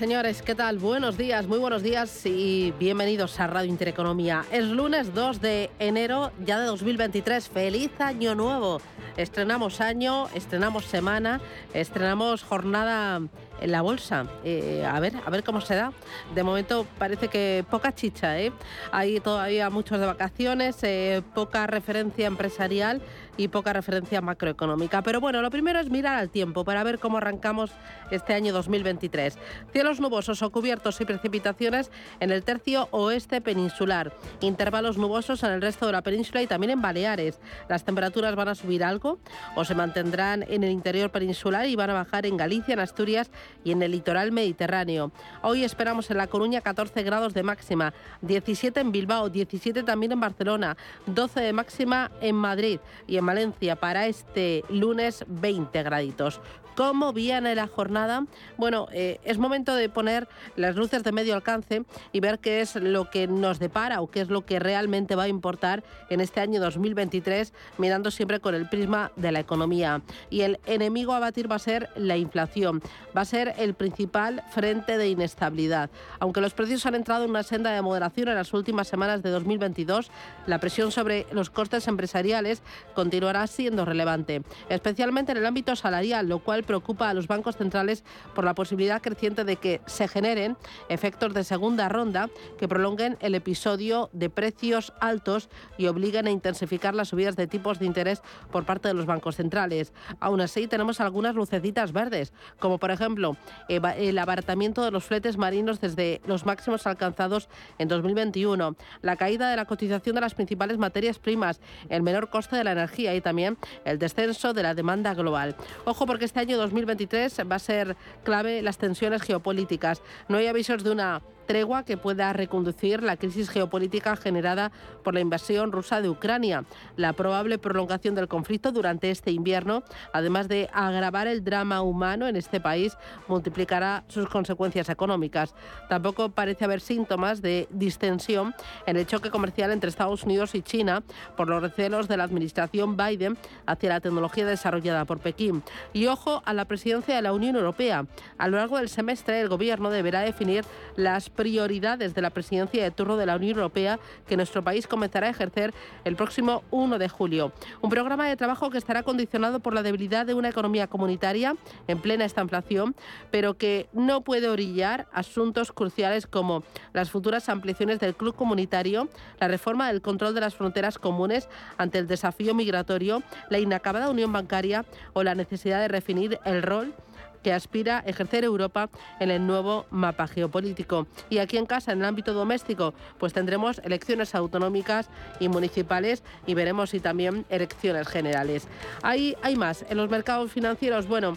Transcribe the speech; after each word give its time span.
Señores, 0.00 0.40
¿qué 0.40 0.54
tal? 0.54 0.78
Buenos 0.78 1.18
días, 1.18 1.46
muy 1.46 1.58
buenos 1.58 1.82
días 1.82 2.24
y 2.24 2.72
bienvenidos 2.78 3.38
a 3.38 3.46
Radio 3.46 3.68
Intereconomía. 3.68 4.46
Es 4.50 4.64
lunes 4.64 5.12
2 5.12 5.42
de 5.42 5.70
enero 5.78 6.32
ya 6.42 6.58
de 6.58 6.64
2023. 6.64 7.50
¡Feliz 7.50 7.90
año 8.00 8.34
nuevo! 8.34 8.80
Estrenamos 9.18 9.82
año, 9.82 10.28
estrenamos 10.34 10.86
semana, 10.86 11.42
estrenamos 11.74 12.42
jornada 12.44 13.20
en 13.60 13.72
la 13.72 13.82
bolsa. 13.82 14.26
Eh, 14.44 14.84
a 14.86 14.98
ver, 15.00 15.14
a 15.24 15.30
ver 15.30 15.44
cómo 15.44 15.60
se 15.60 15.74
da. 15.74 15.92
De 16.34 16.42
momento 16.42 16.86
parece 16.98 17.28
que 17.28 17.64
poca 17.70 17.94
chicha, 17.94 18.38
¿eh? 18.40 18.52
Hay 18.92 19.20
todavía 19.20 19.70
muchos 19.70 20.00
de 20.00 20.06
vacaciones, 20.06 20.78
eh, 20.82 21.22
poca 21.34 21.66
referencia 21.66 22.26
empresarial 22.26 23.02
y 23.36 23.48
poca 23.48 23.72
referencia 23.72 24.20
macroeconómica. 24.20 25.02
Pero 25.02 25.20
bueno, 25.20 25.40
lo 25.40 25.50
primero 25.50 25.80
es 25.80 25.90
mirar 25.90 26.16
al 26.16 26.30
tiempo 26.30 26.64
para 26.64 26.84
ver 26.84 26.98
cómo 26.98 27.18
arrancamos 27.18 27.70
este 28.10 28.34
año 28.34 28.52
2023. 28.52 29.38
Cielos 29.72 30.00
nubosos 30.00 30.42
o 30.42 30.50
cubiertos 30.50 31.00
y 31.00 31.04
precipitaciones 31.04 31.90
en 32.20 32.30
el 32.32 32.42
tercio 32.42 32.88
oeste 32.90 33.40
peninsular. 33.40 34.12
Intervalos 34.40 34.98
nubosos 34.98 35.42
en 35.42 35.52
el 35.52 35.62
resto 35.62 35.86
de 35.86 35.92
la 35.92 36.02
península 36.02 36.42
y 36.42 36.46
también 36.46 36.70
en 36.70 36.82
Baleares. 36.82 37.40
Las 37.68 37.84
temperaturas 37.84 38.34
van 38.36 38.48
a 38.48 38.54
subir 38.54 38.84
algo 38.84 39.18
o 39.54 39.64
se 39.64 39.74
mantendrán 39.74 40.44
en 40.48 40.64
el 40.64 40.70
interior 40.70 41.10
peninsular 41.10 41.66
y 41.66 41.76
van 41.76 41.90
a 41.90 41.94
bajar 41.94 42.26
en 42.26 42.36
Galicia, 42.36 42.74
en 42.74 42.80
Asturias 42.80 43.30
y 43.64 43.72
en 43.72 43.82
el 43.82 43.92
litoral 43.92 44.32
mediterráneo. 44.32 45.12
Hoy 45.42 45.64
esperamos 45.64 46.10
en 46.10 46.16
La 46.16 46.26
Coruña 46.26 46.60
14 46.60 47.02
grados 47.02 47.34
de 47.34 47.42
máxima, 47.42 47.92
17 48.22 48.80
en 48.80 48.92
Bilbao, 48.92 49.28
17 49.28 49.82
también 49.82 50.12
en 50.12 50.20
Barcelona, 50.20 50.76
12 51.06 51.40
de 51.40 51.52
máxima 51.52 52.10
en 52.20 52.36
Madrid 52.36 52.80
y 53.06 53.16
en 53.16 53.26
Valencia 53.26 53.76
para 53.76 54.06
este 54.06 54.64
lunes 54.68 55.24
20 55.28 55.82
graditos. 55.82 56.40
¿Cómo 56.76 57.12
viene 57.12 57.54
la 57.54 57.66
jornada? 57.66 58.26
Bueno, 58.56 58.88
eh, 58.92 59.20
es 59.24 59.38
momento 59.38 59.74
de 59.74 59.88
poner 59.88 60.28
las 60.56 60.76
luces 60.76 61.02
de 61.02 61.12
medio 61.12 61.34
alcance 61.34 61.84
y 62.12 62.20
ver 62.20 62.38
qué 62.38 62.60
es 62.60 62.76
lo 62.76 63.10
que 63.10 63.26
nos 63.26 63.58
depara 63.58 64.00
o 64.00 64.10
qué 64.10 64.20
es 64.20 64.28
lo 64.28 64.46
que 64.46 64.58
realmente 64.58 65.14
va 65.16 65.24
a 65.24 65.28
importar 65.28 65.82
en 66.08 66.20
este 66.20 66.40
año 66.40 66.60
2023, 66.60 67.52
mirando 67.78 68.10
siempre 68.10 68.40
con 68.40 68.54
el 68.54 68.68
prisma 68.68 69.12
de 69.16 69.32
la 69.32 69.40
economía. 69.40 70.02
Y 70.30 70.42
el 70.42 70.58
enemigo 70.66 71.12
a 71.12 71.18
batir 71.18 71.50
va 71.50 71.56
a 71.56 71.60
ser 71.60 71.90
la 71.96 72.16
inflación, 72.16 72.82
va 73.16 73.22
a 73.22 73.26
ser 73.26 73.54
el 73.58 73.74
principal 73.74 74.42
frente 74.50 74.96
de 74.96 75.08
inestabilidad. 75.08 75.90
Aunque 76.18 76.40
los 76.40 76.54
precios 76.54 76.86
han 76.86 76.94
entrado 76.94 77.24
en 77.24 77.30
una 77.30 77.42
senda 77.42 77.72
de 77.72 77.82
moderación 77.82 78.28
en 78.28 78.36
las 78.36 78.52
últimas 78.52 78.88
semanas 78.88 79.22
de 79.22 79.30
2022, 79.30 80.10
la 80.46 80.58
presión 80.58 80.92
sobre 80.92 81.26
los 81.32 81.50
costes 81.50 81.88
empresariales 81.88 82.62
continuará 82.94 83.46
siendo 83.46 83.84
relevante, 83.84 84.42
especialmente 84.68 85.32
en 85.32 85.38
el 85.38 85.46
ámbito 85.46 85.76
salarial, 85.76 86.28
lo 86.28 86.38
cual 86.38 86.59
preocupa 86.62 87.08
a 87.08 87.14
los 87.14 87.26
bancos 87.26 87.56
centrales 87.56 88.04
por 88.34 88.44
la 88.44 88.54
posibilidad 88.54 89.02
creciente 89.02 89.44
de 89.44 89.56
que 89.56 89.80
se 89.86 90.08
generen 90.08 90.56
efectos 90.88 91.34
de 91.34 91.44
segunda 91.44 91.88
ronda 91.88 92.28
que 92.58 92.68
prolonguen 92.68 93.16
el 93.20 93.34
episodio 93.34 94.10
de 94.12 94.30
precios 94.30 94.92
altos 95.00 95.48
y 95.78 95.86
obliguen 95.86 96.26
a 96.26 96.30
intensificar 96.30 96.94
las 96.94 97.08
subidas 97.08 97.36
de 97.36 97.46
tipos 97.46 97.78
de 97.78 97.86
interés 97.86 98.22
por 98.50 98.64
parte 98.64 98.88
de 98.88 98.94
los 98.94 99.06
bancos 99.06 99.36
centrales. 99.36 99.92
Aún 100.20 100.40
así, 100.40 100.66
tenemos 100.66 101.00
algunas 101.00 101.34
lucecitas 101.34 101.92
verdes, 101.92 102.32
como 102.58 102.78
por 102.78 102.90
ejemplo 102.90 103.36
el 103.68 104.18
abaratamiento 104.18 104.84
de 104.84 104.90
los 104.90 105.04
fletes 105.04 105.36
marinos 105.36 105.80
desde 105.80 106.20
los 106.26 106.46
máximos 106.46 106.86
alcanzados 106.86 107.48
en 107.78 107.88
2021, 107.88 108.76
la 109.02 109.16
caída 109.16 109.50
de 109.50 109.56
la 109.56 109.64
cotización 109.64 110.14
de 110.14 110.20
las 110.20 110.34
principales 110.34 110.78
materias 110.78 111.18
primas, 111.18 111.60
el 111.88 112.02
menor 112.02 112.30
coste 112.30 112.56
de 112.56 112.64
la 112.64 112.72
energía 112.72 113.14
y 113.14 113.20
también 113.20 113.58
el 113.84 113.98
descenso 113.98 114.52
de 114.52 114.62
la 114.62 114.74
demanda 114.74 115.14
global. 115.14 115.56
Ojo 115.84 116.06
porque 116.06 116.24
este 116.24 116.40
año 116.40 116.49
2023 116.56 117.40
va 117.50 117.56
a 117.56 117.58
ser 117.58 117.96
clave 118.24 118.62
las 118.62 118.78
tensiones 118.78 119.22
geopolíticas. 119.22 120.02
No 120.28 120.38
hay 120.38 120.46
avisos 120.46 120.84
de 120.84 120.90
una 120.90 121.22
tregua 121.46 121.84
que 121.84 121.96
pueda 121.96 122.32
reconducir 122.32 123.02
la 123.02 123.16
crisis 123.16 123.48
geopolítica 123.48 124.16
generada 124.16 124.72
por 125.02 125.14
la 125.14 125.20
invasión 125.20 125.72
rusa 125.72 126.00
de 126.00 126.08
Ucrania. 126.08 126.64
La 126.96 127.12
probable 127.12 127.58
prolongación 127.58 128.14
del 128.14 128.28
conflicto 128.28 128.72
durante 128.72 129.10
este 129.10 129.30
invierno, 129.30 129.82
además 130.12 130.48
de 130.48 130.68
agravar 130.72 131.26
el 131.26 131.44
drama 131.44 131.82
humano 131.82 132.26
en 132.26 132.36
este 132.36 132.60
país, 132.60 132.96
multiplicará 133.28 134.04
sus 134.08 134.28
consecuencias 134.28 134.88
económicas. 134.88 135.54
Tampoco 135.88 136.30
parece 136.30 136.64
haber 136.64 136.80
síntomas 136.80 137.42
de 137.42 137.68
distensión 137.70 138.54
en 138.86 138.96
el 138.96 139.06
choque 139.06 139.30
comercial 139.30 139.70
entre 139.70 139.90
Estados 139.90 140.24
Unidos 140.24 140.54
y 140.54 140.62
China 140.62 141.02
por 141.36 141.48
los 141.48 141.62
recelos 141.62 142.08
de 142.08 142.16
la 142.16 142.24
administración 142.24 142.96
Biden 142.96 143.38
hacia 143.66 143.88
la 143.88 144.00
tecnología 144.00 144.46
desarrollada 144.46 145.04
por 145.04 145.20
Pekín. 145.20 145.62
Y 145.92 146.06
ojo 146.06 146.42
a 146.44 146.52
la 146.52 146.64
presidencia 146.64 147.16
de 147.16 147.22
la 147.22 147.32
Unión 147.32 147.56
Europea. 147.56 148.06
A 148.38 148.48
lo 148.48 148.58
largo 148.58 148.78
del 148.78 148.88
semestre, 148.88 149.40
el 149.40 149.48
gobierno 149.48 149.90
deberá 149.90 150.20
definir 150.20 150.64
las 150.96 151.29
prioridades 151.36 152.14
de 152.14 152.22
la 152.22 152.30
presidencia 152.30 152.82
de 152.82 152.90
turno 152.90 153.16
de 153.16 153.26
la 153.26 153.36
Unión 153.36 153.56
Europea 153.56 153.98
que 154.26 154.36
nuestro 154.36 154.62
país 154.62 154.86
comenzará 154.86 155.28
a 155.28 155.30
ejercer 155.30 155.72
el 156.04 156.16
próximo 156.16 156.62
1 156.70 156.98
de 156.98 157.08
julio. 157.08 157.52
Un 157.80 157.90
programa 157.90 158.28
de 158.28 158.36
trabajo 158.36 158.70
que 158.70 158.78
estará 158.78 159.02
condicionado 159.02 159.60
por 159.60 159.74
la 159.74 159.82
debilidad 159.82 160.26
de 160.26 160.34
una 160.34 160.48
economía 160.48 160.86
comunitaria 160.86 161.56
en 161.86 162.00
plena 162.00 162.26
inflación, 162.42 162.94
pero 163.30 163.54
que 163.56 163.88
no 163.92 164.22
puede 164.22 164.48
orillar 164.48 165.06
asuntos 165.12 165.72
cruciales 165.72 166.26
como 166.26 166.62
las 166.92 167.10
futuras 167.10 167.48
ampliaciones 167.48 168.00
del 168.00 168.14
club 168.14 168.34
comunitario, 168.34 169.08
la 169.38 169.48
reforma 169.48 169.88
del 169.88 170.02
control 170.02 170.34
de 170.34 170.40
las 170.40 170.54
fronteras 170.54 170.98
comunes 170.98 171.48
ante 171.78 171.98
el 171.98 172.06
desafío 172.06 172.54
migratorio, 172.54 173.22
la 173.48 173.58
inacabada 173.58 174.10
unión 174.10 174.32
bancaria 174.32 174.84
o 175.12 175.22
la 175.22 175.34
necesidad 175.34 175.80
de 175.80 175.88
definir 175.88 176.38
el 176.44 176.62
rol 176.62 176.94
que 177.42 177.52
aspira 177.52 177.98
a 177.98 178.00
ejercer 178.08 178.44
Europa 178.44 178.90
en 179.18 179.30
el 179.30 179.46
nuevo 179.46 179.86
mapa 179.90 180.26
geopolítico. 180.26 181.06
Y 181.28 181.38
aquí 181.38 181.56
en 181.56 181.66
casa, 181.66 181.92
en 181.92 182.00
el 182.00 182.04
ámbito 182.04 182.32
doméstico, 182.32 182.94
pues 183.18 183.32
tendremos 183.32 183.78
elecciones 183.84 184.34
autonómicas 184.34 185.08
y 185.38 185.48
municipales 185.48 186.22
y 186.46 186.54
veremos 186.54 186.90
si 186.90 187.00
también 187.00 187.44
elecciones 187.48 188.08
generales. 188.08 188.68
Hay, 189.02 189.36
hay 189.42 189.56
más. 189.56 189.84
En 189.88 189.96
los 189.96 190.10
mercados 190.10 190.50
financieros, 190.52 191.06
bueno, 191.06 191.36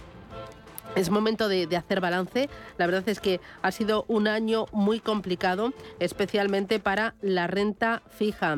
es 0.95 1.09
momento 1.09 1.47
de, 1.47 1.67
hacer 1.75 2.01
balance. 2.01 2.49
La 2.77 2.85
verdad 2.85 3.07
es 3.07 3.19
que 3.19 3.39
ha 3.61 3.71
sido 3.71 4.05
un 4.07 4.27
año 4.27 4.67
muy 4.71 4.99
complicado, 4.99 5.73
especialmente 5.99 6.79
para 6.79 7.15
la 7.21 7.47
renta 7.47 8.03
fija. 8.09 8.57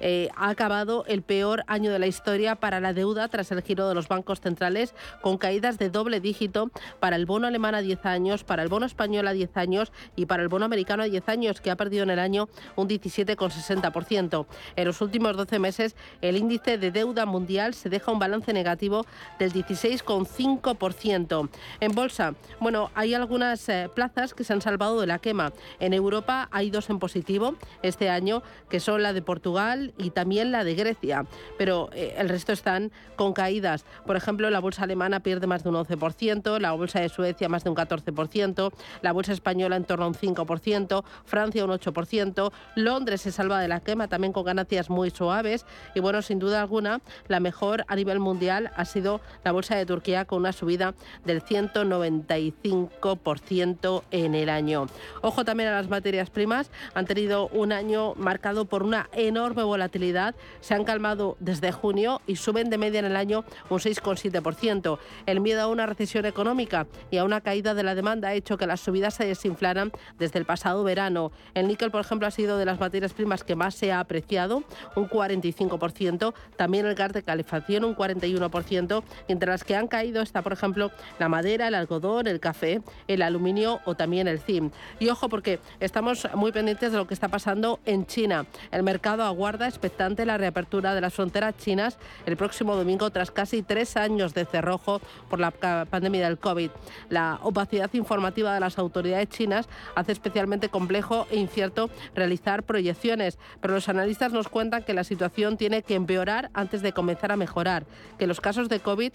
Eh, 0.00 0.28
ha 0.36 0.48
acabado 0.48 1.04
el 1.06 1.22
peor 1.22 1.64
año 1.66 1.90
de 1.90 1.98
la 1.98 2.06
historia 2.06 2.56
para 2.56 2.80
la 2.80 2.92
deuda 2.92 3.28
tras 3.28 3.50
el 3.52 3.62
giro 3.62 3.88
de 3.88 3.94
los 3.94 4.08
bancos 4.08 4.40
centrales, 4.40 4.94
con 5.20 5.38
caídas 5.38 5.78
de 5.78 5.90
doble 5.90 6.20
dígito 6.20 6.70
para 7.00 7.16
el 7.16 7.26
bono 7.26 7.46
alemán 7.46 7.74
a 7.74 7.80
10 7.80 8.04
años, 8.06 8.44
para 8.44 8.62
el 8.62 8.68
bono 8.68 8.86
español 8.86 9.28
a 9.28 9.32
10 9.32 9.56
años 9.56 9.92
y 10.16 10.26
para 10.26 10.42
el 10.42 10.48
bono 10.48 10.64
americano 10.64 11.02
a 11.02 11.06
10 11.06 11.28
años, 11.28 11.60
que 11.60 11.70
ha 11.70 11.76
perdido 11.76 12.02
en 12.02 12.10
el 12.10 12.18
año 12.18 12.48
un 12.76 12.88
17,60%. 12.88 14.46
En 14.76 14.84
los 14.84 15.00
últimos 15.00 15.36
12 15.36 15.58
meses, 15.58 15.96
el 16.20 16.36
índice 16.36 16.78
de 16.78 16.90
deuda 16.90 17.26
mundial 17.26 17.74
se 17.74 17.88
deja 17.88 18.12
un 18.12 18.18
balance 18.18 18.52
negativo 18.52 19.06
del 19.38 19.52
16,5%. 19.52 21.48
En 21.80 21.92
bolsa, 21.92 22.34
bueno, 22.60 22.90
hay 22.94 23.14
algunas 23.14 23.68
eh, 23.68 23.90
plazas 23.94 24.34
que 24.34 24.44
se 24.44 24.52
han 24.52 24.60
salvado 24.60 25.00
de 25.00 25.06
la 25.06 25.18
quema. 25.18 25.52
En 25.80 25.92
Europa 25.92 26.48
hay 26.50 26.70
dos 26.70 26.90
en 26.90 26.98
positivo 26.98 27.54
este 27.82 28.10
año, 28.10 28.42
que 28.68 28.80
son 28.80 29.02
la 29.02 29.12
de 29.12 29.22
Portugal 29.22 29.92
y 29.98 30.10
también 30.10 30.52
la 30.52 30.64
de 30.64 30.74
Grecia, 30.74 31.26
pero 31.58 31.90
eh, 31.92 32.14
el 32.18 32.28
resto 32.28 32.52
están 32.52 32.92
con 33.16 33.32
caídas. 33.32 33.84
Por 34.06 34.16
ejemplo, 34.16 34.50
la 34.50 34.60
bolsa 34.60 34.84
alemana 34.84 35.20
pierde 35.20 35.46
más 35.46 35.62
de 35.62 35.70
un 35.70 35.76
11%, 35.76 36.58
la 36.60 36.72
bolsa 36.72 37.00
de 37.00 37.08
Suecia 37.08 37.48
más 37.48 37.64
de 37.64 37.70
un 37.70 37.76
14%, 37.76 38.72
la 39.02 39.12
bolsa 39.12 39.32
española 39.32 39.76
en 39.76 39.84
torno 39.84 40.04
a 40.04 40.08
un 40.08 40.14
5%, 40.14 41.04
Francia 41.24 41.64
un 41.64 41.70
8%, 41.70 42.52
Londres 42.76 43.20
se 43.22 43.32
salva 43.32 43.60
de 43.60 43.68
la 43.68 43.80
quema 43.80 44.08
también 44.08 44.32
con 44.32 44.44
ganancias 44.44 44.90
muy 44.90 45.10
suaves 45.10 45.66
y 45.94 46.00
bueno, 46.00 46.22
sin 46.22 46.38
duda 46.38 46.60
alguna, 46.60 47.00
la 47.28 47.40
mejor 47.40 47.84
a 47.88 47.96
nivel 47.96 48.20
mundial 48.20 48.72
ha 48.76 48.84
sido 48.84 49.20
la 49.44 49.52
bolsa 49.52 49.76
de 49.76 49.86
Turquía 49.86 50.24
con 50.24 50.40
una 50.40 50.52
subida 50.52 50.94
del 51.24 51.42
100 51.42 51.53
195% 51.54 54.02
en 54.10 54.34
el 54.34 54.48
año. 54.48 54.86
Ojo 55.22 55.44
también 55.44 55.68
a 55.68 55.72
las 55.72 55.88
materias 55.88 56.30
primas, 56.30 56.70
han 56.94 57.06
tenido 57.06 57.48
un 57.48 57.72
año 57.72 58.14
marcado 58.16 58.64
por 58.64 58.82
una 58.82 59.08
enorme 59.12 59.62
volatilidad, 59.62 60.34
se 60.60 60.74
han 60.74 60.84
calmado 60.84 61.36
desde 61.40 61.72
junio 61.72 62.20
y 62.26 62.36
suben 62.36 62.70
de 62.70 62.78
media 62.78 63.00
en 63.00 63.06
el 63.06 63.16
año 63.16 63.44
un 63.70 63.78
6,7%. 63.78 64.98
El 65.26 65.40
miedo 65.40 65.62
a 65.62 65.68
una 65.68 65.86
recesión 65.86 66.26
económica 66.26 66.86
y 67.10 67.18
a 67.18 67.24
una 67.24 67.40
caída 67.40 67.74
de 67.74 67.82
la 67.82 67.94
demanda 67.94 68.28
ha 68.28 68.34
hecho 68.34 68.56
que 68.56 68.66
las 68.66 68.80
subidas 68.80 69.14
se 69.14 69.26
desinflaran 69.26 69.92
desde 70.18 70.38
el 70.38 70.44
pasado 70.44 70.84
verano. 70.84 71.32
El 71.54 71.68
níquel, 71.68 71.90
por 71.90 72.00
ejemplo, 72.00 72.26
ha 72.26 72.30
sido 72.30 72.58
de 72.58 72.64
las 72.64 72.80
materias 72.80 73.12
primas 73.12 73.44
que 73.44 73.56
más 73.56 73.74
se 73.74 73.92
ha 73.92 74.00
apreciado, 74.00 74.64
un 74.96 75.08
45%, 75.08 76.34
también 76.56 76.86
el 76.86 76.94
gas 76.94 77.12
de 77.12 77.22
calefacción 77.22 77.84
un 77.84 77.96
41%, 77.96 79.02
entre 79.28 79.50
las 79.50 79.64
que 79.64 79.76
han 79.76 79.88
caído 79.88 80.22
está, 80.22 80.42
por 80.42 80.52
ejemplo, 80.52 80.90
la 81.18 81.28
madera, 81.28 81.43
el 81.44 81.74
algodón, 81.74 82.26
el 82.26 82.40
café, 82.40 82.80
el 83.06 83.22
aluminio 83.22 83.80
o 83.84 83.94
también 83.94 84.28
el 84.28 84.40
zinc. 84.40 84.72
Y 84.98 85.08
ojo 85.08 85.28
porque 85.28 85.60
estamos 85.80 86.26
muy 86.34 86.52
pendientes 86.52 86.92
de 86.92 86.98
lo 86.98 87.06
que 87.06 87.14
está 87.14 87.28
pasando 87.28 87.80
en 87.84 88.06
China. 88.06 88.46
El 88.70 88.82
mercado 88.82 89.22
aguarda 89.22 89.68
expectante 89.68 90.26
la 90.26 90.38
reapertura 90.38 90.94
de 90.94 91.00
las 91.00 91.14
fronteras 91.14 91.56
chinas 91.56 91.98
el 92.26 92.36
próximo 92.36 92.76
domingo 92.76 93.10
tras 93.10 93.30
casi 93.30 93.62
tres 93.62 93.96
años 93.96 94.34
de 94.34 94.44
cerrojo 94.44 95.00
por 95.28 95.40
la 95.40 95.50
pandemia 95.50 96.26
del 96.26 96.38
COVID. 96.38 96.70
La 97.10 97.38
opacidad 97.42 97.92
informativa 97.92 98.54
de 98.54 98.60
las 98.60 98.78
autoridades 98.78 99.28
chinas 99.28 99.68
hace 99.94 100.12
especialmente 100.12 100.68
complejo 100.68 101.26
e 101.30 101.36
incierto 101.36 101.90
realizar 102.14 102.62
proyecciones, 102.62 103.38
pero 103.60 103.74
los 103.74 103.88
analistas 103.88 104.32
nos 104.32 104.48
cuentan 104.48 104.82
que 104.82 104.94
la 104.94 105.04
situación 105.04 105.56
tiene 105.56 105.82
que 105.82 105.94
empeorar 105.94 106.50
antes 106.54 106.82
de 106.82 106.92
comenzar 106.92 107.32
a 107.32 107.36
mejorar, 107.36 107.84
que 108.18 108.26
los 108.26 108.40
casos 108.40 108.68
de 108.68 108.80
COVID 108.80 109.12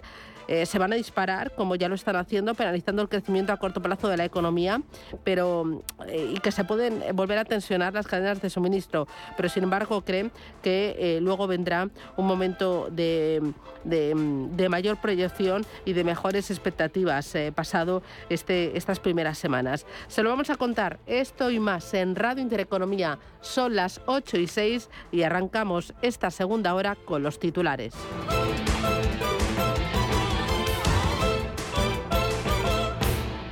eh, 0.48 0.66
se 0.66 0.78
van 0.80 0.92
a 0.92 0.96
disparar, 0.96 1.54
como 1.54 1.76
ya 1.76 1.88
lo 1.88 1.94
están 1.94 2.16
haciendo, 2.20 2.54
penalizando 2.54 3.02
el 3.02 3.08
crecimiento 3.08 3.52
a 3.52 3.56
corto 3.56 3.82
plazo 3.82 4.08
de 4.08 4.16
la 4.16 4.24
economía, 4.24 4.80
pero 5.24 5.82
eh, 6.06 6.34
y 6.34 6.40
que 6.40 6.52
se 6.52 6.64
pueden 6.64 7.02
volver 7.14 7.38
a 7.38 7.44
tensionar 7.44 7.94
las 7.94 8.06
cadenas 8.06 8.40
de 8.40 8.50
suministro. 8.50 9.06
Pero 9.36 9.48
sin 9.48 9.64
embargo 9.64 10.02
creen 10.02 10.30
que 10.62 10.96
eh, 10.98 11.20
luego 11.20 11.46
vendrá 11.46 11.88
un 12.16 12.26
momento 12.26 12.88
de, 12.90 13.52
de, 13.84 14.68
mayor 14.68 14.98
proyección 14.98 15.66
y 15.84 15.94
de 15.94 16.04
mejores 16.04 16.50
expectativas 16.50 17.34
pasado 17.54 18.02
este, 18.28 18.76
estas 18.76 19.00
primeras 19.00 19.36
semanas. 19.36 19.84
Se 20.06 20.22
lo 20.22 20.30
vamos 20.30 20.48
a 20.50 20.56
contar 20.56 21.00
esto 21.06 21.50
y 21.50 21.58
más 21.58 21.92
en 21.94 22.14
Radio 22.14 22.42
Intereconomía. 22.42 23.18
Son 23.40 23.74
las 23.74 24.00
8 24.06 24.38
y 24.38 24.46
6 24.46 24.90
y 25.12 25.22
arrancamos 25.22 25.94
esta 26.02 26.30
segunda 26.30 26.74
hora 26.74 26.94
con 26.94 27.22
los 27.22 27.38
titulares. 27.38 27.94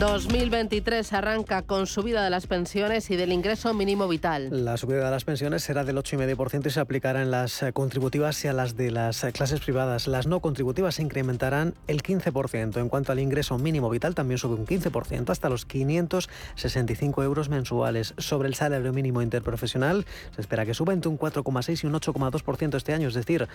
2023 0.00 1.12
arranca 1.12 1.60
con 1.60 1.86
subida 1.86 2.24
de 2.24 2.30
las 2.30 2.46
pensiones 2.46 3.10
y 3.10 3.16
del 3.16 3.32
ingreso 3.32 3.74
mínimo 3.74 4.08
vital. 4.08 4.48
La 4.64 4.78
subida 4.78 5.04
de 5.04 5.10
las 5.10 5.24
pensiones 5.24 5.62
será 5.62 5.84
del 5.84 5.98
8,5% 5.98 6.68
y 6.68 6.70
se 6.70 6.80
aplicará 6.80 7.20
en 7.20 7.30
las 7.30 7.62
eh, 7.62 7.74
contributivas 7.74 8.42
y 8.46 8.48
a 8.48 8.54
las 8.54 8.78
de 8.78 8.90
las 8.90 9.22
eh, 9.24 9.32
clases 9.32 9.60
privadas. 9.60 10.06
Las 10.06 10.26
no 10.26 10.40
contributivas 10.40 10.94
se 10.94 11.02
incrementarán 11.02 11.74
el 11.86 12.02
15%. 12.02 12.80
En 12.80 12.88
cuanto 12.88 13.12
al 13.12 13.20
ingreso 13.20 13.58
mínimo 13.58 13.90
vital, 13.90 14.14
también 14.14 14.38
sube 14.38 14.54
un 14.54 14.66
15% 14.66 15.28
hasta 15.28 15.50
los 15.50 15.66
565 15.66 17.22
euros 17.22 17.50
mensuales. 17.50 18.14
Sobre 18.16 18.48
el 18.48 18.54
salario 18.54 18.94
mínimo 18.94 19.20
interprofesional, 19.20 20.06
se 20.34 20.40
espera 20.40 20.64
que 20.64 20.72
suba 20.72 20.94
entre 20.94 21.10
un 21.10 21.18
4,6 21.18 21.84
y 21.84 21.86
un 21.86 21.92
8,2% 21.92 22.74
este 22.74 22.94
año, 22.94 23.08
es 23.08 23.14
decir, 23.14 23.48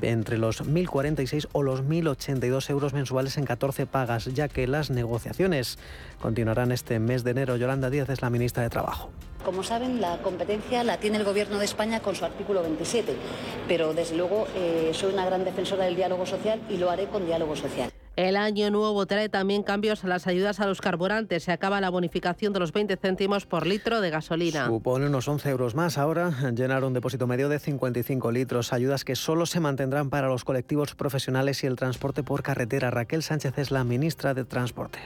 entre 0.00 0.38
los 0.38 0.64
1.046 0.64 1.48
o 1.52 1.62
los 1.62 1.84
1.082 1.84 2.70
euros 2.70 2.94
mensuales 2.94 3.36
en 3.36 3.44
14 3.44 3.84
pagas, 3.84 4.24
ya 4.32 4.48
que 4.48 4.66
las 4.66 4.88
negociaciones 4.88 5.78
continuarán 6.20 6.72
este 6.72 6.98
mes 6.98 7.24
de 7.24 7.32
enero. 7.32 7.56
Yolanda 7.56 7.90
Díaz 7.90 8.08
es 8.08 8.22
la 8.22 8.30
ministra 8.30 8.62
de 8.62 8.70
Trabajo. 8.70 9.10
Como 9.44 9.64
saben, 9.64 10.00
la 10.00 10.18
competencia 10.18 10.84
la 10.84 10.98
tiene 10.98 11.18
el 11.18 11.24
Gobierno 11.24 11.58
de 11.58 11.64
España 11.64 12.00
con 12.00 12.14
su 12.14 12.24
artículo 12.24 12.62
27, 12.62 13.16
pero 13.66 13.92
desde 13.92 14.16
luego 14.16 14.46
eh, 14.54 14.92
soy 14.94 15.12
una 15.12 15.26
gran 15.26 15.44
defensora 15.44 15.84
del 15.84 15.96
diálogo 15.96 16.26
social 16.26 16.60
y 16.70 16.76
lo 16.76 16.90
haré 16.90 17.06
con 17.06 17.26
diálogo 17.26 17.56
social. 17.56 17.90
El 18.14 18.36
año 18.36 18.70
nuevo 18.70 19.06
trae 19.06 19.30
también 19.30 19.62
cambios 19.62 20.04
a 20.04 20.06
las 20.06 20.26
ayudas 20.26 20.60
a 20.60 20.66
los 20.66 20.82
carburantes. 20.82 21.44
Se 21.44 21.52
acaba 21.52 21.80
la 21.80 21.88
bonificación 21.88 22.52
de 22.52 22.60
los 22.60 22.70
20 22.70 22.98
céntimos 22.98 23.46
por 23.46 23.66
litro 23.66 24.02
de 24.02 24.10
gasolina. 24.10 24.66
Supone 24.66 25.06
unos 25.06 25.26
11 25.26 25.48
euros 25.48 25.74
más. 25.74 25.96
Ahora 25.96 26.30
llenar 26.54 26.84
un 26.84 26.92
depósito 26.92 27.26
medio 27.26 27.48
de 27.48 27.58
55 27.58 28.30
litros. 28.30 28.74
Ayudas 28.74 29.06
que 29.06 29.16
solo 29.16 29.46
se 29.46 29.60
mantendrán 29.60 30.10
para 30.10 30.28
los 30.28 30.44
colectivos 30.44 30.94
profesionales 30.94 31.64
y 31.64 31.66
el 31.66 31.76
transporte 31.76 32.22
por 32.22 32.42
carretera. 32.42 32.90
Raquel 32.90 33.22
Sánchez 33.22 33.56
es 33.56 33.70
la 33.70 33.82
ministra 33.82 34.34
de 34.34 34.44
Transporte. 34.44 34.98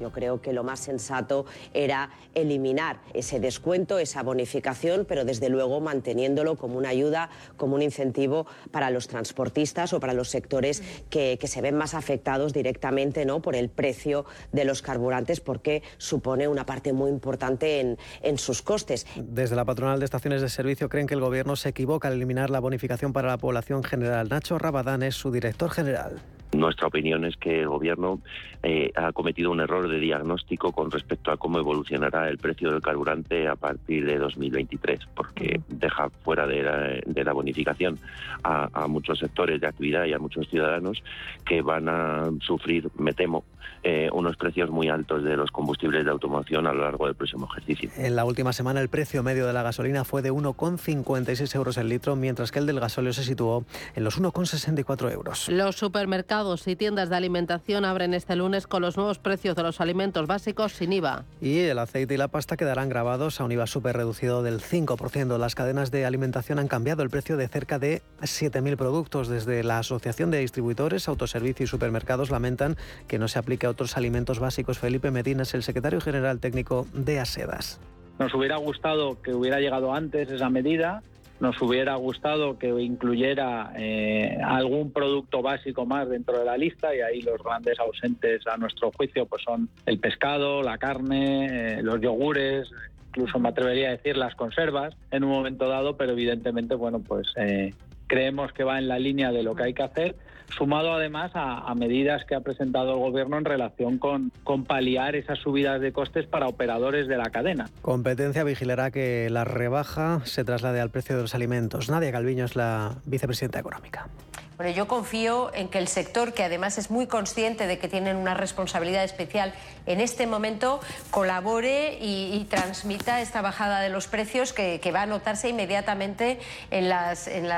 Yo 0.00 0.12
creo 0.12 0.40
que 0.40 0.52
lo 0.52 0.64
más 0.64 0.80
sensato 0.80 1.46
era 1.74 2.10
eliminar 2.34 3.00
ese 3.14 3.40
descuento, 3.40 3.98
esa 3.98 4.22
bonificación, 4.22 5.04
pero 5.06 5.24
desde 5.24 5.48
luego 5.48 5.80
manteniéndolo 5.80 6.56
como 6.56 6.78
una 6.78 6.90
ayuda, 6.90 7.30
como 7.56 7.74
un 7.74 7.82
incentivo 7.82 8.46
para 8.70 8.90
los 8.90 9.08
transportistas 9.08 9.92
o 9.92 10.00
para 10.00 10.12
los 10.12 10.28
sectores 10.28 10.82
que, 11.10 11.38
se 11.48 11.62
ven 11.62 11.76
más 11.76 11.94
afectados 11.94 12.52
directamente 12.52 13.24
¿no? 13.24 13.40
por 13.40 13.56
el 13.56 13.70
precio 13.70 14.26
de 14.52 14.66
los 14.66 14.82
carburantes, 14.82 15.40
porque 15.40 15.82
supone 15.96 16.46
una 16.46 16.66
parte 16.66 16.92
muy 16.92 17.10
importante 17.10 17.80
en, 17.80 17.98
en 18.22 18.36
sus 18.36 18.60
costes. 18.60 19.06
Desde 19.16 19.56
la 19.56 19.64
patronal 19.64 19.98
de 19.98 20.04
estaciones 20.04 20.42
de 20.42 20.50
servicio 20.50 20.90
creen 20.90 21.06
que 21.06 21.14
el 21.14 21.20
Gobierno 21.20 21.56
se 21.56 21.70
equivoca 21.70 22.08
al 22.08 22.14
eliminar 22.14 22.50
la 22.50 22.60
bonificación 22.60 23.14
para 23.14 23.28
la 23.28 23.38
población 23.38 23.82
general. 23.82 24.28
Nacho 24.28 24.58
Rabadán 24.58 25.02
es 25.02 25.14
su 25.14 25.30
director 25.30 25.70
general. 25.70 26.20
Nuestra 26.52 26.86
opinión 26.86 27.24
es 27.24 27.36
que 27.36 27.60
el 27.60 27.68
Gobierno 27.68 28.20
eh, 28.62 28.90
ha 28.96 29.12
cometido 29.12 29.50
un 29.50 29.60
error 29.60 29.88
de 29.88 30.00
diagnóstico 30.00 30.72
con 30.72 30.90
respecto 30.90 31.30
a 31.30 31.36
cómo 31.36 31.58
evolucionará 31.58 32.28
el 32.28 32.38
precio 32.38 32.70
del 32.70 32.80
carburante 32.80 33.46
a 33.46 33.54
partir 33.54 34.06
de 34.06 34.18
2023, 34.18 35.00
porque 35.14 35.60
deja 35.68 36.08
fuera 36.24 36.46
de 36.46 37.22
la, 37.24 37.32
bonificación 37.32 37.98
a, 38.42 38.86
muchos 38.88 39.18
sectores 39.18 39.60
de 39.60 39.66
actividad 39.66 40.06
y 40.06 40.14
a 40.14 40.18
muchos 40.18 40.48
ciudadanos 40.48 41.02
que 41.44 41.60
van 41.60 41.88
a 41.88 42.30
sufrir, 42.40 42.88
me 42.98 43.12
temo, 43.12 43.44
eh, 43.84 44.08
unos 44.12 44.36
precios 44.36 44.70
muy 44.70 44.88
altos 44.88 45.22
de 45.22 45.36
los 45.36 45.50
combustibles 45.50 46.04
de 46.04 46.10
automoción 46.10 46.66
a 46.66 46.72
lo 46.72 46.82
largo 46.82 47.06
del 47.06 47.14
próximo 47.14 47.46
ejercicio. 47.50 47.90
En 47.96 48.16
la 48.16 48.24
última 48.24 48.52
semana 48.52 48.80
el 48.80 48.88
precio 48.88 49.22
medio 49.22 49.46
de 49.46 49.52
la 49.52 49.62
gasolina 49.62 50.04
fue 50.04 50.22
de 50.22 50.32
1,56 50.32 51.54
euros 51.54 51.76
el 51.76 51.88
litro, 51.88 52.16
mientras 52.16 52.50
que 52.50 52.58
el 52.58 52.66
del 52.66 52.80
gasóleo 52.80 53.12
se 53.12 53.22
situó 53.22 53.64
en 53.94 54.02
los 54.02 54.20
1,64 54.20 55.12
euros. 55.12 55.48
Los 55.48 55.76
supermercados 55.76 56.37
y 56.38 56.76
tiendas 56.76 57.10
de 57.10 57.16
alimentación 57.16 57.84
abren 57.84 58.14
este 58.14 58.36
lunes 58.36 58.68
con 58.68 58.80
los 58.80 58.96
nuevos 58.96 59.18
precios 59.18 59.56
de 59.56 59.64
los 59.64 59.80
alimentos 59.80 60.28
básicos 60.28 60.72
sin 60.72 60.92
IVA. 60.92 61.24
Y 61.40 61.58
el 61.58 61.80
aceite 61.80 62.14
y 62.14 62.16
la 62.16 62.28
pasta 62.28 62.56
quedarán 62.56 62.88
grabados 62.88 63.40
a 63.40 63.44
un 63.44 63.50
IVA 63.50 63.66
súper 63.66 63.96
reducido 63.96 64.44
del 64.44 64.60
5%. 64.60 65.36
Las 65.36 65.56
cadenas 65.56 65.90
de 65.90 66.06
alimentación 66.06 66.60
han 66.60 66.68
cambiado 66.68 67.02
el 67.02 67.10
precio 67.10 67.36
de 67.36 67.48
cerca 67.48 67.80
de 67.80 68.02
7.000 68.20 68.76
productos. 68.76 69.26
Desde 69.26 69.64
la 69.64 69.80
Asociación 69.80 70.30
de 70.30 70.38
Distribuidores, 70.38 71.08
Autoservicio 71.08 71.64
y 71.64 71.66
Supermercados 71.66 72.30
lamentan 72.30 72.76
que 73.08 73.18
no 73.18 73.26
se 73.26 73.40
aplique 73.40 73.66
a 73.66 73.70
otros 73.70 73.96
alimentos 73.96 74.38
básicos. 74.38 74.78
Felipe 74.78 75.10
Medina 75.10 75.42
es 75.42 75.54
el 75.54 75.64
secretario 75.64 76.00
general 76.00 76.38
técnico 76.38 76.86
de 76.92 77.18
ASEDAS. 77.18 77.80
Nos 78.20 78.32
hubiera 78.32 78.58
gustado 78.58 79.20
que 79.22 79.34
hubiera 79.34 79.58
llegado 79.58 79.92
antes 79.92 80.30
esa 80.30 80.50
medida 80.50 81.02
nos 81.40 81.60
hubiera 81.62 81.94
gustado 81.96 82.58
que 82.58 82.68
incluyera 82.68 83.72
eh, 83.76 84.38
algún 84.44 84.92
producto 84.92 85.40
básico 85.40 85.86
más 85.86 86.08
dentro 86.08 86.38
de 86.38 86.44
la 86.44 86.56
lista 86.56 86.94
y 86.94 87.00
ahí 87.00 87.22
los 87.22 87.42
grandes 87.42 87.78
ausentes 87.78 88.46
a 88.46 88.56
nuestro 88.56 88.90
juicio 88.92 89.26
pues 89.26 89.42
son 89.42 89.68
el 89.86 89.98
pescado, 89.98 90.62
la 90.62 90.78
carne, 90.78 91.78
eh, 91.78 91.82
los 91.82 92.00
yogures, 92.00 92.68
incluso 93.08 93.38
me 93.38 93.50
atrevería 93.50 93.88
a 93.88 93.92
decir 93.92 94.16
las 94.16 94.34
conservas 94.34 94.96
en 95.10 95.24
un 95.24 95.30
momento 95.30 95.68
dado, 95.68 95.96
pero 95.96 96.12
evidentemente 96.12 96.74
bueno 96.74 97.00
pues 97.00 97.28
eh, 97.36 97.72
creemos 98.06 98.52
que 98.52 98.64
va 98.64 98.78
en 98.78 98.88
la 98.88 98.98
línea 98.98 99.30
de 99.30 99.42
lo 99.42 99.54
que 99.54 99.64
hay 99.64 99.74
que 99.74 99.82
hacer 99.82 100.16
sumado 100.56 100.92
además 100.92 101.30
a, 101.34 101.74
medidas 101.74 102.24
que 102.24 102.34
ha 102.34 102.40
presentado 102.40 102.92
el 102.94 102.98
Gobierno 102.98 103.38
en 103.38 103.44
relación 103.44 103.98
con, 103.98 104.32
con 104.42 104.64
paliar 104.64 105.14
esas 105.14 105.38
subidas 105.38 105.80
de 105.80 105.92
costes 105.92 106.26
para 106.26 106.48
operadores 106.48 107.06
de 107.06 107.16
la 107.16 107.30
cadena. 107.30 107.68
Competencia 107.82 108.42
vigilará 108.44 108.90
que 108.90 109.28
la 109.30 109.44
rebaja 109.44 110.20
se 110.24 110.44
traslade 110.44 110.80
al 110.80 110.90
precio 110.90 111.16
de 111.16 111.22
los 111.22 111.34
alimentos. 111.34 111.88
Nadia 111.88 112.10
Calviño 112.10 112.44
es 112.44 112.56
la 112.56 112.96
vicepresidenta 113.04 113.60
económica. 113.60 114.08
Bueno, 114.58 114.72
yo 114.72 114.88
confío 114.88 115.54
en 115.54 115.68
que 115.68 115.78
el 115.78 115.86
sector, 115.86 116.34
que 116.34 116.42
además 116.42 116.78
es 116.78 116.90
muy 116.90 117.06
consciente 117.06 117.68
de 117.68 117.78
que 117.78 117.86
tienen 117.86 118.16
una 118.16 118.34
responsabilidad 118.34 119.04
especial 119.04 119.54
en 119.86 120.00
este 120.00 120.26
momento, 120.26 120.80
colabore 121.12 121.96
y, 122.00 122.44
transmita 122.50 123.20
esta 123.20 123.40
bajada 123.40 123.80
de 123.80 123.88
los 123.88 124.08
precios 124.08 124.52
que, 124.52 124.90
va 124.92 125.02
a 125.02 125.06
notarse 125.06 125.48
inmediatamente 125.48 126.40
en, 126.72 126.88
las, 126.88 127.28
en 127.28 127.48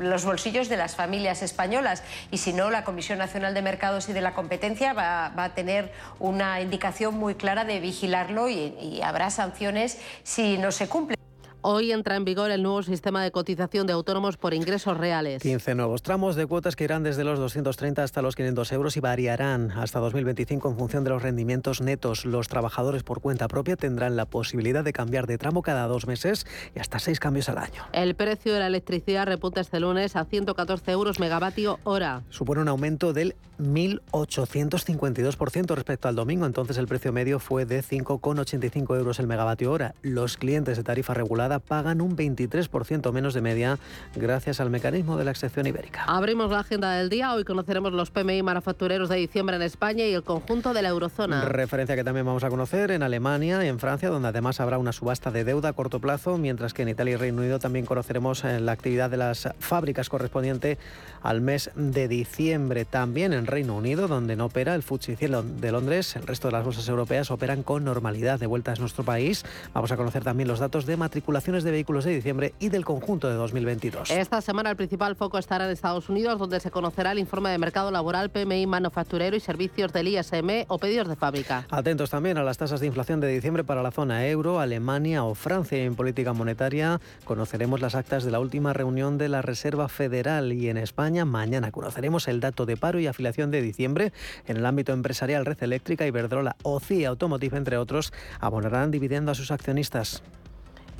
los 0.00 0.24
bolsillos 0.24 0.68
de 0.68 0.76
las 0.76 0.96
familias 0.96 1.42
españolas. 1.42 2.02
Y 2.32 2.38
si 2.38 2.52
no, 2.52 2.68
la 2.68 2.82
Comisión 2.82 3.18
Nacional 3.18 3.54
de 3.54 3.62
Mercados 3.62 4.08
y 4.08 4.12
de 4.12 4.20
la 4.20 4.34
Competencia 4.34 4.92
va, 4.92 5.26
a 5.26 5.54
tener 5.54 5.92
una 6.18 6.60
indicación 6.60 7.14
muy 7.14 7.36
clara 7.36 7.64
de 7.64 7.78
vigilarlo 7.78 8.48
y 8.48 9.00
habrá 9.04 9.30
sanciones 9.30 9.98
si 10.24 10.58
no 10.58 10.72
se 10.72 10.88
cumple. 10.88 11.20
Hoy 11.62 11.92
entra 11.92 12.16
en 12.16 12.24
vigor 12.24 12.50
el 12.50 12.62
nuevo 12.62 12.82
sistema 12.82 13.22
de 13.22 13.30
cotización 13.30 13.86
de 13.86 13.92
autónomos 13.92 14.38
por 14.38 14.54
ingresos 14.54 14.96
reales. 14.96 15.42
15 15.42 15.74
nuevos 15.74 16.02
tramos 16.02 16.34
de 16.34 16.46
cuotas 16.46 16.74
que 16.74 16.84
irán 16.84 17.02
desde 17.02 17.22
los 17.22 17.38
230 17.38 18.02
hasta 18.02 18.22
los 18.22 18.34
500 18.34 18.72
euros 18.72 18.96
y 18.96 19.00
variarán 19.00 19.70
hasta 19.72 19.98
2025 19.98 20.70
en 20.70 20.78
función 20.78 21.04
de 21.04 21.10
los 21.10 21.22
rendimientos 21.22 21.82
netos. 21.82 22.24
Los 22.24 22.48
trabajadores 22.48 23.02
por 23.02 23.20
cuenta 23.20 23.46
propia 23.46 23.76
tendrán 23.76 24.16
la 24.16 24.24
posibilidad 24.24 24.82
de 24.82 24.94
cambiar 24.94 25.26
de 25.26 25.36
tramo 25.36 25.60
cada 25.60 25.86
dos 25.86 26.06
meses 26.06 26.46
y 26.74 26.78
hasta 26.78 26.98
seis 26.98 27.20
cambios 27.20 27.50
al 27.50 27.58
año. 27.58 27.84
El 27.92 28.14
precio 28.14 28.54
de 28.54 28.60
la 28.60 28.68
electricidad 28.68 29.26
repunta 29.26 29.60
este 29.60 29.80
lunes 29.80 30.16
a 30.16 30.24
114 30.24 30.90
euros 30.92 31.20
megavatio 31.20 31.78
hora. 31.84 32.22
Supone 32.30 32.62
un 32.62 32.68
aumento 32.68 33.12
del 33.12 33.34
1.852% 33.60 35.74
respecto 35.74 36.08
al 36.08 36.16
domingo. 36.16 36.46
Entonces 36.46 36.78
el 36.78 36.86
precio 36.86 37.12
medio 37.12 37.38
fue 37.38 37.66
de 37.66 37.82
5,85 37.82 38.96
euros 38.96 39.20
el 39.20 39.26
megavatio 39.26 39.70
hora. 39.70 39.94
Los 40.00 40.38
clientes 40.38 40.78
de 40.78 40.84
tarifa 40.84 41.12
regulada 41.12 41.49
pagan 41.58 42.00
un 42.00 42.16
23% 42.16 43.12
menos 43.12 43.34
de 43.34 43.40
media 43.40 43.78
gracias 44.14 44.60
al 44.60 44.70
mecanismo 44.70 45.16
de 45.16 45.24
la 45.24 45.30
excepción 45.30 45.66
ibérica. 45.66 46.04
Abrimos 46.06 46.50
la 46.50 46.60
agenda 46.60 46.92
del 46.92 47.08
día. 47.08 47.34
Hoy 47.34 47.44
conoceremos 47.44 47.92
los 47.92 48.10
PMI 48.10 48.42
manufactureros 48.42 49.08
de 49.08 49.16
diciembre 49.16 49.56
en 49.56 49.62
España 49.62 50.04
y 50.04 50.14
el 50.14 50.22
conjunto 50.22 50.72
de 50.72 50.82
la 50.82 50.88
eurozona. 50.90 51.44
Referencia 51.44 51.96
que 51.96 52.04
también 52.04 52.26
vamos 52.26 52.44
a 52.44 52.50
conocer 52.50 52.90
en 52.90 53.02
Alemania 53.02 53.64
y 53.64 53.68
en 53.68 53.78
Francia, 53.78 54.08
donde 54.08 54.28
además 54.28 54.60
habrá 54.60 54.78
una 54.78 54.92
subasta 54.92 55.30
de 55.30 55.44
deuda 55.44 55.70
a 55.70 55.72
corto 55.72 56.00
plazo, 56.00 56.38
mientras 56.38 56.74
que 56.74 56.82
en 56.82 56.90
Italia 56.90 57.14
y 57.14 57.16
Reino 57.16 57.38
Unido 57.38 57.58
también 57.58 57.86
conoceremos 57.86 58.44
eh, 58.44 58.60
la 58.60 58.72
actividad 58.72 59.10
de 59.10 59.16
las 59.16 59.48
fábricas 59.58 60.08
correspondiente 60.08 60.78
al 61.22 61.40
mes 61.40 61.70
de 61.74 62.08
diciembre. 62.08 62.84
También 62.84 63.32
en 63.32 63.46
Reino 63.46 63.76
Unido, 63.76 64.08
donde 64.08 64.36
no 64.36 64.46
opera 64.46 64.74
el 64.74 64.82
FTSE 64.82 65.16
de 65.16 65.72
Londres, 65.72 66.16
el 66.16 66.26
resto 66.26 66.48
de 66.48 66.52
las 66.52 66.64
bolsas 66.64 66.88
europeas 66.88 67.30
operan 67.30 67.62
con 67.62 67.84
normalidad 67.84 68.38
de 68.38 68.46
vuelta 68.46 68.72
a 68.72 68.76
nuestro 68.76 69.04
país. 69.04 69.44
Vamos 69.74 69.92
a 69.92 69.96
conocer 69.96 70.24
también 70.24 70.48
los 70.48 70.58
datos 70.58 70.86
de 70.86 70.96
de 71.40 71.70
vehículos 71.70 72.04
de 72.04 72.14
diciembre 72.14 72.54
y 72.60 72.68
del 72.68 72.84
conjunto 72.84 73.26
de 73.26 73.34
2022. 73.34 74.10
Esta 74.10 74.42
semana 74.42 74.70
el 74.70 74.76
principal 74.76 75.16
foco 75.16 75.38
estará 75.38 75.64
en 75.64 75.70
Estados 75.70 76.08
Unidos, 76.10 76.38
donde 76.38 76.60
se 76.60 76.70
conocerá 76.70 77.12
el 77.12 77.18
informe 77.18 77.48
de 77.48 77.56
mercado 77.56 77.90
laboral, 77.90 78.28
PMI 78.28 78.66
manufacturero 78.66 79.34
y 79.34 79.40
servicios 79.40 79.90
del 79.92 80.08
ISM 80.08 80.66
o 80.68 80.78
pedidos 80.78 81.08
de 81.08 81.16
fábrica. 81.16 81.66
Atentos 81.70 82.10
también 82.10 82.36
a 82.36 82.44
las 82.44 82.58
tasas 82.58 82.80
de 82.80 82.86
inflación 82.86 83.20
de 83.20 83.28
diciembre 83.28 83.64
para 83.64 83.82
la 83.82 83.90
zona 83.90 84.28
euro, 84.28 84.60
Alemania 84.60 85.24
o 85.24 85.34
Francia. 85.34 85.82
En 85.82 85.96
política 85.96 86.34
monetaria 86.34 87.00
conoceremos 87.24 87.80
las 87.80 87.94
actas 87.94 88.22
de 88.22 88.30
la 88.30 88.38
última 88.38 88.74
reunión 88.74 89.16
de 89.16 89.30
la 89.30 89.40
Reserva 89.40 89.88
Federal 89.88 90.52
y 90.52 90.68
en 90.68 90.76
España 90.76 91.24
mañana 91.24 91.72
conoceremos 91.72 92.28
el 92.28 92.40
dato 92.40 92.66
de 92.66 92.76
paro 92.76 93.00
y 93.00 93.06
afiliación 93.06 93.50
de 93.50 93.62
diciembre. 93.62 94.12
En 94.46 94.58
el 94.58 94.66
ámbito 94.66 94.92
empresarial, 94.92 95.46
Red 95.46 95.62
Eléctrica, 95.62 96.06
Iberdrola 96.06 96.56
o 96.62 96.80
CIA 96.80 97.08
Automotive, 97.08 97.56
entre 97.56 97.78
otros, 97.78 98.12
abonarán 98.40 98.90
dividendo 98.90 99.32
a 99.32 99.34
sus 99.34 99.50
accionistas. 99.50 100.22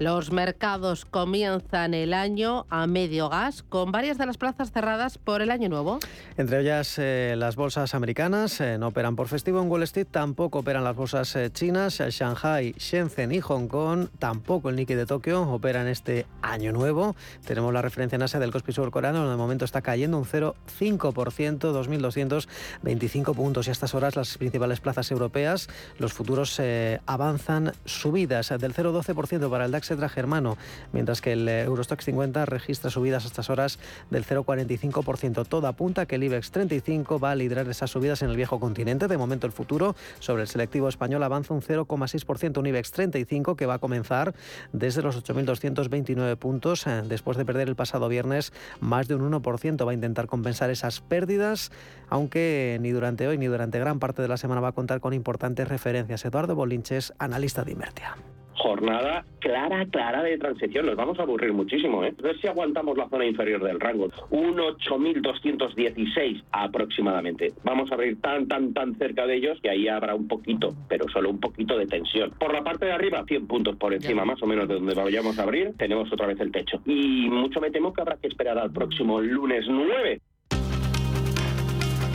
Los 0.00 0.32
mercados 0.32 1.04
comienzan 1.04 1.92
el 1.92 2.14
año 2.14 2.64
a 2.70 2.86
medio 2.86 3.28
gas, 3.28 3.62
con 3.62 3.92
varias 3.92 4.16
de 4.16 4.24
las 4.24 4.38
plazas 4.38 4.72
cerradas 4.72 5.18
por 5.18 5.42
el 5.42 5.50
año 5.50 5.68
nuevo. 5.68 5.98
Entre 6.38 6.62
ellas, 6.62 6.94
eh, 6.96 7.34
las 7.36 7.54
bolsas 7.54 7.94
americanas 7.94 8.62
eh, 8.62 8.78
no 8.78 8.86
operan 8.86 9.14
por 9.14 9.28
festivo 9.28 9.60
en 9.60 9.70
Wall 9.70 9.82
Street, 9.82 10.06
tampoco 10.10 10.60
operan 10.60 10.84
las 10.84 10.96
bolsas 10.96 11.36
eh, 11.36 11.50
chinas, 11.52 11.98
Shanghai, 11.98 12.74
Shenzhen 12.78 13.30
y 13.30 13.42
Hong 13.42 13.68
Kong, 13.68 14.08
tampoco 14.18 14.70
el 14.70 14.76
Nikkei 14.76 14.96
de 14.96 15.04
Tokio 15.04 15.42
operan 15.42 15.86
este 15.86 16.24
año 16.40 16.72
nuevo. 16.72 17.14
Tenemos 17.44 17.70
la 17.74 17.82
referencia 17.82 18.16
en 18.16 18.22
Asia 18.22 18.40
del 18.40 18.52
Kospi 18.52 18.72
surcoreano, 18.72 19.18
donde 19.18 19.32
de 19.32 19.36
momento 19.36 19.66
está 19.66 19.82
cayendo 19.82 20.16
un 20.16 20.24
0,5%, 20.24 21.58
2.225 21.58 23.34
puntos. 23.34 23.66
Y 23.66 23.68
a 23.68 23.72
estas 23.72 23.94
horas, 23.94 24.16
las 24.16 24.38
principales 24.38 24.80
plazas 24.80 25.10
europeas, 25.10 25.68
los 25.98 26.14
futuros 26.14 26.58
avanzan 27.04 27.74
subidas 27.84 28.48
del 28.48 28.72
0,12% 28.72 29.50
para 29.50 29.66
el 29.66 29.72
DAX 29.72 29.89
germano, 30.08 30.56
mientras 30.92 31.20
que 31.20 31.32
el 31.32 31.48
Eurostox 31.48 32.04
50 32.04 32.46
registra 32.46 32.90
subidas 32.90 33.24
a 33.24 33.26
estas 33.28 33.50
horas 33.50 33.78
del 34.10 34.24
0,45%. 34.24 35.46
Todo 35.46 35.66
apunta 35.66 36.06
que 36.06 36.16
el 36.16 36.24
IBEX 36.24 36.50
35 36.50 37.18
va 37.18 37.32
a 37.32 37.34
liderar 37.34 37.68
esas 37.68 37.90
subidas 37.90 38.22
en 38.22 38.30
el 38.30 38.36
viejo 38.36 38.60
continente. 38.60 39.08
De 39.08 39.18
momento 39.18 39.46
el 39.46 39.52
futuro 39.52 39.96
sobre 40.18 40.42
el 40.42 40.48
selectivo 40.48 40.88
español 40.88 41.22
avanza 41.22 41.54
un 41.54 41.62
0,6%, 41.62 42.58
un 42.58 42.66
IBEX 42.66 42.92
35 42.92 43.56
que 43.56 43.66
va 43.66 43.74
a 43.74 43.78
comenzar 43.78 44.34
desde 44.72 45.02
los 45.02 45.22
8.229 45.22 46.36
puntos 46.36 46.86
eh, 46.86 47.02
después 47.06 47.36
de 47.36 47.44
perder 47.44 47.68
el 47.68 47.76
pasado 47.76 48.08
viernes 48.08 48.52
más 48.80 49.08
de 49.08 49.14
un 49.14 49.30
1%. 49.30 49.86
Va 49.86 49.90
a 49.90 49.94
intentar 49.94 50.26
compensar 50.26 50.70
esas 50.70 51.00
pérdidas, 51.00 51.70
aunque 52.08 52.78
ni 52.80 52.90
durante 52.90 53.26
hoy 53.28 53.38
ni 53.38 53.46
durante 53.46 53.78
gran 53.78 53.98
parte 53.98 54.22
de 54.22 54.28
la 54.28 54.36
semana 54.36 54.60
va 54.60 54.68
a 54.68 54.72
contar 54.72 55.00
con 55.00 55.14
importantes 55.14 55.68
referencias. 55.68 56.24
Eduardo 56.24 56.54
Bolinches, 56.54 57.12
analista 57.18 57.64
de 57.64 57.72
Invertia 57.72 58.16
jornada 58.60 59.24
clara, 59.38 59.86
clara 59.86 60.22
de 60.22 60.36
transición. 60.36 60.86
Nos 60.86 60.96
vamos 60.96 61.18
a 61.18 61.22
aburrir 61.22 61.52
muchísimo, 61.52 62.04
¿eh? 62.04 62.14
A 62.18 62.22
ver 62.22 62.38
si 62.40 62.46
aguantamos 62.46 62.96
la 62.96 63.08
zona 63.08 63.24
inferior 63.24 63.62
del 63.62 63.80
rango. 63.80 64.10
Un 64.30 64.58
8.216 64.58 66.42
aproximadamente. 66.52 67.54
Vamos 67.64 67.90
a 67.90 67.94
abrir 67.94 68.20
tan, 68.20 68.46
tan, 68.48 68.74
tan 68.74 68.94
cerca 68.96 69.26
de 69.26 69.36
ellos 69.36 69.58
que 69.62 69.70
ahí 69.70 69.88
habrá 69.88 70.14
un 70.14 70.28
poquito, 70.28 70.74
pero 70.88 71.08
solo 71.08 71.30
un 71.30 71.40
poquito 71.40 71.78
de 71.78 71.86
tensión. 71.86 72.32
Por 72.38 72.52
la 72.52 72.62
parte 72.62 72.84
de 72.84 72.92
arriba, 72.92 73.24
100 73.26 73.46
puntos 73.46 73.76
por 73.76 73.94
encima, 73.94 74.24
más 74.24 74.42
o 74.42 74.46
menos 74.46 74.68
de 74.68 74.74
donde 74.74 74.94
vayamos 74.94 75.38
a 75.38 75.42
abrir, 75.42 75.74
tenemos 75.78 76.12
otra 76.12 76.26
vez 76.26 76.38
el 76.40 76.52
techo. 76.52 76.82
Y 76.84 77.28
mucho 77.30 77.60
me 77.60 77.70
temo 77.70 77.94
que 77.94 78.02
habrá 78.02 78.16
que 78.16 78.28
esperar 78.28 78.58
al 78.58 78.72
próximo 78.72 79.20
lunes 79.20 79.64
9 79.68 80.20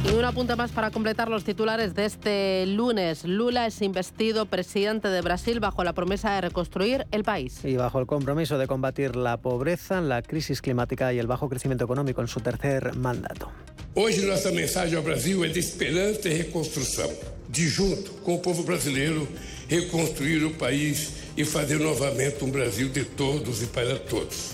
y 0.05 0.15
una 0.15 0.31
punta 0.31 0.55
más 0.55 0.71
para 0.71 0.91
completar 0.91 1.29
los 1.29 1.43
titulares 1.43 1.95
de 1.95 2.05
este 2.05 2.65
lunes. 2.65 3.23
Lula 3.23 3.67
es 3.67 3.81
investido 3.81 4.45
presidente 4.45 5.07
de 5.07 5.21
Brasil 5.21 5.59
bajo 5.59 5.83
la 5.83 5.93
promesa 5.93 6.33
de 6.35 6.41
reconstruir 6.41 7.07
el 7.11 7.23
país. 7.23 7.59
Y 7.63 7.75
bajo 7.75 7.99
el 7.99 8.05
compromiso 8.05 8.57
de 8.57 8.67
combatir 8.67 9.15
la 9.15 9.37
pobreza, 9.37 10.01
la 10.01 10.21
crisis 10.21 10.61
climática 10.61 11.13
y 11.13 11.19
el 11.19 11.27
bajo 11.27 11.49
crecimiento 11.49 11.85
económico 11.85 12.21
en 12.21 12.27
su 12.27 12.39
tercer 12.39 12.95
mandato. 12.95 13.51
Hoy 13.95 14.15
nuestra 14.17 14.51
mensaje 14.51 14.95
al 14.95 15.03
Brasil 15.03 15.43
es 15.45 15.53
de 15.53 15.59
esperanza 15.59 16.29
y 16.29 16.41
reconstrucción. 16.43 17.09
De 17.47 17.71
junto 17.71 18.11
con 18.23 18.33
el 18.35 18.41
pueblo 18.41 18.63
brasileño, 18.63 19.27
reconstruir 19.69 20.43
el 20.43 20.51
país 20.51 21.13
y 21.35 21.43
hacer 21.43 21.79
nuevamente 21.79 22.43
un 22.43 22.51
Brasil 22.51 22.91
de 22.91 23.05
todos 23.05 23.61
y 23.61 23.65
para 23.67 23.97
todos. 24.05 24.53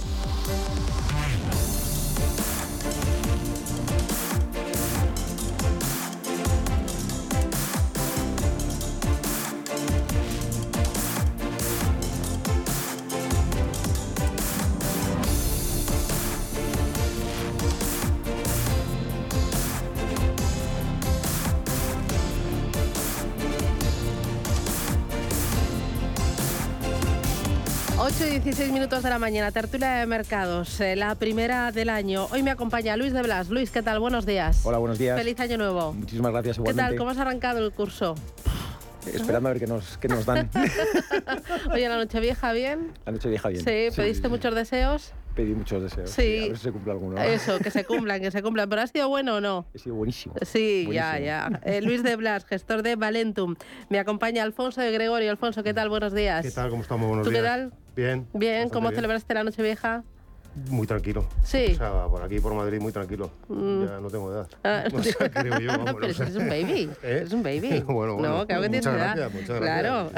Minutos 28.69 29.01
de 29.01 29.09
la 29.09 29.17
mañana, 29.17 29.51
tertulia 29.51 29.91
de 29.93 30.05
mercados, 30.05 30.79
eh, 30.81 30.95
la 30.95 31.15
primera 31.15 31.71
del 31.71 31.89
año. 31.89 32.27
Hoy 32.31 32.43
me 32.43 32.51
acompaña 32.51 32.95
Luis 32.95 33.11
de 33.11 33.23
Blas. 33.23 33.49
Luis, 33.49 33.71
¿qué 33.71 33.81
tal? 33.81 33.99
Buenos 33.99 34.25
días. 34.25 34.61
Hola, 34.65 34.77
buenos 34.77 34.99
días. 34.99 35.17
Feliz 35.17 35.39
año 35.39 35.57
nuevo. 35.57 35.93
Muchísimas 35.93 36.31
gracias, 36.31 36.57
igualmente. 36.57 36.81
¿Qué 36.83 36.89
tal? 36.89 36.97
¿Cómo 36.97 37.09
has 37.09 37.17
arrancado 37.17 37.65
el 37.65 37.71
curso? 37.71 38.15
Esperando 39.07 39.49
a 39.49 39.53
ver 39.53 39.61
qué 39.61 39.67
nos, 39.67 39.97
qué 39.97 40.07
nos 40.07 40.25
dan. 40.25 40.49
Oye, 41.73 41.89
la 41.89 41.97
noche 41.97 42.19
vieja, 42.19 42.53
¿bien? 42.53 42.91
La 43.05 43.13
noche 43.13 43.29
vieja, 43.29 43.49
bien. 43.49 43.63
Sí, 43.63 43.95
¿pediste 43.95 44.29
muchos 44.29 44.53
deseos? 44.53 45.13
Pedí 45.35 45.55
muchos 45.55 45.81
deseos. 45.81 46.11
Sí. 46.11 46.43
A 46.43 46.47
ver 46.49 46.57
si 46.57 46.63
se 46.63 46.71
cumple 46.71 46.91
alguno. 46.91 47.21
Eso, 47.21 47.57
que 47.59 47.71
se 47.71 47.83
cumplan, 47.85 48.21
que 48.21 48.31
se 48.31 48.43
cumplan. 48.43 48.69
¿Pero 48.69 48.81
ha 48.81 48.87
sido 48.87 49.09
bueno 49.09 49.37
o 49.37 49.41
no? 49.41 49.65
Ha 49.73 49.77
sido 49.79 49.95
buenísimo. 49.95 50.35
Sí, 50.43 50.87
ya, 50.91 51.17
ya. 51.19 51.61
Eh, 51.63 51.81
Luis 51.81 52.03
de 52.03 52.15
Blas, 52.15 52.45
gestor 52.45 52.83
de 52.83 52.95
Valentum. 52.95 53.55
Me 53.89 53.97
acompaña 53.97 54.43
Alfonso 54.43 54.81
de 54.81 54.91
Gregorio. 54.91 55.31
Alfonso, 55.31 55.63
¿qué 55.63 55.73
tal? 55.73 55.89
Buenos 55.89 56.13
días. 56.13 56.45
¿Qué 56.45 56.51
tal? 56.51 56.69
¿Cómo 56.69 56.83
estamos? 56.83 57.07
Buenos 57.07 57.25
¿Tú 57.25 57.31
días. 57.31 57.41
qué 57.41 57.47
tal? 57.47 57.73
Bien. 57.95 58.27
Bien, 58.33 58.69
¿cómo 58.69 58.91
celebraste 58.91 59.33
la 59.33 59.43
noche 59.43 59.61
vieja? 59.61 60.03
Muy 60.69 60.85
tranquilo. 60.85 61.25
Sí. 61.43 61.67
O 61.71 61.75
sea, 61.75 62.07
por 62.07 62.21
aquí, 62.23 62.39
por 62.41 62.53
Madrid, 62.53 62.81
muy 62.81 62.91
tranquilo. 62.91 63.31
Mm. 63.47 63.85
Ya 63.85 63.99
no 64.01 64.09
tengo 64.09 64.31
edad. 64.33 64.47
Ah, 64.65 64.83
O 64.93 65.01
sea, 65.01 65.29
creo 65.31 65.59
yo, 65.59 65.71
Pero 65.99 66.07
es 66.07 66.35
un 66.35 66.49
baby. 66.49 66.89
¿Eh? 67.03 67.21
Es 67.23 67.31
un 67.31 67.41
baby. 67.41 67.81
Bueno, 67.87 68.15
bueno. 68.15 68.39
No, 68.39 68.45
claro 68.47 68.63
que 68.63 68.69
tienes 68.69 68.85
Muchas 68.85 69.01
edad. 69.01 69.15
gracias, 69.15 69.33
muchas 69.41 69.59
Claro. 69.59 70.11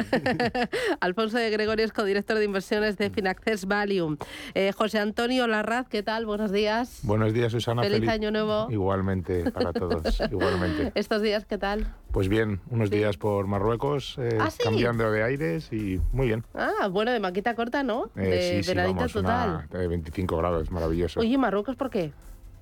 Alfonso 1.01 1.37
de 1.37 1.51
Gregorio 1.51 1.85
es 1.85 1.93
codirector 1.93 2.37
de 2.39 2.45
inversiones 2.45 2.97
de 2.97 3.11
Finaccess 3.11 3.67
Value. 3.67 4.17
Eh, 4.55 4.71
José 4.71 4.97
Antonio 4.99 5.45
Larraz, 5.45 5.87
¿qué 5.87 6.01
tal? 6.01 6.25
Buenos 6.25 6.51
días. 6.51 7.01
Buenos 7.03 7.31
días, 7.31 7.51
Susana. 7.51 7.83
Feliz 7.83 8.09
año 8.09 8.31
nuevo. 8.31 8.67
Igualmente 8.71 9.51
para 9.51 9.71
todos, 9.71 10.19
igualmente. 10.31 10.91
Estos 10.95 11.21
días, 11.21 11.45
¿qué 11.45 11.59
tal? 11.59 11.93
Pues 12.13 12.29
bien, 12.29 12.61
unos 12.69 12.91
días 12.91 13.17
por 13.17 13.47
Marruecos, 13.47 14.19
eh, 14.19 14.37
¿Ah, 14.39 14.51
sí? 14.51 14.59
cambiando 14.63 15.11
de 15.11 15.23
aires 15.23 15.73
y 15.73 15.99
muy 16.11 16.27
bien. 16.27 16.43
Ah, 16.53 16.87
bueno, 16.87 17.11
de 17.11 17.19
maquita 17.19 17.55
corta, 17.55 17.81
¿no? 17.81 18.11
Eh, 18.15 18.21
de 18.21 18.63
sí, 18.63 18.71
sí, 18.71 18.77
vamos, 18.77 19.11
total. 19.11 19.65
una 19.71 19.79
de 19.79 19.87
25 19.87 20.37
grados, 20.37 20.69
maravilloso. 20.69 21.21
Oye, 21.21 21.35
Marruecos, 21.39 21.75
¿por 21.75 21.89
qué? 21.89 22.11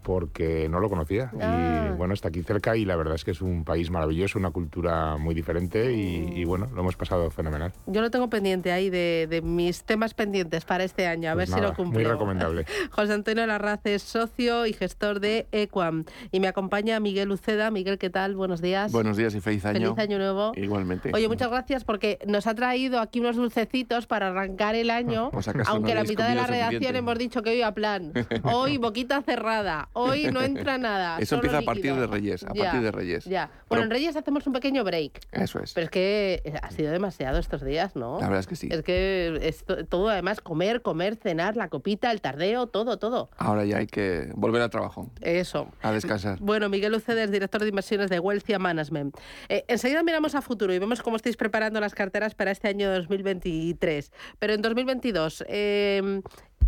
Porque 0.04 0.68
no 0.70 0.80
lo 0.80 0.90
conocía. 0.90 1.32
Ah. 1.40 1.90
Y 1.92 1.98
bueno, 1.98 2.14
está 2.14 2.30
aquí 2.30 2.42
cerca 2.44 2.76
y 2.76 2.86
la 2.86 2.96
verdad 2.96 3.16
es 3.16 3.24
que 3.24 3.32
es 3.32 3.42
un 3.42 3.64
país 3.64 3.92
maravilloso, 3.92 4.40
una 4.40 4.52
cultura 4.52 5.18
muy 5.18 5.36
diferente 5.36 5.94
y, 5.94 6.40
y 6.40 6.46
bueno, 6.46 6.68
lo 6.74 6.82
hemos 6.82 6.96
pasado 6.96 7.30
fenomenal. 7.30 7.74
Yo 7.86 8.02
lo 8.02 8.10
tengo 8.12 8.30
pendiente 8.30 8.72
ahí 8.72 8.90
de, 8.90 9.28
de 9.30 9.42
mis 9.42 9.84
temas 9.84 10.14
pendientes 10.14 10.66
para 10.66 10.84
este 10.84 11.08
año, 11.08 11.30
a 11.30 11.34
Pues 11.34 11.50
ver 11.50 11.60
si 11.60 11.62
lo 11.64 11.74
cumplo. 11.74 12.00
Muy 12.00 12.04
recomendable. 12.10 12.66
José 12.92 13.14
Antonio 13.14 13.46
Larraz 13.46 13.82
es 13.86 14.02
socio 14.02 14.66
y 14.66 14.74
gestor 14.74 15.20
de 15.20 15.48
Equam. 15.52 16.06
Y 16.32 16.40
me 16.40 16.48
acompaña 16.48 17.00
Miguel 17.00 17.32
Uceda. 17.32 17.72
Miguel, 17.72 17.98
¿qué 17.98 18.10
tal? 18.10 18.36
Buenos 18.36 18.62
días. 18.62 18.92
Buenos 18.92 19.18
días 19.18 19.36
y 19.36 19.42
feliz 19.42 19.66
año. 19.66 19.94
Feliz 19.96 20.00
año 20.00 20.18
nuevo. 20.18 20.52
Igualmente. 20.56 21.12
Oye, 21.14 21.28
muchas 21.28 21.50
gracias 21.50 21.84
porque 21.84 22.20
nos 22.26 22.48
ha 22.48 22.56
traído 22.56 23.00
aquí 23.00 23.20
unos 23.20 23.36
dulcecitos 23.36 24.08
para 24.08 24.28
arrancar 24.30 24.76
el 24.76 24.90
año, 24.90 25.30
Pues 25.32 25.48
acaso 25.48 25.70
no 25.70 25.76
aunque 25.76 25.96
la 25.96 26.04
mitad 26.04 26.28
de 26.28 26.36
la 26.36 26.48
redacción 26.48 26.72
suficiente. 26.82 26.98
hemos 27.00 27.18
dicho 27.18 27.42
que 27.44 27.52
hoy 27.52 27.62
a 27.62 27.74
plan. 27.74 28.14
Hoy 28.44 28.78
boquita 28.78 29.22
cerrada. 29.22 29.90
Hoy 29.94 30.26
no 30.32 30.42
entra 30.42 30.78
nada. 30.78 31.18
Eso 31.20 31.36
empieza 31.36 31.58
a 31.60 31.62
partir 31.62 31.94
de 31.96 32.08
Reyes, 32.08 32.44
a 32.44 32.54
Ya, 32.54 32.64
partir 32.64 32.82
de 32.82 32.92
Reyes. 32.92 33.26
Ya. 33.26 33.48
Pero- 33.48 33.64
Bueno, 33.70 33.84
en 33.86 33.90
Reyes 33.92 34.16
hacemos 34.16 34.46
un 34.48 34.54
pequeño 34.54 34.84
break. 34.84 35.20
Eso 35.32 35.60
es. 35.60 35.74
Pero 35.74 35.86
es 35.86 35.92
que 35.92 36.42
eh, 36.46 36.54
ha 36.62 36.72
sido 36.72 36.92
demasiado 36.92 37.38
estos 37.40 37.64
días, 37.64 37.96
¿no? 37.96 38.18
La 38.20 38.28
verdad 38.28 38.40
es 38.40 38.48
que 38.48 38.56
sí. 38.56 38.70
Es 38.72 38.82
que 38.84 39.38
es 39.42 39.64
to- 39.66 39.86
todo 39.86 40.10
además 40.10 40.42
comer, 40.42 40.82
comer, 40.82 41.16
cenar, 41.16 41.58
la 41.58 41.68
copita, 41.70 42.12
el 42.12 42.22
tardeo, 42.22 42.68
todo, 42.68 42.98
todo. 42.98 43.30
Ahora 43.38 43.66
ya 43.66 43.78
hay 43.78 43.88
que 43.88 44.30
volver 44.36 44.62
al 44.62 44.70
trabajo, 44.70 45.10
Eso. 45.22 45.68
a 45.82 45.92
descansar. 45.92 46.38
Bueno, 46.40 46.70
Miguel 46.70 46.94
Uceda 46.96 47.24
es 47.24 47.32
director 47.32 47.62
de 47.62 47.70
inversiones 47.70 48.10
de 48.10 48.20
Wealthia 48.20 48.60
Management. 48.60 49.16
Eh, 49.50 49.66
enseguida 49.68 50.04
miramos 50.04 50.36
a 50.36 50.42
futuro 50.42 50.74
y 50.74 50.80
vemos 50.80 51.02
cómo 51.02 51.16
estáis 51.18 51.38
preparando 51.38 51.80
las 51.80 51.94
carteras 51.96 52.36
para 52.36 52.52
este 52.52 52.68
año 52.68 52.92
2023. 52.92 54.12
Pero 54.40 54.54
en 54.54 54.62
2022, 54.62 55.44
eh, 55.48 56.22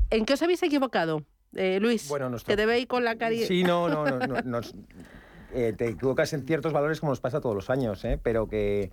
¿en 0.09 0.25
qué 0.25 0.33
os 0.33 0.41
habéis 0.41 0.61
equivocado? 0.63 1.23
Eh, 1.55 1.79
Luis, 1.79 2.07
Bueno, 2.09 2.29
nuestro- 2.29 2.51
que 2.51 2.57
te 2.57 2.65
veis 2.65 2.87
con 2.87 3.03
la 3.03 3.15
cari... 3.15 3.45
Sí, 3.45 3.63
no, 3.63 3.87
no, 3.89 4.05
no. 4.05 4.19
no, 4.19 4.35
nos- 4.45 4.73
eh, 5.53 5.73
te 5.77 5.89
equivocas 5.89 6.33
en 6.33 6.45
ciertos 6.45 6.73
valores 6.73 6.99
como 6.99 7.11
nos 7.11 7.19
pasa 7.19 7.39
todos 7.39 7.55
los 7.55 7.69
años, 7.69 8.03
¿eh? 8.05 8.19
pero 8.21 8.47
que 8.47 8.91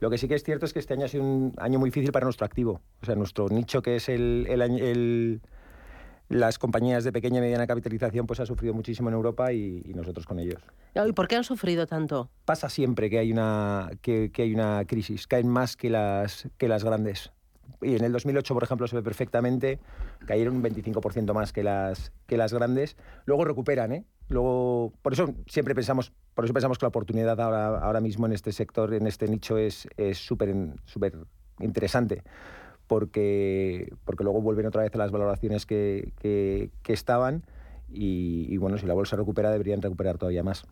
lo 0.00 0.10
que 0.10 0.18
sí 0.18 0.26
que 0.26 0.34
es 0.34 0.42
cierto 0.42 0.66
es 0.66 0.72
que 0.72 0.78
este 0.80 0.94
año 0.94 1.04
ha 1.04 1.08
sido 1.08 1.22
un 1.22 1.54
año 1.58 1.78
muy 1.78 1.90
difícil 1.90 2.10
para 2.10 2.24
nuestro 2.24 2.46
activo. 2.46 2.80
O 3.02 3.06
sea, 3.06 3.14
nuestro 3.14 3.48
nicho 3.48 3.80
que 3.82 3.96
es 3.96 4.08
el, 4.08 4.46
el 4.48 4.60
el- 4.62 5.40
las 6.28 6.58
compañías 6.60 7.02
de 7.02 7.10
pequeña 7.12 7.38
y 7.38 7.40
mediana 7.40 7.66
capitalización 7.66 8.24
pues 8.26 8.38
ha 8.38 8.46
sufrido 8.46 8.72
muchísimo 8.72 9.08
en 9.08 9.14
Europa 9.16 9.52
y, 9.52 9.82
y 9.84 9.94
nosotros 9.94 10.26
con 10.26 10.38
ellos. 10.38 10.62
¿Y 10.94 11.12
por 11.12 11.26
qué 11.26 11.34
han 11.36 11.42
sufrido 11.44 11.86
tanto? 11.88 12.30
Pasa 12.44 12.68
siempre 12.68 13.10
que 13.10 13.18
hay 13.18 13.32
una, 13.32 13.90
que, 14.00 14.30
que 14.32 14.42
hay 14.42 14.54
una 14.54 14.84
crisis, 14.86 15.26
caen 15.26 15.48
más 15.48 15.76
que 15.76 15.90
las, 15.90 16.48
que 16.56 16.68
las 16.68 16.84
grandes. 16.84 17.32
Y 17.82 17.96
en 17.96 18.04
el 18.04 18.12
2008, 18.12 18.54
por 18.54 18.62
ejemplo, 18.62 18.86
se 18.86 18.96
ve 18.96 19.02
perfectamente, 19.02 19.78
cayeron 20.26 20.56
un 20.56 20.62
25% 20.62 21.32
más 21.34 21.52
que 21.52 21.62
las, 21.62 22.12
que 22.26 22.36
las 22.36 22.52
grandes. 22.52 22.96
Luego 23.24 23.44
recuperan, 23.44 23.92
¿eh? 23.92 24.04
Luego, 24.28 24.92
por 25.02 25.12
eso 25.12 25.34
siempre 25.46 25.74
pensamos, 25.74 26.12
por 26.34 26.44
eso 26.44 26.54
pensamos 26.54 26.78
que 26.78 26.84
la 26.84 26.88
oportunidad 26.88 27.40
ahora, 27.40 27.78
ahora 27.78 28.00
mismo 28.00 28.26
en 28.26 28.32
este 28.32 28.52
sector, 28.52 28.94
en 28.94 29.06
este 29.06 29.26
nicho, 29.28 29.58
es 29.58 29.88
es 29.96 30.18
súper 30.18 30.54
súper 30.84 31.14
interesante. 31.58 32.22
porque, 32.86 33.92
porque 34.04 34.24
luego 34.24 34.40
vuelven 34.40 34.66
otra 34.66 34.82
vez 34.82 34.92
a 34.94 34.98
las 34.98 35.12
valoraciones 35.12 35.64
que, 35.64 36.12
que, 36.18 36.70
que 36.82 36.92
estaban 36.92 37.44
y, 37.88 38.46
y, 38.48 38.56
bueno, 38.56 38.78
si 38.78 38.86
la 38.86 38.94
bolsa 38.94 39.16
recupera 39.16 39.50
deberían 39.50 39.80
recuperar 39.80 40.18
todavía 40.18 40.42
más. 40.42 40.64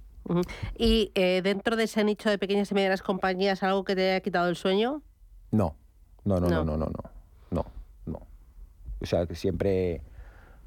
Y 0.77 1.11
eh, 1.15 1.43
dentro 1.43 1.77
de 1.77 1.85
ese 1.85 2.03
nicho 2.05 2.29
de 2.29 2.39
pequeñas 2.39 2.71
y 2.71 2.75
medianas 2.75 3.03
compañías, 3.03 3.63
¿algo 3.63 3.85
que 3.85 3.95
te 3.95 4.11
haya 4.11 4.21
quitado 4.21 4.49
el 4.49 4.57
sueño? 4.57 5.03
No, 5.51 5.77
no, 6.25 6.41
no, 6.41 6.49
No. 6.49 6.65
no, 6.65 6.77
no, 6.77 6.87
no, 6.87 7.03
no, 7.51 7.65
no. 8.07 8.21
O 9.01 9.07
sea, 9.07 9.27
que 9.27 9.35
siempre, 9.35 10.03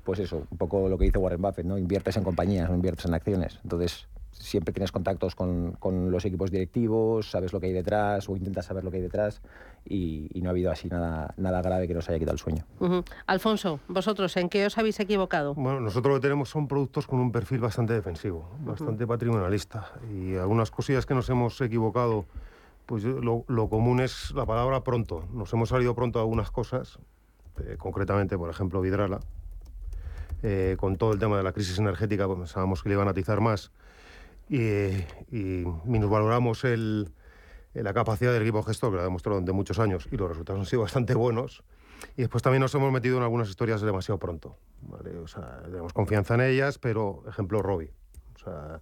pues 0.03 0.19
eso, 0.19 0.45
un 0.49 0.57
poco 0.57 0.87
lo 0.89 0.97
que 0.97 1.05
dice 1.05 1.17
Warren 1.17 1.41
Buffett, 1.41 1.65
¿no? 1.65 1.77
Inviertes 1.77 2.17
en 2.17 2.23
compañías, 2.23 2.69
no 2.69 2.75
inviertes 2.75 3.05
en 3.05 3.13
acciones. 3.13 3.59
Entonces, 3.63 4.07
siempre 4.31 4.73
tienes 4.73 4.91
contactos 4.91 5.35
con, 5.35 5.73
con 5.73 6.09
los 6.09 6.23
equipos 6.25 6.49
directivos, 6.49 7.29
sabes 7.29 7.51
lo 7.53 7.59
que 7.59 7.67
hay 7.67 7.73
detrás 7.73 8.27
o 8.29 8.35
intentas 8.37 8.65
saber 8.65 8.83
lo 8.83 8.89
que 8.89 8.97
hay 8.97 9.03
detrás 9.03 9.41
y, 9.85 10.29
y 10.33 10.41
no 10.41 10.49
ha 10.49 10.51
habido 10.51 10.71
así 10.71 10.87
nada, 10.87 11.33
nada 11.37 11.61
grave 11.61 11.87
que 11.87 11.93
nos 11.93 12.07
haya 12.09 12.17
quitado 12.17 12.33
el 12.35 12.39
sueño. 12.39 12.63
Alfonso, 13.27 13.81
vosotros, 13.89 14.35
¿en 14.37 14.47
qué 14.49 14.65
os 14.65 14.77
habéis 14.77 14.99
equivocado? 15.01 15.53
Bueno, 15.53 15.81
nosotros 15.81 16.13
lo 16.13 16.19
que 16.19 16.23
tenemos 16.23 16.49
son 16.49 16.67
productos 16.67 17.05
con 17.05 17.19
un 17.19 17.31
perfil 17.31 17.59
bastante 17.59 17.93
defensivo, 17.93 18.49
bastante 18.61 19.05
patrimonialista. 19.05 19.91
Y 20.11 20.35
algunas 20.35 20.71
cosillas 20.71 21.05
que 21.05 21.13
nos 21.13 21.29
hemos 21.29 21.59
equivocado, 21.61 22.25
pues 22.85 23.03
lo, 23.03 23.45
lo 23.47 23.69
común 23.69 23.99
es 23.99 24.31
la 24.31 24.45
palabra 24.45 24.83
pronto. 24.83 25.27
Nos 25.33 25.51
hemos 25.53 25.69
salido 25.69 25.95
pronto 25.95 26.19
a 26.19 26.21
algunas 26.21 26.51
cosas, 26.51 26.99
eh, 27.59 27.75
concretamente, 27.77 28.37
por 28.37 28.49
ejemplo, 28.49 28.81
Vidrala. 28.81 29.19
Eh, 30.43 30.75
con 30.79 30.97
todo 30.97 31.13
el 31.13 31.19
tema 31.19 31.37
de 31.37 31.43
la 31.43 31.51
crisis 31.51 31.77
energética, 31.77 32.25
pues, 32.25 32.39
pensábamos 32.39 32.81
que 32.81 32.89
le 32.89 32.95
iban 32.95 33.07
a 33.07 33.11
atizar 33.11 33.41
más. 33.41 33.71
Y, 34.49 34.57
y 35.31 35.65
minusvaloramos 35.85 36.63
el, 36.63 37.11
eh, 37.73 37.83
la 37.83 37.93
capacidad 37.93 38.33
del 38.33 38.41
equipo 38.41 38.63
gestor, 38.63 38.89
que 38.89 38.95
lo 38.95 39.01
ha 39.01 39.05
demostrado 39.05 39.35
durante 39.35 39.53
muchos 39.53 39.79
años, 39.79 40.07
y 40.11 40.17
los 40.17 40.29
resultados 40.29 40.59
han 40.59 40.65
sido 40.65 40.81
bastante 40.83 41.13
buenos. 41.13 41.63
Y 42.17 42.21
después 42.21 42.41
también 42.41 42.61
nos 42.61 42.73
hemos 42.73 42.91
metido 42.91 43.17
en 43.17 43.23
algunas 43.23 43.47
historias 43.47 43.81
demasiado 43.81 44.17
pronto. 44.17 44.57
¿vale? 44.81 45.17
O 45.19 45.27
sea, 45.27 45.61
tenemos 45.63 45.93
confianza 45.93 46.33
en 46.33 46.41
ellas, 46.41 46.79
pero 46.79 47.23
ejemplo 47.27 47.61
Robi. 47.61 47.91
O 48.35 48.39
sea, 48.39 48.81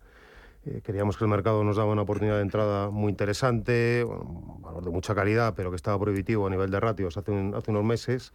eh, 0.65 0.81
que 0.83 0.91
el 0.91 1.29
mercado 1.29 1.63
nos 1.63 1.77
daba 1.77 1.91
una 1.91 2.01
oportunidad 2.01 2.35
de 2.37 2.41
entrada 2.41 2.89
muy 2.89 3.09
interesante, 3.09 3.71
de 4.05 4.89
mucha 4.91 5.15
calidad, 5.15 5.53
pero 5.55 5.69
que 5.69 5.75
estaba 5.75 5.99
prohibitivo 5.99 6.47
a 6.47 6.49
nivel 6.49 6.69
de 6.69 6.79
ratios 6.79 7.17
hace, 7.17 7.31
un- 7.31 7.53
hace 7.55 7.71
unos 7.71 7.83
meses. 7.83 8.33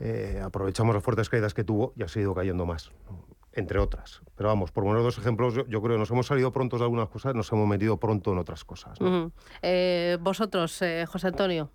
Eh, 0.00 0.40
aprovechamos 0.44 0.94
las 0.94 1.02
fuertes 1.02 1.28
caídas 1.28 1.54
que 1.54 1.64
tuvo 1.64 1.92
y 1.96 2.02
ha 2.04 2.08
seguido 2.08 2.32
cayendo 2.34 2.64
más, 2.66 2.92
entre 3.52 3.80
otras. 3.80 4.22
Pero 4.36 4.48
vamos, 4.48 4.70
por 4.70 4.84
poner 4.84 5.02
dos 5.02 5.18
ejemplos, 5.18 5.54
yo, 5.54 5.64
creo 5.66 5.82
que 5.82 5.98
nos 5.98 6.10
hemos 6.10 6.26
salido 6.26 6.52
prontos 6.52 6.78
de 6.80 6.84
algunas 6.84 7.08
cosas, 7.08 7.34
nos 7.34 7.50
hemos 7.52 7.66
metido 7.66 7.96
pronto 7.96 8.30
en 8.32 8.38
otras 8.38 8.64
cosas. 8.64 8.96
Eh, 9.62 10.16
vosotros, 10.20 10.80
eh, 10.82 11.04
José 11.08 11.26
Antonio, 11.28 11.70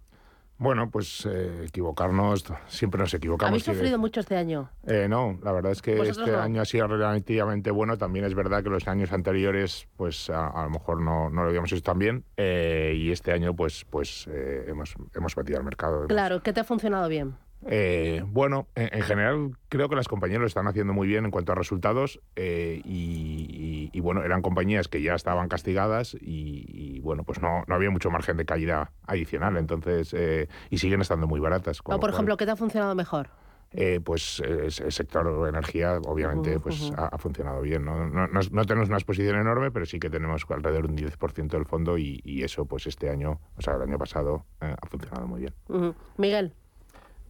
Bueno, 0.58 0.90
pues 0.90 1.26
eh, 1.30 1.66
equivocarnos, 1.68 2.46
siempre 2.68 3.00
nos 3.00 3.14
equivocamos. 3.14 3.50
¿habéis 3.52 3.66
sufrido 3.66 3.98
mucho 3.98 4.20
este 4.22 4.38
año? 4.38 4.70
Eh, 4.88 5.08
no, 5.10 5.38
la 5.44 5.52
verdad 5.52 5.72
es 5.72 5.82
que 5.82 5.96
¿Vosotros 5.96 6.20
este 6.28 6.32
no? 6.38 6.42
año 6.44 6.62
ha 6.62 6.66
sido 6.66 6.88
relativamente 6.88 7.72
bueno. 7.72 7.98
También 7.98 8.24
es 8.26 8.34
verdad 8.36 8.64
que 8.64 8.70
los 8.70 8.88
años 8.88 9.12
anteriores, 9.12 9.88
pues 9.98 10.30
a, 10.30 10.48
a 10.48 10.64
lo 10.66 10.70
mejor 10.70 11.02
no, 11.02 11.30
no 11.30 11.42
lo 11.44 11.50
habíamos 11.50 11.72
hecho 11.72 11.82
tan 11.84 12.00
bien. 12.00 12.24
eh, 12.38 12.94
y 12.96 13.12
este 13.12 13.32
año, 13.34 13.54
pues, 13.56 13.84
pues 13.90 14.28
eh, 14.32 14.66
hemos, 14.68 14.94
hemos 15.16 15.36
batido 15.36 15.58
al 15.58 15.66
mercado. 15.66 15.96
Hemos- 15.98 16.08
Claro, 16.08 16.42
¿qué 16.44 16.54
te 16.54 16.60
ha 16.62 16.64
funcionado 16.64 17.10
bien? 17.10 17.36
Eh, 17.68 18.24
bueno, 18.28 18.68
en, 18.76 18.90
en 18.94 19.02
general 19.04 19.52
creo 19.70 19.90
que 19.90 19.96
las 19.96 20.08
compañías 20.08 20.40
lo 20.42 20.48
están 20.48 20.68
haciendo 20.68 20.94
muy 20.94 21.08
bien 21.08 21.26
en 21.26 21.32
cuanto 21.32 21.52
a 21.52 21.56
resultados 21.56 22.20
eh, 22.36 22.82
y, 22.84 23.48
y- 23.50 23.90
y, 23.94 24.00
bueno, 24.00 24.24
eran 24.24 24.42
compañías 24.42 24.88
que 24.88 25.02
ya 25.02 25.14
estaban 25.16 25.48
castigadas 25.50 26.16
y, 26.20 26.66
y, 26.68 27.00
bueno, 27.02 27.24
pues 27.24 27.42
no, 27.42 27.64
no 27.68 27.76
había 27.76 27.90
mucho 27.92 28.10
margen 28.10 28.38
de 28.38 28.46
caída 28.46 28.92
adicional, 29.08 29.58
entonces, 29.58 30.14
eh, 30.14 30.48
y 30.70 30.78
siguen 30.78 31.02
estando 31.02 31.28
muy 31.28 31.40
baratas. 31.40 31.80
O, 31.82 31.84
por 31.84 32.00
cual, 32.00 32.14
ejemplo, 32.14 32.38
¿qué 32.38 32.46
te 32.46 32.52
ha 32.52 32.56
funcionado 32.56 32.96
mejor? 32.96 33.30
eh, 33.76 34.00
pues 34.04 34.40
eh, 34.46 34.66
el 34.66 34.92
sector 34.92 35.50
energía 35.50 35.98
obviamente 36.06 36.60
pues 36.60 36.92
ha, 36.96 37.08
ha 37.08 37.18
funcionado 37.18 37.60
bien. 37.62 37.84
¿no? 37.84 38.08
No, 38.08 38.28
no- 38.28 38.40
no 38.52 38.66
tenemos 38.66 38.88
una 38.90 38.98
exposición 39.00 39.36
enorme, 39.36 39.72
pero 39.72 39.88
sí 39.88 39.98
que 40.00 40.12
tenemos 40.12 40.46
alrededor 40.48 40.86
de 40.86 40.92
un 40.92 40.96
10% 40.98 41.58
del 41.58 41.66
fondo 41.66 41.98
y, 41.98 42.22
y 42.24 42.44
eso 42.44 42.66
pues 42.66 42.86
este 42.86 43.10
año, 43.10 43.40
o 43.58 43.62
sea, 43.64 43.74
el 43.78 43.82
año 43.82 43.98
pasado 43.98 44.46
eh, 44.62 44.76
ha 44.80 44.88
funcionado 44.88 45.26
muy 45.26 45.42
bien. 45.42 45.96
Miguel, 46.18 46.54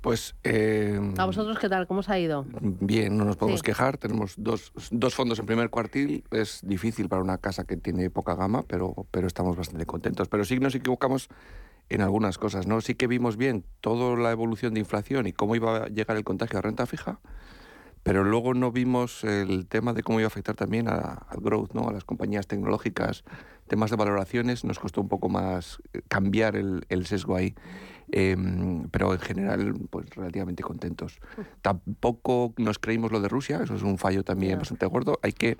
Pues 0.03 0.35
eh, 0.43 0.99
¿a 1.17 1.25
vosotros 1.25 1.57
qué 1.59 1.69
tal? 1.69 1.87
¿Cómo 1.87 2.01
os 2.01 2.09
ha 2.09 2.19
ido? 2.19 2.45
bien, 2.61 3.17
no 3.17 3.23
nos 3.23 3.37
podemos 3.37 3.61
Sí. 3.61 3.63
quejar. 3.67 3.97
Tenemos 3.97 4.33
dos, 4.35 4.73
dos 4.91 5.15
fondos 5.15 5.39
en 5.39 5.45
primer 5.45 5.69
cuartil. 5.69 6.25
Es 6.29 6.59
difícil 6.61 7.07
para 7.07 7.21
una 7.21 7.37
casa 7.37 7.63
que 7.63 7.77
tiene 7.77 8.09
poca 8.09 8.35
gama, 8.35 8.63
pero, 8.63 9.07
pero 9.11 9.27
estamos 9.27 9.55
bastante 9.55 9.85
contentos. 9.85 10.27
Pero 10.27 10.43
sí 10.43 10.59
nos 10.59 10.75
equivocamos 10.75 11.29
en 11.87 12.01
algunas 12.01 12.37
cosas, 12.37 12.67
¿no? 12.67 12.81
Sí 12.81 12.95
que 12.95 13.07
vimos 13.07 13.37
bien 13.37 13.63
toda 13.79 14.17
la 14.21 14.31
evolución 14.31 14.73
de 14.73 14.81
inflación 14.81 15.25
y 15.25 15.31
cómo 15.31 15.55
iba 15.55 15.77
a 15.85 15.87
llegar 15.87 16.17
el 16.17 16.25
contagio 16.25 16.59
a 16.59 16.61
renta 16.61 16.85
fija, 16.85 17.21
pero 18.03 18.25
luego 18.25 18.53
no 18.53 18.73
vimos 18.73 19.23
el 19.23 19.67
tema 19.67 19.93
de 19.93 20.03
cómo 20.03 20.19
iba 20.19 20.27
a 20.27 20.27
afectar 20.27 20.55
también 20.55 20.89
a- 20.89 21.25
al 21.29 21.39
growth, 21.39 21.71
¿no? 21.73 21.87
A 21.87 21.93
las 21.93 22.03
compañías 22.03 22.47
tecnológicas, 22.47 23.23
temas 23.67 23.89
de 23.89 23.95
valoraciones, 23.95 24.65
nos 24.65 24.79
costó 24.79 24.99
un 24.99 25.07
poco 25.07 25.29
más 25.29 25.77
eh, 25.93 26.01
cambiar 26.09 26.57
el, 26.57 26.85
el 26.89 27.05
sesgo 27.05 27.37
ahí. 27.37 27.55
Em, 28.15 28.87
pero 28.91 29.11
en 29.11 29.19
general, 29.19 29.73
pues 29.89 30.07
relativamente 30.11 30.61
contentos. 30.61 31.19
Tampoco 31.63 32.53
nos 32.57 32.77
creímos 32.77 33.11
lo 33.11 33.19
de 33.19 33.27
Rusia, 33.27 33.61
eso 33.63 33.73
es 33.73 33.81
un 33.81 33.97
fallo 33.97 34.23
también 34.23 34.51
Ya. 34.53 34.57
bastante 34.59 34.85
gordo. 34.85 35.17
Hay 35.23 35.31
que 35.31 35.57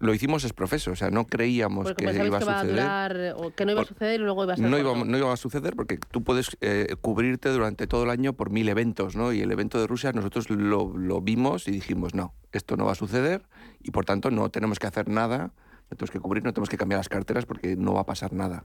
lo 0.00 0.12
hicimos 0.12 0.44
es 0.44 0.52
profeso, 0.52 0.90
o 0.90 0.96
sea, 0.96 1.08
no 1.08 1.24
creíamos 1.26 1.84
Porque 1.86 2.04
que 2.04 2.26
iba 2.26 2.36
a 2.36 2.40
que 2.40 2.44
a 2.44 2.58
suceder. 2.60 2.74
durar, 2.74 3.34
o 3.38 3.54
que 3.54 3.64
no 3.64 3.72
iba 3.72 3.80
a 3.80 3.84
suceder 3.86 4.20
y 4.20 4.22
luego 4.22 4.44
iba 4.44 4.52
a 4.52 4.56
ser 4.56 4.68
No 4.68 4.76
iba, 4.76 4.92
no 5.02 5.16
iba 5.16 5.32
a 5.32 5.36
suceder 5.38 5.74
porque 5.76 5.96
tú 6.10 6.22
puedes 6.22 6.58
eh, 6.60 6.94
cubrirte 7.00 7.48
durante 7.48 7.86
todo 7.86 8.04
el 8.04 8.10
año 8.10 8.34
por 8.34 8.50
mil 8.50 8.68
eventos, 8.68 9.16
¿no? 9.16 9.32
Y 9.32 9.40
el 9.40 9.50
evento 9.50 9.80
de 9.80 9.86
Rusia 9.86 10.12
nosotros 10.12 10.50
lo, 10.50 10.94
lo 10.98 11.22
vimos 11.22 11.68
y 11.68 11.70
dijimos, 11.70 12.14
no, 12.14 12.34
esto 12.52 12.76
no 12.76 12.84
va 12.84 12.92
a 12.92 12.96
suceder 12.96 13.44
y 13.82 13.92
por 13.92 14.04
tanto 14.04 14.30
no 14.30 14.50
tenemos 14.50 14.78
que 14.78 14.88
hacer 14.88 15.08
nada, 15.08 15.52
no 15.90 15.96
tenemos 15.96 16.10
que 16.10 16.20
cubrir, 16.20 16.44
no 16.44 16.52
tenemos 16.52 16.68
que 16.68 16.76
cambiar 16.76 16.98
las 16.98 17.08
carteras 17.08 17.46
porque 17.46 17.74
no 17.76 17.94
va 17.94 18.00
a 18.02 18.06
pasar 18.06 18.34
nada. 18.34 18.64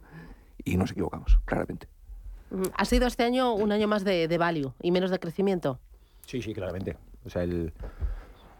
Y 0.65 0.75
nos 0.75 0.91
equivocamos, 0.91 1.39
claramente. 1.45 1.87
Ha 2.75 2.85
sido 2.85 3.07
este 3.07 3.23
año 3.23 3.53
un 3.53 3.71
año 3.71 3.87
más 3.87 4.03
de, 4.03 4.27
de 4.27 4.37
value 4.37 4.73
y 4.81 4.91
menos 4.91 5.11
de 5.11 5.19
crecimiento. 5.19 5.79
Sí, 6.25 6.41
sí, 6.41 6.53
claramente. 6.53 6.97
O 7.25 7.29
sea, 7.29 7.43
el, 7.43 7.71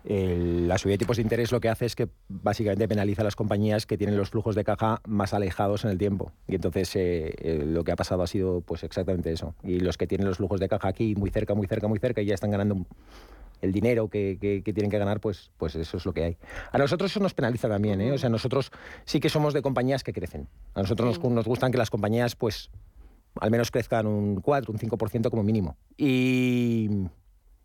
el- 0.06 0.68
la 0.68 0.78
subida 0.78 0.94
de 0.94 0.98
tipos 1.00 1.18
de 1.18 1.24
interés 1.24 1.52
lo 1.52 1.60
que 1.60 1.70
hace 1.70 1.86
es 1.86 1.96
que 1.96 2.08
básicamente 2.30 2.88
penaliza 2.88 3.22
a 3.22 3.26
las 3.26 3.36
compañías 3.36 3.86
que 3.86 3.98
tienen 3.98 4.18
los 4.18 4.30
flujos 4.30 4.56
de 4.56 4.64
caja 4.64 5.02
más 5.06 5.34
alejados 5.34 5.84
en 5.86 5.92
el 5.92 5.98
tiempo. 5.98 6.32
Y 6.48 6.56
entonces 6.56 6.96
eh, 6.96 7.34
eh, 7.38 7.64
lo 7.66 7.84
que 7.84 7.92
ha 7.92 7.96
pasado 7.96 8.22
ha 8.24 8.28
sido 8.28 8.62
pues 8.62 8.84
exactamente 8.84 9.32
eso. 9.32 9.56
Y 9.64 9.80
los 9.80 9.98
que 9.98 10.08
tienen 10.08 10.28
los 10.28 10.38
flujos 10.38 10.60
de 10.60 10.70
caja 10.70 10.88
aquí 10.88 11.16
muy 11.16 11.30
cerca, 11.32 11.54
muy 11.54 11.68
cerca, 11.68 11.88
muy 11.88 12.00
cerca 12.00 12.22
y 12.22 12.26
ya 12.26 12.34
están 12.36 12.52
ganando 12.52 12.86
el 13.62 13.74
dinero 13.74 14.08
que, 14.08 14.38
que- 14.40 14.62
que 14.64 14.72
tienen 14.74 14.90
que 14.90 14.98
ganar, 14.98 15.20
pues, 15.20 15.52
pues 15.58 15.76
eso 15.76 15.98
es 15.98 16.06
lo 16.06 16.14
que 16.14 16.24
hay. 16.24 16.38
A 16.72 16.78
nosotros 16.78 17.12
eso 17.12 17.20
nos 17.20 17.34
penaliza 17.34 17.68
también, 17.68 18.00
¿eh? 18.00 18.14
O 18.14 18.18
sea, 18.18 18.30
nosotros 18.30 18.72
sí 19.04 19.20
que 19.20 19.28
somos 19.28 19.54
de 19.54 19.62
compañías 19.62 20.02
que 20.04 20.14
crecen. 20.14 20.48
A 20.76 20.82
nosotros 20.82 21.20
nos, 21.22 21.32
nos 21.32 21.46
gustan 21.46 21.70
que 21.74 21.78
las 21.78 21.90
compañías, 21.90 22.38
pues, 22.38 22.70
al 23.36 23.52
menos 23.52 23.72
crezcan 23.72 24.08
un 24.08 24.42
4, 24.42 24.72
un 24.72 24.80
5% 24.80 25.30
como 25.30 25.44
mínimo. 25.44 25.78
Y, 25.98 26.90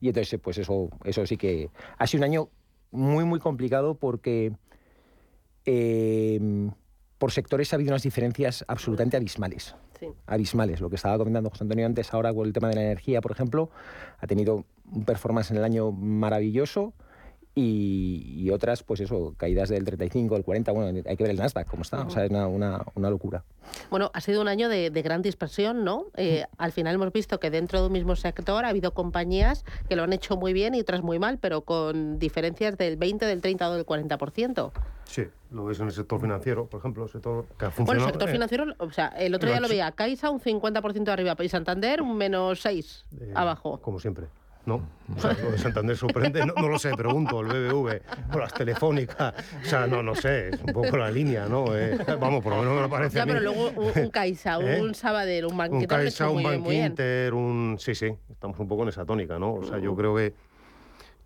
y 0.00 0.08
entonces, 0.08 0.38
pues 0.40 0.58
eso, 0.58 0.88
eso 1.04 1.26
sí 1.26 1.36
que 1.36 1.70
ha 1.98 2.06
sido 2.06 2.20
un 2.20 2.24
año 2.24 2.48
muy, 2.90 3.24
muy 3.24 3.40
complicado 3.40 3.94
porque 3.94 4.52
eh, 5.64 6.70
por 7.18 7.32
sectores 7.32 7.72
ha 7.72 7.76
habido 7.76 7.90
unas 7.90 8.02
diferencias 8.02 8.64
absolutamente 8.68 9.16
abismales. 9.16 9.74
Sí. 9.98 10.08
Abismales. 10.26 10.80
Lo 10.80 10.90
que 10.90 10.96
estaba 10.96 11.16
comentando 11.16 11.50
José 11.50 11.64
Antonio 11.64 11.86
antes, 11.86 12.12
ahora 12.12 12.34
con 12.34 12.46
el 12.46 12.52
tema 12.52 12.68
de 12.68 12.76
la 12.76 12.82
energía, 12.82 13.20
por 13.20 13.32
ejemplo, 13.32 13.70
ha 14.18 14.26
tenido 14.26 14.64
un 14.90 15.04
performance 15.04 15.50
en 15.50 15.56
el 15.56 15.64
año 15.64 15.92
maravilloso 15.92 16.94
y, 17.54 18.34
y 18.36 18.50
otras, 18.50 18.82
pues 18.82 19.00
eso, 19.00 19.34
caídas 19.36 19.68
del 19.68 19.84
35, 19.84 20.34
del 20.34 20.44
40, 20.44 20.72
bueno, 20.72 21.02
hay 21.06 21.16
que 21.16 21.22
ver 21.22 21.30
el 21.30 21.38
Nasdaq 21.38 21.68
cómo 21.68 21.82
está, 21.82 22.02
o 22.02 22.10
sea, 22.10 22.24
es 22.24 22.30
una, 22.30 22.46
una- 22.48 22.84
una 22.94 23.10
locura. 23.10 23.44
Bueno, 23.90 24.10
ha 24.12 24.20
sido 24.20 24.40
un 24.40 24.48
año 24.48 24.68
de, 24.68 24.90
de 24.90 25.02
gran 25.02 25.22
dispersión, 25.22 25.84
¿no? 25.84 26.06
Eh, 26.16 26.44
al 26.58 26.72
final 26.72 26.96
hemos 26.96 27.12
visto 27.12 27.38
que 27.40 27.50
dentro 27.50 27.80
de 27.80 27.86
un 27.86 27.92
mismo 27.92 28.16
sector 28.16 28.64
ha 28.64 28.68
habido 28.68 28.92
compañías 28.92 29.64
que 29.88 29.96
lo 29.96 30.02
han 30.02 30.12
hecho 30.12 30.36
muy 30.36 30.52
bien 30.52 30.74
y 30.74 30.80
otras 30.80 31.02
muy 31.02 31.18
mal, 31.18 31.38
pero 31.38 31.60
con 31.62 32.18
diferencias 32.18 32.76
del 32.76 32.96
20, 32.96 33.24
del 33.26 33.40
30 33.40 33.70
o 33.70 33.74
del 33.74 33.86
40%. 33.86 34.72
Sí, 35.04 35.22
lo 35.50 35.66
ves 35.66 35.78
en 35.80 35.86
el 35.86 35.92
sector 35.92 36.20
financiero, 36.20 36.66
por 36.66 36.80
ejemplo, 36.80 37.04
el 37.04 37.10
sector 37.10 37.44
que 37.58 37.66
ha 37.66 37.68
Bueno, 37.68 37.76
funcionado. 37.76 38.06
el 38.06 38.12
sector 38.12 38.28
eh, 38.28 38.32
financiero, 38.32 38.64
o 38.78 38.90
sea, 38.90 39.08
el 39.08 39.34
otro 39.34 39.48
día 39.48 39.60
lo 39.60 39.68
veía, 39.68 39.92
Caixa 39.92 40.30
un 40.30 40.40
50% 40.40 41.08
arriba 41.08 41.36
y 41.38 41.48
Santander 41.48 42.02
un 42.02 42.16
menos 42.16 42.60
6 42.62 43.04
eh, 43.20 43.32
abajo. 43.34 43.80
Como 43.80 44.00
siempre. 44.00 44.26
¿No? 44.66 44.80
O 45.14 45.20
sea, 45.20 45.34
lo 45.34 45.50
de 45.50 45.58
Santander 45.58 45.94
sorprende. 45.94 46.46
No, 46.46 46.54
no 46.56 46.68
lo 46.68 46.78
sé, 46.78 46.92
pregunto, 46.96 47.40
el 47.40 47.48
BBV 47.48 48.00
o 48.32 48.38
las 48.38 48.54
telefónicas. 48.54 49.34
O 49.62 49.66
sea, 49.66 49.86
no, 49.86 50.02
no 50.02 50.14
sé, 50.14 50.48
es 50.48 50.60
un 50.62 50.72
poco 50.72 50.96
la 50.96 51.10
línea, 51.10 51.46
¿no? 51.46 51.76
Eh, 51.76 51.98
vamos, 52.18 52.42
por 52.42 52.54
lo 52.54 52.60
menos 52.60 52.74
me 52.74 52.80
lo 52.80 52.88
parece. 52.88 53.16
Ya, 53.16 53.24
a 53.24 53.26
mí. 53.26 53.32
pero 53.32 53.44
luego 53.44 53.70
un, 53.76 53.92
un 54.04 54.10
Caixa, 54.10 54.58
¿Eh? 54.60 54.80
un 54.80 54.94
Sabadell, 54.94 55.44
un 55.44 55.52
un 55.52 55.56
lo 55.58 55.62
han 55.64 55.84
Caixa, 55.84 56.30
un 56.30 56.34
muy, 56.36 56.42
bien, 56.44 56.52
Bank 56.54 56.62
muy 56.64 56.74
bien. 56.76 56.86
Inter, 56.86 57.34
un... 57.34 57.76
Sí, 57.78 57.94
sí, 57.94 58.14
estamos 58.30 58.58
un 58.58 58.66
poco 58.68 58.84
en 58.84 58.88
esa 58.88 59.04
tónica, 59.04 59.38
¿no? 59.38 59.54
O 59.54 59.62
sea, 59.64 59.78
yo 59.78 59.94
creo 59.94 60.16
que... 60.16 60.32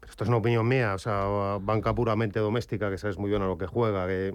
pero 0.01 0.11
esto 0.11 0.25
es 0.25 0.29
una 0.29 0.39
opinión 0.39 0.67
mía, 0.67 0.95
o 0.95 0.99
sea, 0.99 1.59
banca 1.61 1.95
puramente 1.95 2.41
doméstica, 2.41 2.91
que 2.91 2.99
sabes 2.99 3.19
muy 3.19 3.31
bien 3.31 3.43
a 3.43 3.47
lo 3.47 3.57
que 3.57 3.67
juega, 3.67 4.07
que... 4.09 4.35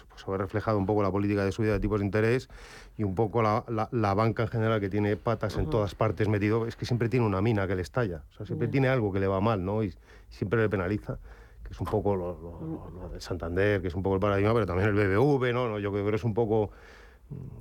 pues, 0.00 0.08
pues, 0.10 0.22
se 0.22 0.30
ve 0.30 0.38
reflejado 0.38 0.78
un 0.78 0.86
poco 0.86 1.02
la 1.02 1.10
política 1.10 1.44
de 1.44 1.52
subida 1.52 1.72
de 1.72 1.80
tipos 1.80 2.00
de 2.00 2.06
interés 2.06 2.48
y 2.96 3.04
un 3.04 3.14
poco 3.14 3.42
la, 3.42 3.64
la, 3.90 4.14
banca 4.14 4.42
en 4.44 4.48
general 4.48 4.80
que 4.80 4.88
tiene 4.88 5.16
patas 5.16 5.56
en 5.56 5.68
todas 5.68 5.94
partes 5.94 6.28
metido, 6.28 6.66
es 6.66 6.76
que 6.76 6.86
siempre 6.86 7.08
tiene 7.08 7.26
una 7.26 7.42
mina 7.42 7.66
que 7.66 7.74
le 7.74 7.82
estalla, 7.82 8.22
o 8.30 8.32
sea, 8.34 8.46
siempre 8.46 8.68
tiene 8.68 8.88
algo 8.88 9.12
que 9.12 9.20
le 9.20 9.26
va 9.26 9.40
mal, 9.40 9.64
¿no? 9.64 9.82
Y 9.82 9.94
siempre 10.30 10.60
le 10.60 10.68
penaliza 10.68 11.18
que 11.66 11.72
es 11.72 11.80
un 11.80 11.86
poco 11.86 12.14
lo, 12.14 12.38
lo, 12.94 13.08
del 13.08 13.20
Santander, 13.20 13.82
que 13.82 13.88
es 13.88 13.94
un 13.94 14.02
poco 14.02 14.14
el 14.14 14.20
paradigma, 14.20 14.54
pero 14.54 14.66
también 14.66 14.88
el 14.88 14.94
BBV. 14.94 15.52
¿no? 15.52 15.78
Yo 15.80 15.90
creo 15.90 16.08
que 16.08 16.14
es 16.14 16.24
un 16.24 16.32
poco 16.32 16.70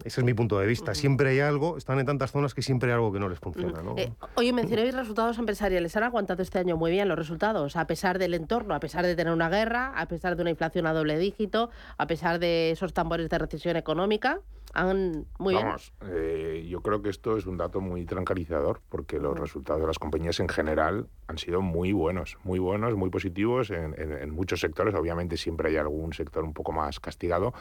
ese 0.04 0.22
es 0.22 0.26
mi 0.26 0.34
punto 0.34 0.60
de 0.60 0.68
vista. 0.68 0.94
Siempre 0.94 1.30
hay 1.30 1.40
algo, 1.40 1.78
están 1.78 2.00
en 2.00 2.06
tantas 2.06 2.32
zonas 2.32 2.54
que 2.54 2.62
siempre 2.62 2.90
hay 2.90 2.96
algo 2.96 3.12
que 3.12 3.20
no 3.20 3.28
les 3.28 3.40
funciona. 3.40 3.82
¿no? 3.82 3.96
Eh, 3.98 4.14
oye, 4.36 4.54
mencionéis 4.54 4.94
resultados 4.94 5.40
empresariales. 5.40 5.96
Han 5.98 6.04
aguantado 6.04 6.44
este 6.44 6.60
año 6.60 6.78
muy 6.78 6.92
bien 6.92 7.08
los 7.08 7.18
resultados, 7.18 7.76
a 7.76 7.88
pesar 7.88 8.20
del 8.20 8.36
entorno, 8.36 8.76
a 8.76 8.80
pesar 8.80 9.06
de 9.06 9.16
tener 9.16 9.34
una 9.34 9.50
guerra, 9.50 9.94
a 9.96 10.08
pesar 10.08 10.36
de 10.36 10.44
una 10.44 10.52
inflación 10.52 10.86
a 10.86 10.94
doble 10.94 11.18
dígito, 11.18 11.72
a 11.98 12.06
pesar 12.06 12.40
de 12.40 12.72
esos 12.72 12.94
tambores 12.94 13.30
de 13.30 13.38
recesión 13.40 13.76
económica. 13.76 14.42
Han 14.74 15.26
muy 15.40 15.56
Vamos, 15.56 15.94
eh, 16.02 16.68
yo 16.70 16.82
creo 16.82 17.02
que 17.02 17.10
esto 17.10 17.38
es 17.38 17.46
un 17.46 17.56
dato 17.56 17.80
muy 17.80 18.06
tranquilizador 18.06 18.82
porque 18.90 19.20
los 19.20 19.40
resultados 19.40 19.80
de 19.80 19.88
las 19.88 19.98
compañías 19.98 20.42
en 20.42 20.50
general 20.50 21.08
han 21.28 21.38
sido 21.38 21.62
muy 21.62 21.94
buenos, 21.94 22.38
muy 22.44 22.60
buenos, 22.60 22.94
muy 22.96 23.10
positivos 23.10 23.70
en, 23.72 23.96
en 23.98 24.30
muchos 24.32 24.60
sectores. 24.60 24.94
Obviamente 24.94 25.38
siempre 25.38 25.70
hay 25.70 25.78
algún 25.78 26.12
sector 26.12 26.44
un 26.44 26.54
poco 26.54 26.74
más 26.74 27.00
castigado, 27.00 27.54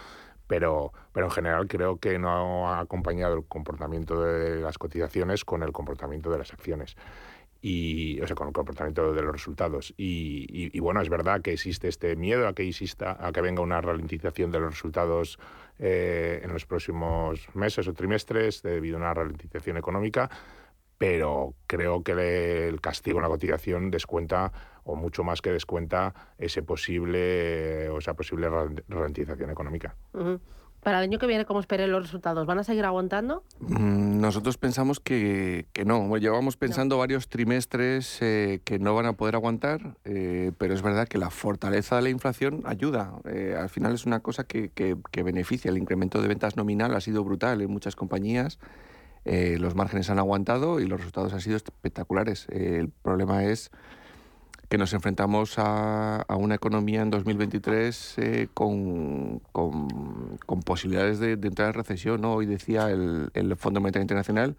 pero, 0.46 0.92
pero 1.12 1.26
en 1.26 1.32
general 1.32 1.66
creo 1.66 1.98
que 1.98 2.18
no 2.18 2.68
ha 2.68 2.80
acompañado 2.80 3.34
el 3.34 3.44
comportamiento 3.44 4.22
de 4.22 4.60
las 4.60 4.78
cotizaciones 4.78 5.44
con 5.44 5.62
el 5.62 5.72
comportamiento 5.72 6.30
de 6.30 6.38
las 6.38 6.52
acciones. 6.52 6.96
Y, 7.66 8.20
o 8.20 8.26
sea, 8.26 8.36
con 8.36 8.48
el 8.48 8.52
comportamiento 8.52 9.14
de 9.14 9.22
los 9.22 9.32
resultados. 9.32 9.94
Y, 9.96 10.78
bueno, 10.80 11.00
es 11.00 11.08
verdad 11.08 11.40
que 11.40 11.54
existe 11.54 11.88
este 11.88 12.14
miedo 12.14 12.46
a 12.46 12.52
que 12.52 12.68
exista, 12.68 13.16
a 13.18 13.32
que 13.32 13.40
venga 13.40 13.62
una 13.62 13.80
ralentización 13.80 14.50
de 14.50 14.60
los 14.60 14.72
resultados 14.72 15.38
eh, 15.78 16.42
en 16.44 16.52
los 16.52 16.66
próximos 16.66 17.48
meses 17.54 17.88
o 17.88 17.94
trimestres 17.94 18.60
debido 18.60 18.98
a 18.98 19.00
una 19.00 19.14
ralentización 19.14 19.78
económica, 19.78 20.28
pero 20.98 21.54
creo 21.66 22.02
que 22.02 22.68
el 22.68 22.82
castigo 22.82 23.18
en 23.18 23.22
la 23.22 23.28
cotización 23.28 23.90
descuenta 23.90 24.52
o 24.84 24.96
mucho 24.96 25.24
más 25.24 25.42
que 25.42 25.50
descuenta 25.50 26.14
ese 26.38 26.62
posible 26.62 27.88
o 27.88 27.98
esa 27.98 28.14
posible 28.14 28.48
ralentización 28.88 29.50
económica. 29.50 29.96
Para 30.84 30.98
el 30.98 31.04
año 31.04 31.18
que 31.18 31.26
viene, 31.26 31.46
¿cómo 31.46 31.60
esperen 31.60 31.90
los 31.90 32.02
resultados? 32.02 32.46
¿Van 32.46 32.58
a 32.58 32.62
seguir 32.62 32.84
aguantando? 32.84 33.42
Mm, 33.58 34.20
nosotros 34.20 34.58
pensamos 34.58 35.00
que, 35.00 35.66
que 35.72 35.86
no. 35.86 36.14
Llevamos 36.18 36.58
pensando 36.58 36.98
varios 36.98 37.28
trimestres 37.30 38.18
eh, 38.20 38.60
que 38.64 38.78
no 38.78 38.94
van 38.94 39.06
a 39.06 39.14
poder 39.14 39.34
aguantar, 39.34 39.96
eh, 40.04 40.52
pero 40.58 40.74
es 40.74 40.82
verdad 40.82 41.08
que 41.08 41.16
la 41.16 41.30
fortaleza 41.30 41.96
de 41.96 42.02
la 42.02 42.10
inflación 42.10 42.62
ayuda. 42.66 43.14
Eh, 43.24 43.56
al 43.58 43.70
final 43.70 43.94
es 43.94 44.04
una 44.04 44.20
cosa 44.20 44.44
que, 44.44 44.68
que, 44.68 44.94
que, 45.10 45.22
beneficia. 45.22 45.70
El 45.70 45.78
incremento 45.78 46.20
de 46.20 46.28
ventas 46.28 46.54
nominal 46.58 46.94
ha 46.94 47.00
sido 47.00 47.24
brutal 47.24 47.62
en 47.62 47.70
muchas 47.70 47.96
compañías. 47.96 48.58
los 49.24 49.74
márgenes 49.74 50.10
han 50.10 50.18
aguantado 50.18 50.80
y 50.80 50.86
los 50.86 50.98
resultados 50.98 51.32
han 51.32 51.40
sido 51.40 51.56
espectaculares. 51.56 52.46
el 52.50 52.90
problema 52.90 53.44
es 53.44 53.70
que 54.74 54.78
nos 54.78 54.92
enfrentamos 54.92 55.54
a, 55.58 56.26
una 56.36 56.56
economía 56.56 57.02
en 57.02 57.10
2023 57.10 58.14
eh, 58.18 58.48
con, 58.52 59.38
con, 59.52 60.62
posibilidades 60.64 61.20
de, 61.20 61.34
entrar 61.34 61.68
en 61.68 61.74
recesión. 61.74 62.24
Hoy 62.24 62.46
decía 62.46 62.90
el, 62.90 63.30
el 63.34 63.54
Fondo 63.54 63.80
Monetario 63.80 64.02
Internacional 64.02 64.56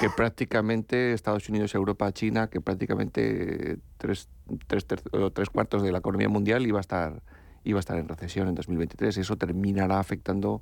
que 0.00 0.10
prácticamente 0.10 1.12
Estados 1.12 1.48
Unidos, 1.48 1.76
Europa, 1.76 2.10
China, 2.10 2.48
que 2.48 2.60
prácticamente 2.60 3.78
tres, 3.98 4.28
tres, 4.66 4.84
tres 5.32 5.48
cuartos 5.48 5.84
de 5.84 5.92
la 5.92 5.98
economía 5.98 6.28
mundial 6.28 6.66
iba 6.66 6.78
a 6.78 6.80
estar 6.80 7.22
iba 7.62 7.78
a 7.78 7.82
estar 7.82 7.96
en 7.98 8.08
recesión 8.08 8.48
en 8.48 8.56
2023 8.56 9.16
y 9.16 9.20
eso 9.20 9.36
terminará 9.36 10.00
afectando 10.00 10.60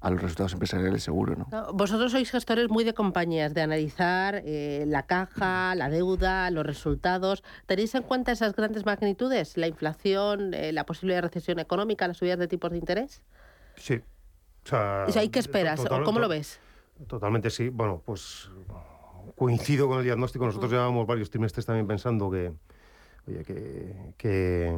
a 0.00 0.10
los 0.10 0.22
resultados 0.22 0.52
empresariales 0.52 1.02
seguro. 1.02 1.34
¿no? 1.36 1.72
Vosotros 1.72 2.12
sois 2.12 2.30
gestores 2.30 2.68
muy 2.68 2.84
de 2.84 2.94
compañías, 2.94 3.54
de 3.54 3.62
analizar 3.62 4.42
eh, 4.44 4.84
la 4.86 5.04
caja, 5.04 5.74
la 5.74 5.90
deuda, 5.90 6.50
los 6.50 6.64
resultados. 6.64 7.42
¿Tenéis 7.66 7.94
en 7.94 8.02
cuenta 8.02 8.32
esas 8.32 8.54
grandes 8.54 8.86
magnitudes? 8.86 9.56
¿La 9.56 9.66
inflación, 9.66 10.54
eh, 10.54 10.72
la 10.72 10.84
posible 10.84 11.20
recesión 11.20 11.58
económica, 11.58 12.06
las 12.06 12.18
subidas 12.18 12.38
de 12.38 12.46
tipos 12.48 12.70
de 12.70 12.78
interés? 12.78 13.22
Sí. 13.76 14.00
O 14.64 15.12
sea, 15.12 15.28
qué 15.30 15.38
esperas? 15.38 15.82
¿Cómo 16.04 16.18
lo 16.20 16.28
ves? 16.28 16.60
Totalmente 17.06 17.50
sí. 17.50 17.68
Bueno, 17.70 18.02
pues 18.04 18.50
coincido 19.36 19.88
con 19.88 19.98
el 19.98 20.04
diagnóstico. 20.04 20.46
Nosotros 20.46 20.70
llevamos 20.70 21.06
varios 21.06 21.30
trimestres 21.30 21.64
también 21.64 21.86
pensando 21.86 22.30
que, 22.30 22.52
oye, 23.26 23.44
que, 23.44 24.12
que 24.16 24.76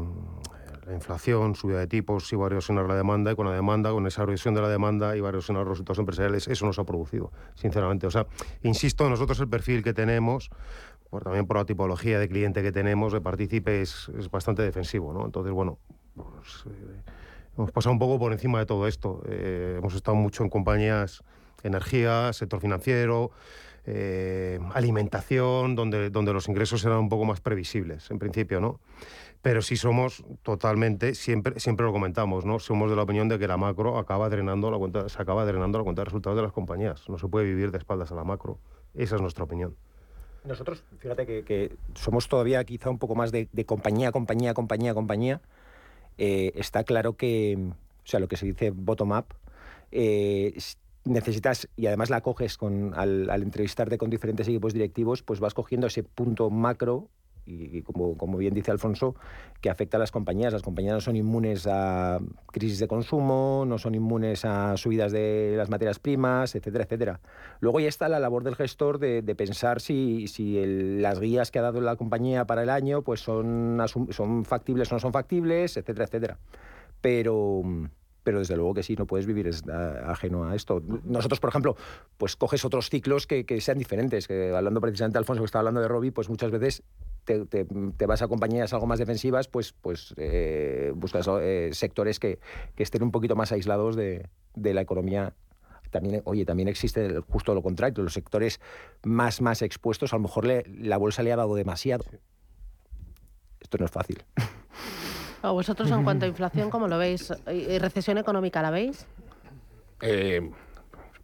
inflación, 0.94 1.54
subida 1.54 1.78
de 1.78 1.86
tipos, 1.86 2.32
iba 2.32 2.44
a 2.44 2.46
erosionar 2.46 2.86
la 2.86 2.96
demanda 2.96 3.32
y 3.32 3.36
con 3.36 3.46
la 3.46 3.52
demanda, 3.52 3.90
con 3.90 4.06
esa 4.06 4.22
erosión 4.22 4.54
de 4.54 4.60
la 4.60 4.68
demanda 4.68 5.16
iba 5.16 5.28
a 5.28 5.30
erosionar 5.30 5.62
los 5.62 5.70
resultados 5.70 5.98
empresariales. 5.98 6.48
Eso 6.48 6.66
nos 6.66 6.78
ha 6.78 6.84
producido, 6.84 7.32
sinceramente. 7.54 8.06
O 8.06 8.10
sea, 8.10 8.26
insisto, 8.62 9.08
nosotros 9.08 9.40
el 9.40 9.48
perfil 9.48 9.82
que 9.82 9.92
tenemos, 9.92 10.50
también 11.22 11.46
por 11.46 11.56
la 11.56 11.64
tipología 11.64 12.18
de 12.18 12.28
cliente 12.28 12.62
que 12.62 12.72
tenemos, 12.72 13.12
de 13.12 13.20
partícipe, 13.20 13.82
es, 13.82 14.10
bastante 14.30 14.62
defensivo, 14.62 15.12
¿no? 15.12 15.24
Entonces, 15.24 15.52
bueno, 15.52 15.78
pues, 16.14 16.64
eh, 16.66 17.02
hemos 17.56 17.72
pasado 17.72 17.92
un 17.92 17.98
poco 17.98 18.18
por 18.18 18.32
encima 18.32 18.58
de 18.58 18.66
todo 18.66 18.86
esto. 18.86 19.22
Eh, 19.26 19.76
hemos 19.78 19.94
estado 19.94 20.16
mucho 20.16 20.44
en 20.44 20.50
compañías, 20.50 21.22
energía, 21.62 22.32
sector 22.32 22.60
financiero, 22.60 23.32
eh, 23.86 24.60
alimentación, 24.74 25.74
donde, 25.74 26.10
donde 26.10 26.32
los 26.32 26.48
ingresos 26.48 26.84
eran 26.84 26.98
un 26.98 27.08
poco 27.08 27.24
más 27.24 27.40
previsibles, 27.40 28.10
en 28.10 28.18
principio, 28.18 28.60
¿no? 28.60 28.80
Pero 29.42 29.62
sí 29.62 29.76
somos 29.76 30.22
totalmente, 30.42 31.14
siempre, 31.14 31.58
siempre 31.60 31.86
lo 31.86 31.92
comentamos, 31.92 32.44
¿no? 32.44 32.58
Somos 32.58 32.90
de 32.90 32.96
la 32.96 33.02
opinión 33.02 33.28
de 33.28 33.38
que 33.38 33.48
la 33.48 33.56
macro 33.56 33.98
acaba 33.98 34.28
drenando 34.28 34.70
la 34.70 34.78
cuenta, 34.78 35.08
se 35.08 35.20
acaba 35.20 35.46
drenando 35.46 35.78
la 35.78 35.84
cuenta 35.84 36.02
de 36.02 36.04
resultados 36.04 36.36
de 36.36 36.42
las 36.42 36.52
compañías. 36.52 37.08
No 37.08 37.18
se 37.18 37.26
puede 37.26 37.46
vivir 37.46 37.70
de 37.70 37.78
espaldas 37.78 38.12
a 38.12 38.14
la 38.14 38.24
macro. 38.24 38.58
Esa 38.94 39.16
es 39.16 39.22
nuestra 39.22 39.44
opinión. 39.44 39.76
Nosotros, 40.44 40.84
fíjate 40.98 41.44
que, 41.44 41.76
somos 41.94 42.28
todavía 42.28 42.64
quizá 42.64 42.90
un 42.90 42.98
poco 42.98 43.14
más 43.14 43.32
de, 43.32 43.48
compañía, 43.66 44.12
compañía, 44.12 44.52
compañía, 44.52 44.94
compañía. 44.94 45.40
Eh, 46.18 46.52
está 46.54 46.84
claro 46.84 47.14
que, 47.14 47.56
o 47.58 48.06
sea, 48.06 48.20
lo 48.20 48.28
que 48.28 48.36
se 48.36 48.46
dice 48.46 48.70
bottom-up, 48.70 49.26
eh, 49.90 50.54
necesitas, 51.04 51.68
y 51.76 51.86
además 51.86 52.10
la 52.10 52.20
coges 52.20 52.58
con, 52.58 52.92
al, 52.94 53.30
al 53.30 53.42
entrevistarte 53.42 53.96
con 53.96 54.10
diferentes 54.10 54.48
equipos 54.48 54.74
directivos, 54.74 55.22
pues 55.22 55.40
vas 55.40 55.54
cogiendo 55.54 55.86
ese 55.86 56.02
punto 56.02 56.50
macro 56.50 57.08
y, 57.46 57.82
como, 57.82 58.16
como, 58.16 58.38
bien 58.38 58.54
dice 58.54 58.70
Alfonso, 58.70 59.14
que 59.60 59.70
afecta 59.70 59.96
a 59.96 60.00
las 60.00 60.10
compañías. 60.10 60.52
Las 60.52 60.62
compañías 60.62 60.94
no 60.94 61.00
son 61.00 61.16
inmunes 61.16 61.66
a 61.66 62.20
crisis 62.46 62.78
de 62.78 62.88
consumo, 62.88 63.64
no 63.66 63.78
son 63.78 63.94
inmunes 63.94 64.44
a 64.44 64.76
subidas 64.76 65.12
de 65.12 65.54
las 65.56 65.70
materias 65.70 65.98
primas, 65.98 66.54
etcétera, 66.54 66.84
etcétera. 66.84 67.20
Luego 67.60 67.80
ya 67.80 67.88
está 67.88 68.08
la 68.08 68.20
labor 68.20 68.44
del 68.44 68.56
gestor 68.56 68.98
de, 68.98 69.22
pensar 69.34 69.80
si, 69.80 70.26
si 70.26 70.62
las 71.00 71.20
guías 71.20 71.50
que 71.50 71.58
ha 71.58 71.62
dado 71.62 71.80
la 71.80 71.96
compañía 71.96 72.44
para 72.44 72.62
el 72.62 72.70
año 72.70 73.02
pues 73.02 73.20
son, 73.20 73.80
son 74.10 74.44
factibles 74.44 74.90
o 74.92 74.96
no 74.96 74.98
son 74.98 75.12
factibles, 75.12 75.76
etcétera, 75.76 76.04
etcétera. 76.04 76.38
Pero 77.00 77.62
pero 78.22 78.38
desde 78.38 78.56
luego 78.56 78.74
que 78.74 78.82
sí, 78.82 78.96
no 78.96 79.06
puedes 79.06 79.26
vivir 79.26 79.50
ajeno 80.06 80.44
a 80.44 80.54
esto. 80.54 80.82
Nosotros, 81.04 81.40
por 81.40 81.50
ejemplo, 81.50 81.76
pues 82.18 82.36
coges 82.36 82.64
otros 82.64 82.90
ciclos 82.90 83.26
que, 83.26 83.60
sean 83.60 83.78
diferentes. 83.78 84.28
Hablando 84.30 84.80
precisamente 84.80 85.14
de 85.14 85.18
Alfonso, 85.20 85.42
que 85.42 85.46
estaba 85.46 85.60
hablando 85.60 85.80
de 85.80 85.88
Robbie, 85.88 86.12
pues 86.12 86.28
muchas 86.28 86.50
veces 86.50 86.82
te, 87.38 88.06
vas 88.06 88.22
a 88.22 88.28
compañías 88.28 88.72
algo 88.72 88.86
más 88.86 88.98
defensivas, 88.98 89.48
pues, 89.48 89.72
pues 89.72 90.14
eh, 90.16 90.92
buscas 90.94 91.28
eh, 91.40 91.70
sectores 91.72 92.18
que, 92.18 92.38
estén 92.76 93.02
un 93.02 93.10
poquito 93.10 93.36
más 93.36 93.52
aislados 93.52 93.96
de, 93.96 94.28
la 94.54 94.80
economía 94.80 95.34
también, 95.90 96.22
oye, 96.24 96.44
también 96.44 96.68
existe 96.68 97.20
justo 97.28 97.54
lo 97.54 97.62
contrario, 97.62 98.04
los 98.04 98.12
sectores 98.12 98.60
más, 99.02 99.40
más 99.40 99.62
expuestos, 99.62 100.12
a 100.12 100.16
lo 100.16 100.22
mejor 100.22 100.46
la 100.46 100.96
bolsa 100.96 101.22
le 101.22 101.32
ha 101.32 101.36
dado 101.36 101.54
demasiado. 101.54 102.04
Esto 103.60 103.78
no 103.78 103.86
es 103.86 103.90
fácil. 103.90 104.22
¿Vosotros 105.42 105.90
en 105.90 106.04
cuanto 106.04 106.26
a 106.26 106.28
inflación, 106.28 106.70
cómo 106.70 106.86
lo 106.86 106.98
veis? 106.98 107.32
¿Y 107.50 107.78
recesión 107.78 108.18
económica 108.18 108.62
la 108.62 108.70
veis? 108.70 109.06
Eh, 110.02 110.50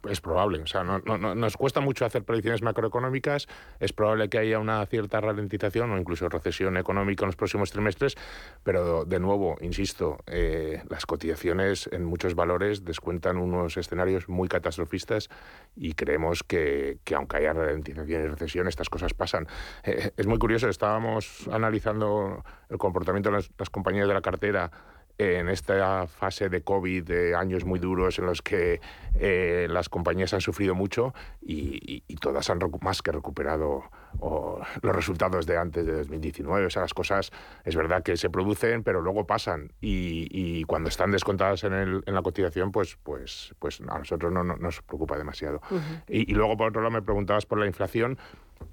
es 0.09 0.21
probable. 0.21 0.61
O 0.61 0.67
sea, 0.67 0.83
no, 0.83 0.99
nos 0.99 1.57
cuesta 1.57 1.79
mucho 1.79 2.05
hacer 2.05 2.23
predicciones 2.23 2.61
macroeconómicas. 2.61 3.47
Es 3.79 3.93
probable 3.93 4.29
que 4.29 4.37
haya 4.37 4.59
una 4.59 4.85
cierta 4.85 5.21
ralentización 5.21 5.91
o 5.91 5.97
incluso 5.97 6.29
recesión 6.29 6.77
económica 6.77 7.23
en 7.23 7.27
los 7.27 7.35
próximos 7.35 7.71
trimestres. 7.71 8.15
Pero, 8.63 9.05
de 9.05 9.19
nuevo, 9.19 9.57
insisto, 9.61 10.19
eh, 10.27 10.83
las 10.89 11.05
cotizaciones 11.05 11.89
en 11.91 12.05
muchos 12.05 12.35
valores 12.35 12.85
descuentan 12.85 13.37
unos 13.37 13.77
escenarios 13.77 14.29
muy 14.29 14.47
catastrofistas 14.47 15.29
y 15.75 15.93
creemos 15.93 16.43
que, 16.43 16.99
aunque 17.15 17.37
haya 17.37 17.53
ralentización 17.53 18.23
y 18.23 18.27
recesión, 18.27 18.67
estas 18.67 18.89
cosas 18.89 19.13
pasan. 19.13 19.47
Eh, 19.83 20.11
es 20.15 20.27
muy 20.27 20.39
curioso. 20.39 20.69
Estábamos 20.69 21.47
analizando 21.51 22.43
el 22.69 22.77
comportamiento 22.77 23.31
de 23.31 23.37
las 23.57 23.69
compañías 23.69 24.07
de 24.07 24.13
la 24.13 24.21
cartera 24.21 24.71
en 25.17 25.49
esta 25.49 26.05
fase 26.07 26.49
de 26.49 26.61
COVID, 26.61 27.03
de 27.03 27.35
años 27.35 27.65
muy 27.65 27.79
duros 27.79 28.19
en 28.19 28.25
los 28.25 28.41
que 28.41 28.79
eh, 29.15 29.67
las 29.69 29.89
compañías 29.89 30.33
han 30.33 30.41
sufrido 30.41 30.75
mucho 30.75 31.13
y, 31.41 32.03
todas 32.19 32.49
han 32.49 32.59
más 32.81 33.01
que 33.01 33.11
recuperado 33.11 33.83
los 34.19 34.95
resultados 34.95 35.45
de 35.45 35.57
antes 35.57 35.85
de 35.85 35.93
2019. 35.93 36.65
O 36.65 36.69
sea, 36.69 36.81
las 36.81 36.93
cosas 36.93 37.31
es 37.63 37.75
verdad 37.75 38.03
que 38.03 38.17
se 38.17 38.29
producen, 38.29 38.83
pero 38.83 39.01
luego 39.01 39.25
pasan 39.25 39.71
y, 39.81 40.63
cuando 40.65 40.89
están 40.89 41.11
descontadas 41.11 41.63
en, 41.63 42.03
la 42.05 42.21
cotización, 42.21 42.71
pues, 42.71 42.97
pues, 43.03 43.55
pues 43.59 43.81
a 43.87 43.99
nosotros 43.99 44.31
no, 44.31 44.43
nos 44.43 44.81
preocupa 44.81 45.17
demasiado. 45.17 45.61
y 46.07 46.33
luego, 46.33 46.57
por 46.57 46.69
otro 46.69 46.81
lado, 46.81 46.91
me 46.91 47.01
preguntabas 47.01 47.45
por 47.45 47.59
la 47.59 47.67
inflación. 47.67 48.17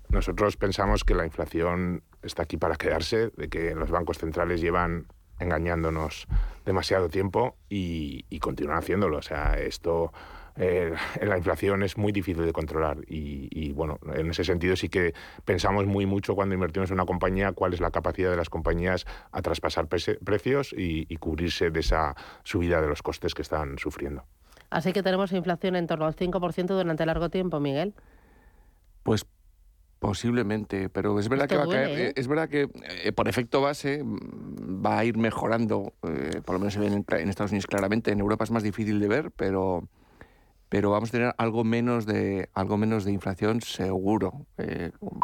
Nosotros 0.09 0.57
pensamos 0.57 1.05
que 1.05 1.15
la 1.15 1.25
inflación 1.25 2.03
está 2.23 2.45
aquí 2.45 2.57
para 2.57 2.77
quedarse, 2.77 3.31
de 3.37 3.49
que 3.49 3.75
los 3.75 3.91
bancos 3.91 4.19
centrales 4.19 4.61
llevan 4.61 5.07
engañándonos 5.39 6.27
demasiado 6.65 7.09
tiempo 7.09 7.57
y, 7.69 8.25
continúan 8.41 8.79
haciéndolo. 8.79 9.19
O 9.19 9.23
sea, 9.23 9.59
esto, 9.59 10.13
eh, 10.57 10.95
la 11.23 11.37
inflación 11.37 11.83
es 11.83 11.97
muy 11.97 12.13
difícil 12.13 12.45
de 12.45 12.53
controlar 12.53 12.99
y, 13.07 13.73
bueno, 13.73 13.99
en 14.15 14.31
ese 14.31 14.45
sentido 14.45 14.77
sí 14.77 14.89
que 14.89 15.15
pensamos 15.45 15.87
muy 15.87 16.07
mucho 16.07 16.35
cuando 16.35 16.55
invertimos 16.55 16.91
en 16.91 16.95
una 16.95 17.07
compañía 17.07 17.53
cuál 17.53 17.75
es 17.75 17.81
la 17.81 17.91
capacidad 17.91 18.31
de 18.31 18.37
las 18.37 18.51
compañías 18.51 19.07
a 19.33 19.43
traspasar 19.43 19.87
precios 19.89 20.75
y, 20.77 21.17
cubrirse 21.17 21.71
de 21.71 21.81
esa 21.81 22.15
subida 22.43 22.83
de 22.83 22.89
los 22.89 23.03
costes 23.03 23.35
que 23.35 23.43
están 23.43 23.79
sufriendo. 23.79 24.25
Así 24.69 24.93
que 24.93 25.03
tenemos 25.03 25.33
inflación 25.33 25.77
en 25.77 25.87
torno 25.87 26.07
al 26.07 26.17
5% 26.17 26.67
durante 26.67 27.07
largo 27.07 27.31
tiempo, 27.31 27.61
Miguel. 27.61 27.95
Pues 29.05 29.27
Posiblemente, 30.05 30.91
pero 30.91 31.19
es 31.19 31.31
verdad 31.31 31.49
que 31.49 31.57
va 31.57 31.65
a 31.65 31.67
caer, 31.67 31.99
¿eh? 31.99 32.13
es 32.15 32.29
verdad 32.29 32.47
que 32.47 32.69
eh, 33.03 33.13
por 33.13 33.27
efecto 33.27 33.63
base 33.63 34.05
mm, 34.05 34.85
va 34.85 34.99
a 34.99 35.05
ir 35.07 35.17
mejorando, 35.17 35.95
eh, 36.03 36.43
por 36.45 36.53
lo 36.53 36.59
menos 36.59 36.75
se 36.75 36.81
ve 36.81 36.89
en, 36.89 37.29
Estados 37.31 37.53
Unidos 37.53 37.67
claramente, 37.67 38.11
en 38.11 38.21
Europa 38.21 38.45
es 38.45 38.51
más 38.51 38.63
difícil 38.63 39.01
de 39.01 39.09
ver, 39.09 39.31
pero 39.31 39.89
pero 40.69 40.91
vamos 40.91 41.09
a 41.09 41.13
tener 41.13 41.35
algo 41.39 41.65
menos 41.65 42.05
de 42.05 42.51
algo 42.53 42.77
menos 42.77 43.07
de 43.07 43.13
inflación 43.13 43.63
seguro, 43.63 44.45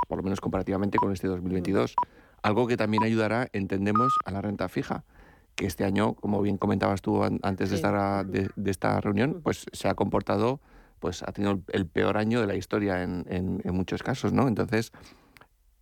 por 0.09 0.17
lo 0.17 0.23
menos 0.23 0.41
comparativamente 0.41 0.97
con 0.97 1.13
este 1.13 1.29
2022, 1.29 1.95
algo 2.43 2.67
que 2.67 2.79
también 2.79 3.03
ayudará, 3.03 3.51
entendemos, 3.53 4.17
a 4.25 4.31
la 4.31 4.41
renta 4.41 4.71
fija 4.71 5.05
que 5.57 5.67
este 5.67 5.85
año, 5.85 6.15
como 6.15 6.41
bien 6.41 6.57
comentabas 6.57 7.03
tú 7.03 7.23
antes 7.23 7.69
de, 7.69 7.77
estar 7.77 8.25
de, 8.25 8.49
de 8.57 8.71
esta 8.71 8.99
reunión, 9.03 9.43
pues 9.43 9.67
se 9.73 9.89
ha 9.89 9.95
comportado 9.95 10.59
pues 11.01 11.23
ha 11.23 11.33
tenido 11.33 11.61
el 11.73 11.87
peor 11.87 12.17
año 12.17 12.41
de 12.41 12.47
la 12.47 12.55
historia 12.55 13.03
en, 13.03 13.25
en, 13.29 13.75
muchos 13.75 14.03
casos, 14.03 14.33
¿no? 14.33 14.47
Entonces, 14.47 14.93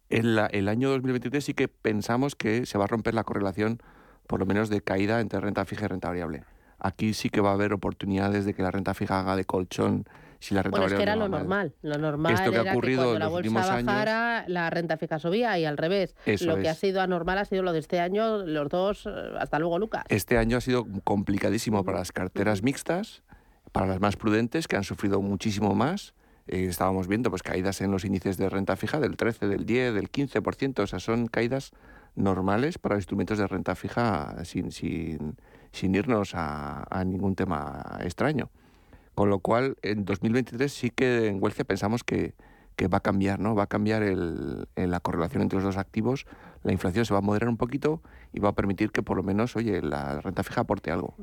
en 0.09 0.39
el 0.39 0.69
año 0.69 0.89
2023 0.91 1.45
sí 1.45 1.55
que 1.55 1.69
pensamos 1.69 2.35
que 2.35 2.65
se 2.65 2.79
va 2.79 2.85
a 2.85 2.87
romper 2.87 3.15
la 3.15 3.25
correlación, 3.25 3.83
por 4.27 4.41
lo 4.41 4.47
menos 4.47 4.71
de 4.71 4.81
caída 4.81 5.21
entre 5.21 5.41
renta 5.41 5.65
fija 5.65 5.85
y 5.85 5.89
renta 5.89 6.09
variable. 6.09 6.45
Aquí 6.79 7.13
sí 7.13 7.29
que 7.29 7.41
va 7.41 7.51
a 7.51 7.55
haber 7.55 7.73
oportunidades 7.73 8.45
de 8.45 8.55
que 8.55 8.63
la 8.63 8.71
renta 8.71 8.95
fija 8.95 9.19
haga 9.19 9.35
de 9.37 9.45
colchón 9.45 10.07
si 10.41 10.55
la 10.55 10.63
renta 10.63 10.79
bueno, 10.79 10.95
es 10.95 10.97
que 10.97 11.03
era 11.03 11.17
lo 11.17 11.29
normal. 11.29 11.75
Lo 11.83 11.99
normal 11.99 12.33
Esto 12.33 12.53
que 12.53 12.59
era 12.59 12.71
ha 12.71 12.73
ocurrido 12.73 13.03
que 13.03 13.19
cuando 13.19 13.19
la 13.19 13.29
bolsa 13.29 13.83
bajara, 13.83 14.45
la 14.47 14.71
renta 14.71 14.97
fija 14.97 15.19
subía 15.19 15.59
y 15.59 15.65
al 15.65 15.77
revés. 15.77 16.15
lo 16.43 16.57
que 16.59 16.69
ha 16.69 16.75
sido 16.75 17.01
anormal 17.01 17.39
ha 17.39 17.45
sido 17.45 17.63
lo 17.63 17.73
de 17.73 17.81
este 17.81 17.99
año, 17.99 18.39
los 18.39 18.69
dos. 18.69 19.07
Eh, 19.07 19.11
hasta 19.39 19.59
luego, 19.59 19.79
Lucas. 19.81 20.05
Este 20.09 20.39
año 20.39 20.57
ha 20.57 20.61
sido 20.61 20.87
complicadísimo 21.03 21.85
para 21.85 21.99
las 21.99 22.13
carteras 22.13 22.63
mixtas 22.63 23.25
para 23.73 23.87
las 23.87 24.01
más 24.01 24.17
prudentes, 24.17 24.69
que 24.69 24.77
han 24.77 24.85
sufrido 24.85 25.21
muchísimo 25.21 25.75
más, 25.75 26.15
eh, 26.47 26.67
estábamos 26.69 27.09
viendo 27.09 27.31
pues 27.31 27.43
caídas 27.43 27.81
en 27.81 27.91
los 27.91 28.05
índices 28.05 28.37
de 28.37 28.49
renta 28.49 28.77
fija 28.77 29.01
del 29.01 29.17
13, 29.17 29.49
del 29.49 29.67
10, 29.67 29.95
del 29.95 30.11
15%, 30.11 30.83
o 30.83 30.87
sea, 30.87 30.99
son 30.99 31.27
caídas 31.27 31.73
normales 32.15 32.79
para 32.79 32.97
instrumentos 32.97 33.39
de 33.39 33.47
renta 33.47 33.75
fija 33.75 34.45
sin, 34.45 34.73
sin, 34.73 35.37
sin 35.73 35.95
irnos 35.95 36.35
a, 36.35 36.85
a, 36.91 37.05
ningún 37.05 37.35
tema 37.35 37.99
extraño. 38.01 38.51
Con 39.15 39.31
lo 39.31 39.41
cual, 39.41 39.77
en 39.83 40.05
2023 40.05 40.73
sí 40.73 40.91
que 40.91 41.27
en 41.27 41.43
Huelge 41.43 41.65
pensamos 41.65 42.05
que, 42.05 42.35
que 42.77 42.87
va 42.87 42.99
a 42.99 43.01
cambiar, 43.01 43.41
¿no? 43.41 43.55
Va 43.55 43.65
a 43.65 43.67
cambiar 43.67 44.05
el, 44.05 44.69
la 44.77 45.01
correlación 45.01 45.43
entre 45.43 45.57
los 45.57 45.65
dos 45.65 45.77
activos, 45.77 46.27
la 46.63 46.73
inflación 46.73 47.05
se 47.05 47.13
va 47.15 47.19
a 47.19 47.23
moderar 47.23 47.49
un 47.49 47.57
poquito 47.57 48.03
y 48.33 48.41
va 48.41 48.51
a 48.51 48.55
permitir 48.55 48.91
que 48.91 49.03
por 49.03 49.17
lo 49.17 49.23
menos, 49.23 49.57
oye, 49.57 49.83
la 49.83 50.21
renta 50.21 50.43
fija 50.43 50.63
aporte 50.63 50.91
algo. 50.91 51.15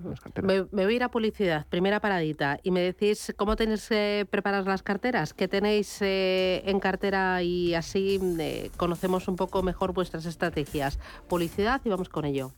Me, 0.41 0.61
voy 0.61 0.93
a 0.93 0.95
ir 0.95 1.03
a 1.03 1.09
publicidad, 1.09 1.65
primera 1.67 1.99
paradita, 1.99 2.59
y 2.63 2.71
me 2.71 2.81
decís 2.81 3.33
cómo 3.37 3.55
tenéis 3.55 3.89
eh, 3.91 4.25
preparadas 4.29 4.65
las 4.65 4.83
carteras, 4.83 5.33
qué 5.33 5.47
tenéis 5.47 6.01
eh, 6.01 6.63
en 6.65 6.79
cartera 6.79 7.41
y 7.41 7.73
así 7.73 8.19
eh, 8.39 8.71
conocemos 8.77 9.27
un 9.27 9.35
poco 9.35 9.63
mejor 9.63 9.93
vuestras 9.93 10.25
estrategias. 10.25 10.99
Publicidad 11.27 11.81
y 11.83 11.89
vamos 11.89 12.09
con 12.09 12.25
ello. 12.25 12.51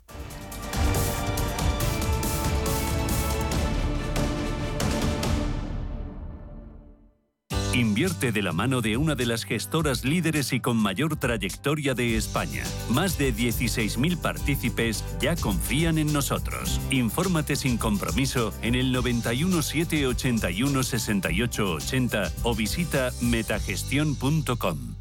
Invierte 7.78 8.32
de 8.32 8.42
la 8.42 8.54
mano 8.54 8.82
de 8.82 8.98
una 8.98 9.14
de 9.14 9.28
las 9.28 9.44
gestoras 9.44 10.04
líderes 10.04 10.52
y 10.52 10.60
con 10.60 10.78
mayor 10.78 11.16
trayectoria 11.18 11.94
de 11.94 12.18
España. 12.18 12.64
Más 12.90 13.20
de 13.20 13.32
16.000 13.32 14.18
partícipes 14.18 15.06
ya 15.22 15.36
confían 15.36 16.00
en 16.00 16.12
nosotros. 16.12 16.82
Infórmate 16.90 17.56
sin 17.56 17.78
compromiso 17.78 18.52
en 18.64 18.74
el 18.74 18.92
91 18.92 19.62
781 19.62 20.82
68 20.82 21.72
80 21.74 22.32
o 22.42 22.56
visita 22.56 23.12
metagestión.com. 23.22 24.96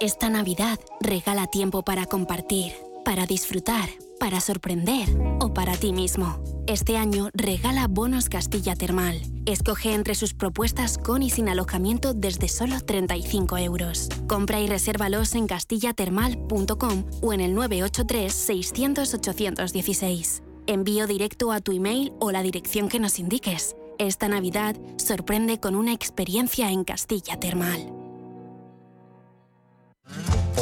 Esta 0.00 0.30
Navidad 0.30 0.78
regala 1.00 1.48
tiempo 1.48 1.82
para 1.82 2.06
compartir, 2.06 2.72
para 3.04 3.26
disfrutar 3.26 3.88
para 4.22 4.40
sorprender 4.40 5.08
o 5.40 5.52
para 5.52 5.76
ti 5.76 5.92
mismo. 5.92 6.40
Este 6.68 6.96
año 6.96 7.30
regala 7.34 7.88
bonos 7.88 8.28
Castilla 8.28 8.76
Termal. 8.76 9.20
Escoge 9.46 9.94
entre 9.94 10.14
sus 10.14 10.32
propuestas 10.32 10.96
con 10.96 11.24
y 11.24 11.30
sin 11.30 11.48
alojamiento 11.48 12.14
desde 12.14 12.46
solo 12.46 12.78
35 12.78 13.58
euros. 13.58 14.08
Compra 14.28 14.60
y 14.60 14.68
resérvalos 14.68 15.34
en 15.34 15.48
castillatermal.com 15.48 17.04
o 17.20 17.32
en 17.32 17.40
el 17.40 17.52
983 17.52 18.32
600 18.32 19.12
816. 19.12 20.44
Envío 20.68 21.08
directo 21.08 21.50
a 21.50 21.58
tu 21.58 21.72
email 21.72 22.12
o 22.20 22.30
la 22.30 22.44
dirección 22.44 22.88
que 22.88 23.00
nos 23.00 23.18
indiques. 23.18 23.74
Esta 23.98 24.28
Navidad 24.28 24.76
sorprende 24.98 25.58
con 25.58 25.74
una 25.74 25.92
experiencia 25.92 26.70
en 26.70 26.84
Castilla 26.84 27.40
Termal. 27.40 28.01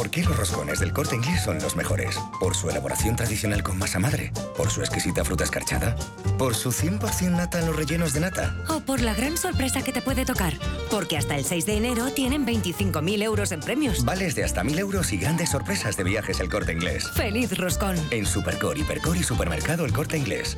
¿Por 0.01 0.09
qué 0.09 0.23
los 0.23 0.35
roscones 0.35 0.79
del 0.79 0.93
corte 0.93 1.15
inglés 1.15 1.43
son 1.43 1.59
los 1.59 1.75
mejores? 1.75 2.17
¿Por 2.39 2.55
su 2.55 2.69
elaboración 2.69 3.15
tradicional 3.15 3.61
con 3.61 3.77
masa 3.77 3.99
madre? 3.99 4.31
¿Por 4.57 4.71
su 4.71 4.81
exquisita 4.81 5.23
fruta 5.23 5.43
escarchada? 5.43 5.95
¿Por 6.39 6.55
su 6.55 6.71
100% 6.71 7.29
nata 7.29 7.59
en 7.59 7.67
los 7.67 7.75
rellenos 7.75 8.11
de 8.13 8.21
nata? 8.21 8.55
¿O 8.69 8.79
por 8.79 9.01
la 9.01 9.13
gran 9.13 9.37
sorpresa 9.37 9.83
que 9.83 9.91
te 9.91 10.01
puede 10.01 10.25
tocar? 10.25 10.53
Porque 10.89 11.17
hasta 11.17 11.35
el 11.35 11.45
6 11.45 11.65
de 11.65 11.77
enero 11.77 12.09
tienen 12.11 12.47
25.000 12.47 13.21
euros 13.21 13.51
en 13.51 13.59
premios. 13.59 14.03
Vales 14.03 14.33
de 14.33 14.43
hasta 14.43 14.63
1.000 14.63 14.79
euros 14.79 15.13
y 15.13 15.17
grandes 15.17 15.49
sorpresas 15.49 15.95
de 15.97 16.03
viajes 16.03 16.39
el 16.39 16.49
corte 16.49 16.71
inglés. 16.73 17.07
¡Feliz 17.13 17.55
roscón! 17.57 17.95
En 18.09 18.25
Supercore, 18.25 18.79
Hipercore 18.79 19.19
y 19.19 19.23
Supermercado 19.23 19.85
el 19.85 19.93
corte 19.93 20.17
inglés. 20.17 20.57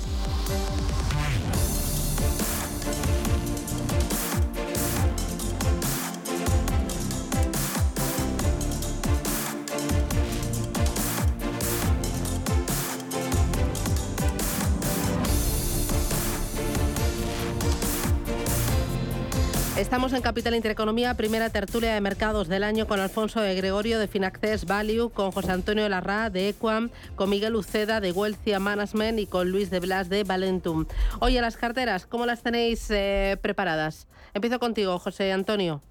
Estamos 19.81 20.13
en 20.13 20.21
Capital 20.21 20.53
Intereconomía, 20.53 21.15
primera 21.15 21.49
tertulia 21.49 21.95
de 21.95 22.01
mercados 22.01 22.47
del 22.47 22.63
año 22.63 22.85
con 22.85 22.99
Alfonso 22.99 23.41
de 23.41 23.55
Gregorio 23.55 23.97
de 23.97 24.07
Finaccess 24.07 24.65
Value, 24.65 25.09
con 25.09 25.31
José 25.31 25.53
Antonio 25.53 25.89
Larra 25.89 26.29
de 26.29 26.49
Equam, 26.49 26.91
con 27.15 27.31
Miguel 27.31 27.55
Uceda 27.55 27.99
de 27.99 28.11
Wealthia 28.11 28.59
Management 28.59 29.17
y 29.17 29.25
con 29.25 29.49
Luis 29.49 29.71
de 29.71 29.79
Blas 29.79 30.07
de 30.07 30.23
Valentum. 30.23 30.85
Oye, 31.19 31.41
las 31.41 31.57
carteras, 31.57 32.05
¿cómo 32.05 32.27
las 32.27 32.43
tenéis 32.43 32.91
eh, 32.91 33.39
preparadas? 33.41 34.07
Empiezo 34.35 34.59
contigo, 34.59 34.99
José 34.99 35.31
Antonio. 35.31 35.81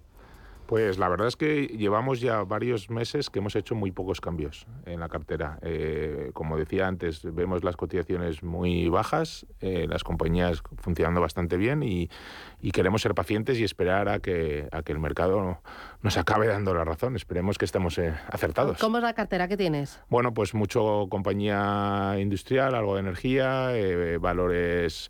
Pues 0.70 0.98
la 0.98 1.08
verdad 1.08 1.26
es 1.26 1.34
que 1.34 1.66
llevamos 1.66 2.20
ya 2.20 2.44
varios 2.44 2.90
meses 2.90 3.28
que 3.28 3.40
hemos 3.40 3.56
hecho 3.56 3.74
muy 3.74 3.90
pocos 3.90 4.20
cambios 4.20 4.68
en 4.86 5.00
la 5.00 5.08
cartera. 5.08 5.58
Eh, 5.62 6.30
como 6.32 6.56
decía 6.56 6.86
antes, 6.86 7.24
vemos 7.24 7.64
las 7.64 7.74
cotizaciones 7.76 8.44
muy 8.44 8.88
bajas, 8.88 9.46
eh, 9.58 9.88
las 9.88 10.04
compañías 10.04 10.62
funcionando 10.76 11.20
bastante 11.20 11.56
bien 11.56 11.82
y, 11.82 12.08
queremos 12.72 13.02
ser 13.02 13.16
pacientes 13.16 13.58
y 13.58 13.64
esperar 13.64 14.08
a 14.08 14.20
que, 14.20 14.68
a 14.70 14.82
que 14.82 14.92
el 14.92 15.00
mercado 15.00 15.60
nos 16.02 16.16
acabe 16.16 16.46
dando 16.46 16.72
la 16.72 16.84
razón. 16.84 17.16
Esperemos 17.16 17.58
que 17.58 17.64
estemos 17.64 17.98
eh, 17.98 18.14
acertados. 18.28 18.78
¿Cómo 18.78 18.98
es 18.98 19.02
la 19.02 19.14
cartera 19.14 19.48
que 19.48 19.56
tienes? 19.56 20.00
Bueno, 20.08 20.32
pues 20.32 20.54
mucho 20.54 21.08
compañía 21.10 22.14
industrial, 22.20 22.76
algo 22.76 22.94
de 22.94 23.00
energía, 23.00 23.72
valores 24.20 25.08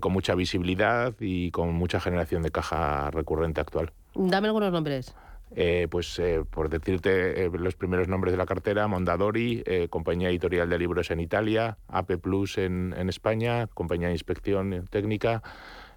con 0.00 0.12
mucha 0.12 0.36
visibilidad 0.36 1.12
y 1.18 1.50
con 1.50 1.72
mucha 1.72 1.98
generación 1.98 2.42
de 2.42 2.52
caja 2.52 3.10
recurrente 3.10 3.60
actual. 3.60 3.92
Dame 4.14 4.48
algunos 4.48 4.72
nombres. 4.72 5.14
Eh, 5.54 5.86
pues 5.90 6.18
eh, 6.18 6.44
por 6.48 6.70
decirte 6.70 7.44
eh, 7.44 7.50
los 7.52 7.74
primeros 7.74 8.08
nombres 8.08 8.32
de 8.32 8.38
la 8.38 8.46
cartera, 8.46 8.88
Mondadori, 8.88 9.62
compañía 9.90 10.30
editorial 10.30 10.68
de 10.68 10.78
libros 10.78 11.10
en 11.10 11.20
Italia, 11.20 11.76
AP 11.88 12.16
Plus 12.18 12.56
en, 12.58 12.94
España, 13.08 13.66
compañía 13.66 14.08
de 14.08 14.14
inspección 14.14 14.86
técnica, 14.90 15.42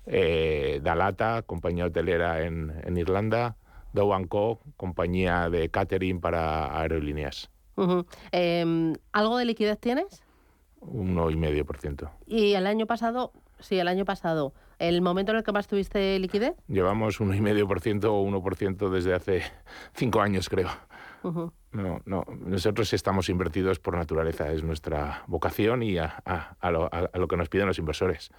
Dalata, 0.06 1.44
compañía 1.44 1.86
hotelera 1.86 2.44
en, 2.44 2.98
Irlanda, 2.98 3.56
Dow 3.94 4.12
Co, 4.28 4.60
compañía 4.76 5.50
de 5.50 5.70
catering 5.70 6.20
para 6.20 6.80
aerolíneas. 6.80 7.50
Em, 8.32 8.94
¿Algo 9.14 9.38
de 9.38 9.46
liquidez 9.46 9.80
tienes? 9.80 10.22
Uno 10.82 11.30
y 11.30 11.36
medio 11.36 11.66
por 11.66 11.78
ciento. 11.78 12.12
¿Y 12.26 12.54
el 12.54 12.68
año 12.68 12.86
pasado? 12.86 13.32
Sí, 13.66 13.80
el 13.80 13.88
año 13.88 14.06
pasado 14.06 14.54
¿El 14.78 15.02
momento 15.02 15.32
en 15.32 15.38
el 15.38 15.44
que 15.44 15.52
más 15.52 15.68
tuviste 15.68 16.20
liquidez? 16.20 16.56
Llevamos 16.68 17.20
1,5% 17.20 18.06
o 18.06 18.24
1% 18.24 18.90
desde 18.90 19.14
hace 19.14 19.42
cinco 19.94 20.22
años, 20.22 20.50
creo. 20.50 20.70
No, 21.72 22.02
no. 22.06 22.24
Nosotros 22.46 22.94
estamos 22.94 23.30
invertidos 23.30 23.80
por 23.80 23.98
naturaleza, 23.98 24.52
es 24.52 24.64
nuestra 24.64 25.24
vocación 25.28 25.82
y 25.82 25.98
a, 25.98 26.22
lo, 26.72 27.28
que 27.28 27.38
nos 27.38 27.50
piden 27.50 27.68
los 27.68 27.80
inversores. 27.80 28.32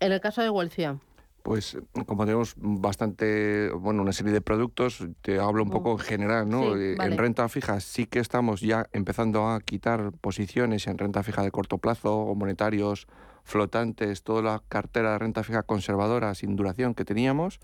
En 0.00 0.12
el 0.12 0.20
caso 0.20 0.42
de 0.42 0.50
Welcia. 0.50 0.98
Pues 1.42 1.78
como 2.06 2.26
tenemos 2.26 2.54
bastante, 2.56 3.70
bueno, 3.70 4.02
una 4.02 4.12
serie 4.12 4.32
de 4.32 4.42
productos, 4.42 5.06
te 5.22 5.38
hablo 5.38 5.62
un 5.62 5.70
poco 5.70 5.92
en 5.92 5.98
general, 6.00 6.50
¿no? 6.50 6.76
Eh, 6.76 6.96
en 7.00 7.16
renta 7.16 7.48
fija 7.48 7.80
sí 7.80 8.04
que 8.04 8.18
estamos 8.18 8.60
ya 8.60 8.86
empezando 8.92 9.48
a 9.48 9.60
quitar 9.60 10.12
posiciones 10.20 10.86
en 10.86 10.98
renta 10.98 11.22
fija 11.22 11.42
de 11.42 11.50
corto 11.50 11.78
plazo 11.78 12.14
o 12.14 12.34
monetarios 12.34 13.06
flotantes, 13.50 14.22
toda 14.22 14.42
la 14.42 14.62
cartera 14.68 15.12
de 15.12 15.18
renta 15.18 15.42
fija 15.42 15.62
conservadora 15.62 16.34
sin 16.34 16.56
duración 16.56 16.94
que 16.94 17.04
teníamos, 17.04 17.60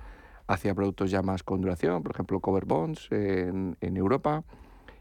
hacia 0.46 0.74
productos 0.74 1.10
ya 1.10 1.22
más 1.22 1.42
con 1.42 1.60
duración, 1.60 2.02
por 2.02 2.14
ejemplo, 2.14 2.40
cover 2.40 2.64
bonds 2.66 3.08
en, 3.10 3.76
Europa. 3.80 4.44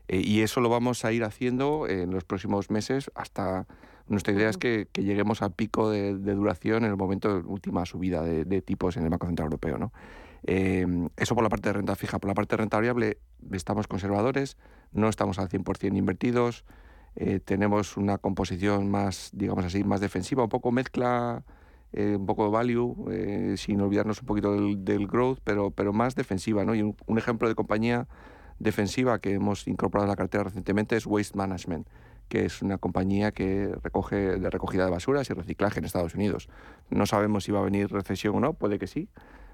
Eh, 0.07 0.21
y 0.23 0.41
eso 0.41 0.61
lo 0.61 0.69
vamos 0.69 1.03
a 1.03 1.11
ir 1.11 1.23
haciendo 1.23 1.87
en 1.87 2.11
los 2.11 2.23
próximos 2.23 2.69
meses 2.69 3.11
hasta... 3.15 3.67
Nuestra 4.07 4.33
idea 4.33 4.49
es 4.49 4.57
que, 4.57 4.87
lleguemos 4.93 5.41
al 5.41 5.53
pico 5.53 5.89
de, 5.89 6.13
duración 6.13 6.85
en 6.85 6.91
el 6.91 6.95
momento 6.95 7.33
de 7.33 7.47
última 7.47 7.87
subida 7.87 8.21
de, 8.21 8.61
tipos 8.61 8.97
en 8.97 9.03
el 9.03 9.09
Banco 9.09 9.25
Central 9.25 9.47
Europeo. 9.47 9.79
¿no? 9.79 9.91
Eh, 10.43 10.85
eso 11.17 11.33
por 11.33 11.43
la 11.43 11.49
parte 11.49 11.69
de 11.69 11.73
renta 11.73 11.95
fija. 11.95 12.19
Por 12.19 12.27
la 12.27 12.35
parte 12.35 12.55
de 12.55 12.57
renta 12.57 12.77
variable 12.77 13.17
estamos 13.51 13.87
conservadores, 13.87 14.57
no 14.91 15.09
estamos 15.09 15.39
al 15.39 15.49
100% 15.49 15.97
invertidos, 15.97 16.65
eh, 17.15 17.39
tenemos 17.39 17.97
una 17.97 18.17
composición 18.17 18.89
más, 18.91 19.29
digamos 19.33 19.65
así, 19.65 19.83
más 19.83 20.01
defensiva, 20.01 20.43
un 20.43 20.49
poco 20.49 20.71
mezcla, 20.71 21.43
eh, 21.93 22.15
un 22.17 22.25
poco 22.25 22.51
value, 22.51 22.95
eh, 23.11 23.55
sin 23.57 23.79
olvidarnos 23.79 24.19
un 24.21 24.27
poquito 24.27 24.51
del, 24.53 25.07
growth, 25.07 25.39
pero, 25.43 25.71
pero 25.71 25.93
más 25.93 26.15
defensiva. 26.15 26.65
¿no? 26.65 26.75
Y 26.75 26.81
un, 26.81 27.17
ejemplo 27.17 27.47
de 27.47 27.55
compañía 27.55 28.07
defensiva 28.59 29.19
que 29.19 29.33
hemos 29.33 29.67
incorporado 29.67 30.09
a 30.09 30.13
la 30.13 30.17
cartera 30.17 30.45
recientemente 30.45 30.95
es 30.95 31.05
Waste 31.05 31.37
Management 31.37 31.87
que 32.27 32.45
es 32.45 32.63
una 32.63 32.79
compañía 32.79 33.31
que 33.31 33.75
recoge 33.83 34.15
de 34.15 34.49
recogida 34.49 34.85
de 34.85 34.89
basuras 34.89 35.29
y 35.29 35.33
reciclaje 35.33 35.77
en 35.77 35.85
Estados 35.85 36.15
Unidos. 36.15 36.49
No 36.89 37.05
sabemos 37.05 37.43
si 37.43 37.51
va 37.51 37.59
a 37.59 37.63
venir 37.63 37.91
recesión 37.91 38.35
o 38.35 38.39
no, 38.39 38.53
puede 38.53 38.79
que 38.79 38.87
sí, 38.87 39.09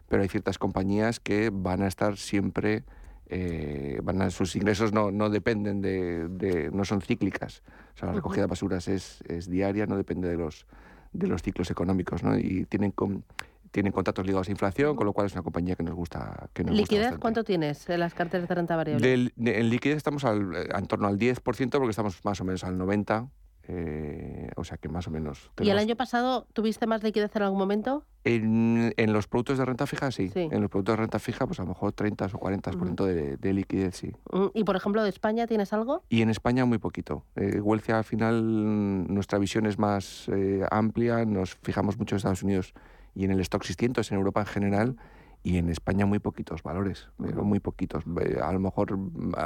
pero 0.07 0.23
hay 0.23 0.29
ciertas 0.29 0.57
compañías 0.57 1.19
que 1.19 1.49
van 1.53 1.81
a 1.81 1.87
estar 1.87 2.15
siempre 2.15 2.85
eh, 3.33 4.01
van 4.03 4.21
a, 4.21 4.29
sus 4.29 4.57
ingresos 4.57 4.91
no, 4.91 5.09
no 5.09 5.29
dependen 5.29 5.81
de, 5.81 6.69
no 6.73 6.83
son 6.83 7.01
cíclicas. 7.01 7.63
O 7.95 7.97
sea, 7.97 8.09
la 8.09 8.13
recogida 8.13 8.41
de 8.41 8.47
basuras 8.47 8.89
es, 8.89 9.23
es, 9.25 9.49
diaria, 9.49 9.85
no 9.85 9.95
depende 9.95 10.27
de 10.27 10.35
los, 10.35 10.65
de 11.13 11.27
los 11.27 11.41
ciclos 11.41 11.71
económicos, 11.71 12.23
¿no? 12.23 12.37
Y 12.37 12.65
tienen, 12.65 12.91
con, 12.91 13.23
tienen 13.71 13.93
contratos 13.93 14.25
ligados 14.25 14.49
a 14.49 14.51
inflación, 14.51 14.97
con 14.97 15.05
lo 15.05 15.13
cual 15.13 15.27
es 15.27 15.33
una 15.33 15.43
compañía 15.43 15.77
que 15.77 15.83
nos 15.83 15.95
gusta. 15.95 16.49
Que 16.53 16.65
nos 16.65 16.75
¿Liquidez 16.75 17.17
cuánto 17.19 17.45
tienes 17.45 17.89
en 17.89 18.01
las 18.01 18.13
carteras 18.13 18.49
de 18.49 18.55
renta 18.55 18.75
variable? 18.75 19.31
en 19.37 19.69
liquidez 19.69 19.95
estamos 19.95 20.25
al, 20.25 20.53
en 20.53 20.85
torno 20.87 21.07
al 21.07 21.17
10%, 21.17 21.69
porque 21.69 21.89
estamos 21.91 22.25
más 22.25 22.41
o 22.41 22.43
menos 22.43 22.65
al 22.65 22.77
90%. 22.77 23.29
Eh, 23.67 24.49
o 24.55 24.63
sea 24.63 24.77
que 24.77 24.89
más 24.89 25.07
o 25.07 25.11
menos. 25.11 25.51
¿Y 25.61 25.69
el 25.69 25.77
año 25.77 25.95
pasado 25.95 26.47
tuviste 26.53 26.87
más 26.87 27.03
liquidez 27.03 27.35
en 27.35 27.43
algún 27.43 27.59
momento? 27.59 28.05
En, 28.23 28.93
los 29.13 29.27
productos 29.27 29.57
de 29.57 29.65
renta 29.65 29.87
fija, 29.87 30.11
sí. 30.11 30.31
En 30.35 30.61
los 30.61 30.69
productos 30.69 30.93
de 30.93 30.97
renta 30.97 31.19
fija, 31.19 31.45
pues 31.47 31.59
a 31.59 31.63
lo 31.63 31.69
mejor 31.69 31.91
30 31.93 32.25
o 32.25 32.29
40% 32.29 33.05
de, 33.05 33.37
de, 33.37 33.53
liquidez, 33.53 33.95
sí. 33.95 34.11
Mm, 34.31 34.47
¿Y 34.53 34.63
por 34.63 34.75
ejemplo 34.75 35.03
de 35.03 35.09
España 35.09 35.47
tienes 35.47 35.73
algo? 35.73 36.03
Y 36.09 36.21
en 36.21 36.29
España 36.29 36.65
muy 36.65 36.77
poquito. 36.77 37.25
Eh, 37.35 37.61
al 37.89 38.03
final 38.03 39.13
nuestra 39.13 39.39
visión 39.39 39.65
es 39.65 39.77
más 39.77 40.27
eh, 40.29 40.65
amplia, 40.69 41.25
nos 41.25 41.55
fijamos 41.55 41.97
mucho 41.97 42.15
en 42.15 42.17
Estados 42.17 42.43
Unidos 42.43 42.73
y 43.15 43.25
en 43.25 43.31
el 43.31 43.39
stock 43.41 43.63
600, 43.63 44.11
en 44.11 44.17
Europa 44.17 44.41
en 44.41 44.47
general 44.47 44.97
y 45.43 45.57
en 45.57 45.69
España 45.69 46.05
muy 46.05 46.19
poquitos 46.19 46.61
valores, 46.61 47.09
pero 47.17 47.43
muy 47.43 47.59
poquitos. 47.59 48.03
A 48.41 48.51
lo 48.53 48.59
mejor 48.59 48.95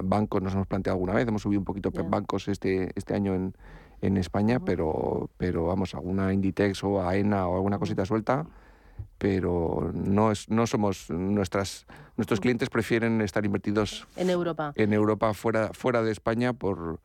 bancos 0.03 0.41
nos 0.41 0.53
hemos 0.53 0.67
planteado 0.67 0.95
alguna 0.95 1.13
vez, 1.13 1.27
hemos 1.27 1.41
subido 1.41 1.61
un 1.61 1.65
poquito 1.65 1.91
bancos 1.91 2.49
este, 2.49 2.91
este 2.95 3.13
año 3.13 3.33
en, 3.33 3.55
en 4.01 4.17
España, 4.17 4.59
pero, 4.59 5.29
pero 5.37 5.65
vamos, 5.65 5.95
alguna 5.95 6.33
Inditex 6.33 6.83
o 6.83 7.01
AENA 7.01 7.47
o 7.47 7.55
alguna 7.55 7.79
cosita 7.79 8.05
suelta, 8.05 8.45
pero 9.17 9.91
no, 9.93 10.31
es, 10.31 10.49
no 10.49 10.67
somos, 10.67 11.09
nuestras, 11.09 11.85
nuestros 12.17 12.39
clientes 12.39 12.69
prefieren 12.69 13.21
estar 13.21 13.45
invertidos 13.45 14.07
en 14.15 14.29
Europa, 14.29 14.73
en 14.75 14.93
Europa 14.93 15.33
fuera, 15.33 15.71
fuera 15.73 16.01
de 16.01 16.11
España 16.11 16.53
por, 16.53 16.99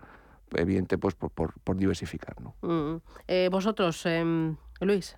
evidente, 0.55 0.99
pues 0.99 1.15
por, 1.15 1.31
por, 1.31 1.77
diversificar. 1.77 2.37
¿no? 2.41 2.55
Mm. 2.63 3.01
Eh, 3.29 3.49
vosotros, 3.51 4.05
em, 4.07 4.57
Luis. 4.81 5.17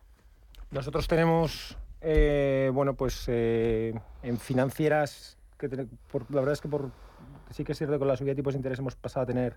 Nosotros 0.70 1.07
tenemos, 1.09 1.77
eh, 2.01 2.70
bueno, 2.73 2.95
pues 2.95 3.25
eh, 3.29 3.95
en 4.23 4.39
financieras, 4.39 5.37
que 5.59 5.68
por, 6.11 6.31
la 6.31 6.41
verdad 6.41 6.55
es 6.55 6.61
que 6.61 6.68
por, 6.68 6.91
sí 7.51 7.64
que 7.64 7.73
es 7.73 7.79
cierto 7.79 7.95
que 7.95 7.99
con 7.99 8.09
la 8.09 8.16
subida 8.16 8.33
de 8.33 8.37
tipos 8.37 8.55
de 8.55 8.59
interés 8.59 8.79
hemos 8.79 8.97
pasado 8.97 9.25
a 9.25 9.27
tener 9.27 9.57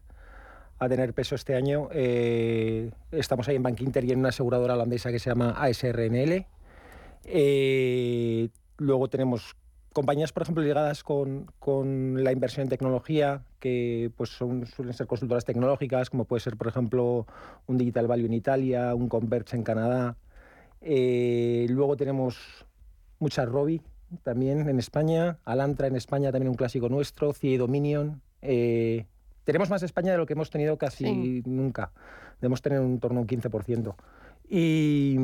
a 0.79 0.89
tener 0.89 1.13
peso 1.13 1.35
este 1.35 1.55
año. 1.55 1.89
Eh, 1.91 2.91
estamos 3.11 3.47
ahí 3.47 3.55
en 3.55 3.63
Bank 3.63 3.79
Inter 3.81 4.03
y 4.03 4.11
en 4.11 4.19
una 4.19 4.29
aseguradora 4.29 4.73
holandesa 4.73 5.11
que 5.11 5.19
se 5.19 5.29
llama 5.29 5.51
ASRNL. 5.51 6.45
Eh, 7.23 8.49
luego 8.77 9.07
tenemos 9.09 9.55
compañías, 9.93 10.33
por 10.33 10.43
ejemplo, 10.43 10.61
ligadas 10.61 11.03
con, 11.03 11.49
con, 11.57 12.23
la 12.23 12.33
inversión 12.33 12.63
en 12.63 12.69
tecnología, 12.69 13.43
que 13.59 14.11
pues 14.17 14.29
son, 14.29 14.65
suelen 14.67 14.93
ser 14.93 15.07
consultoras 15.07 15.45
tecnológicas, 15.45 16.09
como 16.09 16.25
puede 16.25 16.41
ser, 16.41 16.57
por 16.57 16.67
ejemplo, 16.67 17.25
un 17.65 17.77
Digital 17.77 18.07
Value 18.07 18.25
en 18.25 18.33
Italia, 18.33 18.93
un 18.93 19.07
Converge 19.07 19.55
en 19.55 19.63
Canadá. 19.63 20.17
Eh, 20.81 21.65
luego 21.69 21.95
tenemos 21.95 22.65
muchas 23.19 23.47
Robi 23.47 23.81
también 24.23 24.67
en 24.67 24.77
España, 24.79 25.39
Alantra 25.45 25.87
en 25.87 25.95
España, 25.95 26.31
también 26.31 26.49
un 26.49 26.55
clásico 26.55 26.89
nuestro, 26.89 27.33
CIE 27.33 27.57
Dominion. 27.57 28.21
Tenemos 29.45 29.69
más 29.69 29.83
España 29.83 30.11
de 30.11 30.17
lo 30.17 30.25
que 30.25 30.33
hemos 30.33 30.49
tenido 30.49 30.77
casi 30.77 31.41
nunca. 31.45 31.91
Debemos 32.41 32.61
tener 32.61 32.81
un 32.81 32.99
torno 32.99 33.19
a 33.19 33.21
un 33.21 33.27
15%. 33.27 33.95
Y 34.49 35.15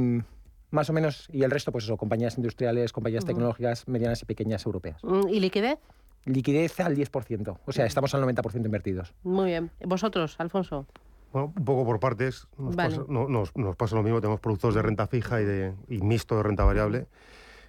más 0.69 0.89
o 0.89 0.93
menos, 0.93 1.27
y 1.31 1.43
el 1.43 1.51
resto, 1.51 1.71
pues 1.71 1.83
eso, 1.83 1.97
compañías 1.97 2.37
industriales, 2.37 2.93
compañías 2.93 3.25
tecnológicas, 3.25 3.87
medianas 3.87 4.21
y 4.21 4.25
pequeñas 4.25 4.65
europeas. 4.65 5.03
Mm, 5.03 5.27
¿Y 5.27 5.39
liquidez? 5.39 5.79
Liquidez 6.25 6.79
al 6.79 6.95
10%, 6.95 7.57
o 7.65 7.71
sea, 7.71 7.85
estamos 7.85 8.13
al 8.13 8.21
90% 8.21 8.63
invertidos. 8.65 9.13
Muy 9.23 9.47
bien. 9.47 9.71
¿Vosotros, 9.83 10.35
Alfonso? 10.37 10.85
Bueno, 11.33 11.51
un 11.55 11.65
poco 11.65 11.83
por 11.83 11.99
partes. 11.99 12.47
Nos, 12.57 12.75
pasa, 12.75 13.01
nos, 13.07 13.75
pasa, 13.75 13.95
lo 13.95 14.03
mismo, 14.03 14.21
tenemos 14.21 14.39
productos 14.39 14.75
de 14.75 14.83
renta 14.83 15.07
fija 15.07 15.41
y, 15.41 15.45
de, 15.45 15.73
y 15.89 15.97
mixto 15.99 16.37
de 16.37 16.43
renta 16.43 16.63
variable. 16.63 17.07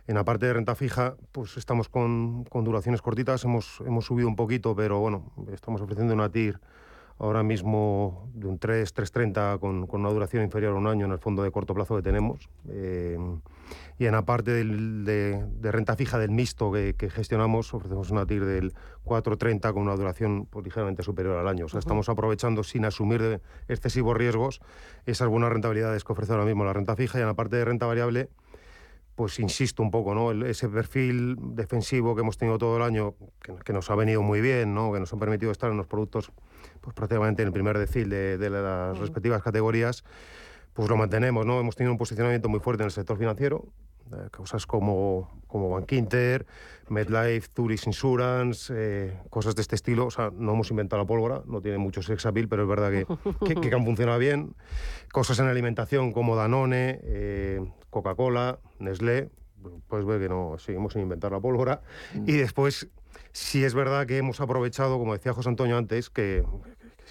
En 0.09 0.16
la 0.16 0.24
parte 0.24 0.46
de 0.46 0.53
renta 0.53 0.74
fija, 0.74 1.14
pues 1.30 1.57
estamos 1.57 1.88
con, 1.88 2.44
con 2.44 2.64
duraciones 2.64 3.00
cortitas, 3.00 3.44
hemos, 3.44 3.80
hemos 3.86 4.05
subido 4.05 4.28
un 4.28 4.34
poquito, 4.34 4.74
pero 4.74 4.98
bueno, 4.98 5.32
estamos 5.53 5.80
ofreciendo 5.80 6.12
una 6.12 6.28
TIR 6.28 6.59
ahora 7.18 7.44
mismo 7.44 8.28
de 8.34 8.48
un 8.48 8.59
3, 8.59 8.92
330 8.92 9.59
con, 9.59 9.86
con 9.86 10.00
una 10.00 10.11
duración 10.11 10.42
inferior 10.42 10.74
a 10.74 10.78
un 10.78 10.88
año 10.88 11.07
en 11.07 11.12
el 11.12 11.18
fondo 11.18 11.44
de 11.44 11.53
corto 11.53 11.72
plazo 11.72 11.94
que 11.94 12.03
tenemos. 12.03 12.48
Eh, 12.68 13.16
y 13.96 14.07
en 14.07 14.12
la 14.12 14.22
parte 14.22 14.50
del, 14.50 15.05
de, 15.05 15.46
de, 15.46 15.72
renta 15.72 15.94
fija 15.94 16.18
del 16.18 16.32
mixto 16.32 16.72
que, 16.72 16.94
que, 16.94 17.09
gestionamos, 17.09 17.72
ofrecemos 17.72 18.11
una 18.11 18.26
TIR 18.26 18.44
del 18.44 18.74
430 19.05 19.72
con 19.72 19.82
una 19.82 19.94
duración 19.94 20.46
pues, 20.46 20.64
ligeramente 20.64 21.05
superior 21.05 21.36
al 21.38 21.46
año. 21.46 21.66
O 21.66 21.68
sea, 21.68 21.78
uh 21.78 21.80
-huh. 21.80 21.84
estamos 21.84 22.09
aprovechando 22.09 22.64
sin 22.64 22.84
asumir 22.84 23.22
de 23.22 23.40
excesivos 23.68 24.16
riesgos 24.16 24.61
esas 25.07 25.28
buenas 25.28 25.53
rentabilidades 25.53 26.03
que 26.03 26.12
ofrece 26.12 26.32
ahora 26.32 26.44
mismo 26.44 26.64
la 26.64 26.72
renta 26.72 26.96
fija 26.96 27.18
y 27.18 27.22
en 27.22 27.28
la 27.28 27.34
parte 27.34 27.55
de 27.57 27.64
renta 27.64 27.86
variable 27.86 28.30
pues 29.14 29.38
insisto 29.38 29.82
un 29.82 29.90
poco, 29.90 30.14
¿no? 30.14 30.30
El, 30.30 30.42
ese 30.44 30.68
perfil 30.68 31.36
defensivo 31.54 32.14
que 32.14 32.22
hemos 32.22 32.38
tenido 32.38 32.58
todo 32.58 32.76
el 32.76 32.82
año, 32.82 33.14
que, 33.42 33.54
que, 33.64 33.72
nos 33.72 33.90
ha 33.90 33.94
venido 33.94 34.22
muy 34.22 34.40
bien, 34.40 34.74
¿no? 34.74 34.92
Que 34.92 35.00
nos 35.00 35.12
han 35.12 35.18
permitido 35.18 35.52
estar 35.52 35.70
en 35.70 35.76
los 35.76 35.86
productos, 35.86 36.32
pues 36.80 36.94
prácticamente 36.94 37.42
en 37.42 37.48
el 37.48 37.52
primer 37.52 37.78
decil 37.78 38.08
de, 38.08 38.38
de 38.38 38.50
las 38.50 38.96
uh 38.96 38.98
-huh. 38.98 39.00
respectivas 39.00 39.42
categorías, 39.42 40.04
pues 40.72 40.88
lo 40.88 40.96
mantenemos, 40.96 41.44
¿no? 41.44 41.60
Hemos 41.60 41.76
tenido 41.76 41.92
un 41.92 41.98
posicionamiento 41.98 42.48
muy 42.48 42.60
fuerte 42.60 42.82
en 42.82 42.86
el 42.86 42.92
sector 42.92 43.18
financiero, 43.18 43.66
cosas 44.30 44.66
como, 44.66 45.30
como 45.46 45.70
Bank 45.70 45.92
Inter, 45.92 46.46
MedLife, 46.88 47.48
Zurich 47.55 47.86
Insurance, 47.86 48.72
eh, 48.76 49.18
cosas 49.30 49.55
de 49.55 49.62
este 49.62 49.74
estilo. 49.74 50.07
O 50.07 50.11
sea, 50.11 50.30
no 50.32 50.53
hemos 50.53 50.70
inventado 50.70 51.03
la 51.03 51.07
pólvora, 51.07 51.42
no 51.46 51.61
tiene 51.61 51.78
mucho 51.78 52.03
sex 52.03 52.26
appeal, 52.26 52.48
pero 52.48 52.62
es 52.62 52.68
verdad 52.68 52.90
que, 53.46 53.55
que, 53.55 53.61
que 53.61 53.74
han 53.74 53.84
funcionado 53.84 54.18
bien. 54.18 54.55
Cosas 55.12 55.38
en 55.38 55.46
alimentación 55.46 56.12
como 56.12 56.36
Danone, 56.36 57.00
eh, 57.03 57.61
Coca-Cola, 57.90 58.59
Nestlé, 58.78 59.30
puedes 59.88 60.07
ver 60.07 60.20
que 60.20 60.28
no 60.28 60.57
seguimos 60.59 60.92
sin 60.92 61.03
inventar 61.03 61.32
la 61.32 61.40
pólvora. 61.40 61.82
Mm. 62.14 62.28
Y 62.28 62.32
después, 62.32 62.88
sí 63.32 63.64
es 63.64 63.74
verdad 63.74 64.07
que 64.07 64.18
hemos 64.18 64.40
aprovechado, 64.40 64.98
como 64.98 65.12
decía 65.12 65.32
José 65.32 65.48
Antonio 65.48 65.76
antes, 65.76 66.11
que, 66.11 66.44